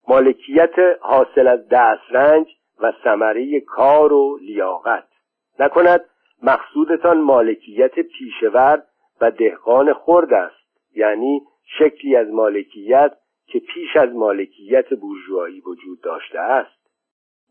مالکیت 0.07 0.75
حاصل 1.01 1.47
از 1.47 1.67
دسترنج 1.69 2.47
و 2.79 2.93
ثمره 3.03 3.59
کار 3.59 4.13
و 4.13 4.37
لیاقت. 4.41 5.12
نکند 5.59 6.05
مقصودتان 6.43 7.21
مالکیت 7.21 7.99
پیشور 7.99 8.83
و 9.21 9.31
دهقان 9.31 9.93
خرد 9.93 10.33
است. 10.33 10.63
یعنی 10.95 11.41
شکلی 11.79 12.15
از 12.15 12.27
مالکیت 12.27 13.11
که 13.47 13.59
پیش 13.59 13.95
از 13.95 14.09
مالکیت 14.09 14.93
بورژوایی 14.93 15.61
وجود 15.61 16.01
داشته 16.01 16.39
است. 16.39 16.83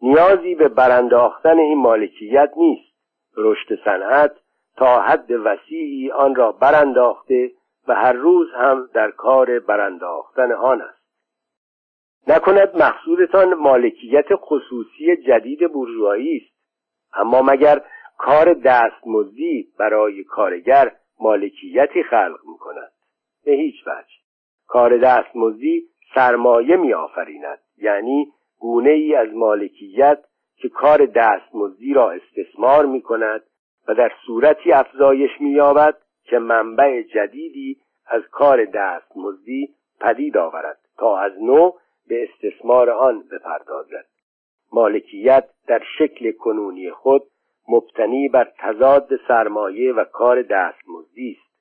نیازی 0.03 0.55
به 0.55 0.69
برانداختن 0.69 1.59
این 1.59 1.79
مالکیت 1.79 2.53
نیست. 2.57 2.93
رشد 3.37 3.79
صنعت 3.85 4.33
تا 4.77 5.01
حد 5.01 5.31
وسیعی 5.31 6.11
آن 6.11 6.35
را 6.35 6.53
برانداخته 6.53 7.53
و 7.89 7.95
هر 7.95 8.13
روز 8.13 8.49
هم 8.55 8.89
در 8.95 9.11
کار 9.11 9.59
برانداختن 9.59 10.53
آن 10.53 10.83
است. 10.83 11.03
نکند 12.27 12.77
مقصودتان 12.77 13.55
مالکیت 13.55 14.27
خصوصی 14.35 15.17
جدید 15.17 15.73
بورژوایی 15.73 16.37
است. 16.37 16.52
اما 17.15 17.43
مگر 17.43 17.83
کار 18.19 18.55
دستمزدی 18.55 19.69
برای 19.79 20.25
کارگر 20.25 20.93
مالکیتی 21.21 22.03
خلق 22.03 22.39
می 22.47 22.59
کند 22.59 22.93
به 23.45 23.53
هیچ 23.53 23.87
وجه. 23.87 24.23
کار 24.67 24.99
دستمزدی 24.99 25.89
سرمایه 26.15 26.77
می 26.77 26.95
آفریند 26.95 27.59
یعنی 27.79 28.33
گونه 28.59 28.91
ای 28.91 29.15
از 29.15 29.29
مالکیت 29.35 30.19
که 30.57 30.69
کار 30.69 31.07
دستمزدی 31.07 31.95
را 31.95 32.11
استثمار 32.11 32.87
می 32.87 33.03
کند 33.03 33.43
و 33.89 33.95
در 33.95 34.13
صورتی 34.27 34.73
افزایش 34.73 35.31
می 35.41 35.51
یابد 35.51 35.97
که 36.25 36.39
منبع 36.39 37.03
جدیدی 37.03 37.81
از 38.07 38.23
کار 38.31 38.65
دستمزدی 38.65 39.75
پدید 40.01 40.37
آورد 40.37 40.79
تا 40.99 41.19
از 41.19 41.33
نو 41.43 41.73
به 42.09 42.29
استثمار 42.29 42.91
آن 42.91 43.23
بپردازد. 43.33 44.12
مالکیت 44.73 45.49
در 45.67 45.83
شکل 45.99 46.33
کنونی 46.33 46.91
خود 46.91 47.23
مبتنی 47.69 48.29
بر 48.29 48.53
تضاد 48.59 49.09
سرمایه 49.29 49.93
و 49.93 50.05
کار 50.05 50.43
دستمزدی 50.43 51.39
است. 51.41 51.53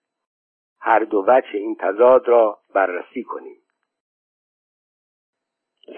هر 0.79 0.99
دو 0.99 1.25
وجه 1.27 1.49
این 1.53 1.75
تضاد 1.75 2.27
را 2.27 2.59
بررسی 2.73 3.23
کنیم. 3.23 3.57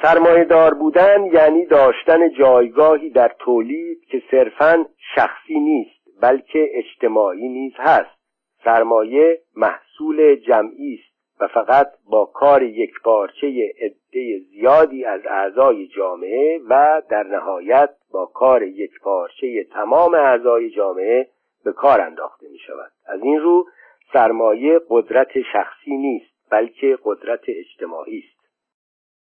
سرمایه 0.02 0.44
دار 0.44 0.74
بودن 0.74 1.26
یعنی 1.26 1.66
داشتن 1.66 2.30
جایگاهی 2.30 3.10
در 3.10 3.36
تولید 3.40 4.06
که 4.06 4.24
صرفا 4.32 4.86
شخصی 5.16 5.60
نیست 5.60 6.22
بلکه 6.22 6.70
اجتماعی 6.74 7.50
نیز 7.50 7.74
هست. 7.78 8.20
سرمایه 8.64 9.42
محصول 9.56 10.36
جمعی 10.36 10.94
است. 10.94 11.13
فقط 11.48 11.88
با 12.10 12.26
کار 12.26 12.64
یک 12.64 12.92
پارچه 13.04 13.74
عده 13.82 14.40
زیادی 14.52 15.06
از 15.06 15.22
اعضای 15.30 15.88
جامعه 15.88 16.60
و 16.70 17.02
در 17.10 17.24
نهایت 17.24 17.90
با 18.12 18.26
کار 18.26 18.64
یک 18.64 18.92
پارچه 19.04 19.64
تمام 19.64 20.14
اعضای 20.14 20.70
جامعه 20.70 21.28
به 21.64 21.72
کار 21.72 22.02
انداخته 22.02 22.48
می 22.52 22.60
شود. 22.60 22.92
از 23.06 23.22
این 23.24 23.40
رو 23.40 23.66
سرمایه 24.14 24.82
قدرت 24.90 25.42
شخصی 25.54 25.98
نیست 25.98 26.34
بلکه 26.52 26.98
قدرت 27.04 27.42
اجتماعی 27.48 28.18
است. 28.18 28.44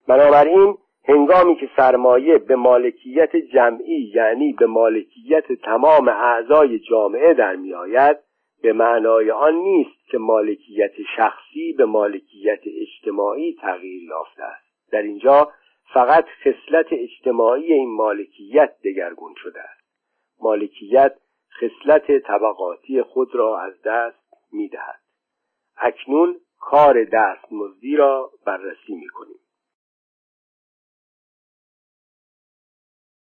بنابراین 0.08 0.76
هنگامی 1.08 1.56
که 1.56 1.70
سرمایه 1.76 2.38
به 2.38 2.56
مالکیت 2.56 3.36
جمعی 3.36 4.12
یعنی 4.14 4.52
به 4.52 4.66
مالکیت 4.66 5.52
تمام 5.52 6.08
اعضای 6.08 6.78
جامعه 6.78 7.34
در 7.34 7.56
می 7.56 7.74
آید 7.74 8.25
به 8.66 8.72
معنای 8.72 9.30
آن 9.30 9.54
نیست 9.54 10.08
که 10.10 10.18
مالکیت 10.18 10.92
شخصی 11.16 11.72
به 11.72 11.84
مالکیت 11.84 12.60
اجتماعی 12.66 13.56
تغییر 13.60 14.02
یافته 14.02 14.42
است. 14.42 14.90
در 14.92 15.02
اینجا 15.02 15.52
فقط 15.92 16.24
خصلت 16.44 16.86
اجتماعی 16.90 17.72
این 17.72 17.96
مالکیت 17.96 18.76
دگرگون 18.84 19.34
شده 19.36 19.60
است. 19.60 19.80
مالکیت 20.40 21.14
خصلت 21.60 22.18
طبقاتی 22.18 23.02
خود 23.02 23.34
را 23.34 23.60
از 23.60 23.82
دست 23.82 24.34
می‌دهد. 24.52 25.00
اکنون 25.76 26.36
کار 26.60 27.04
دستمزدی 27.04 27.96
را 27.96 28.30
بررسی 28.46 28.94
می 28.94 29.08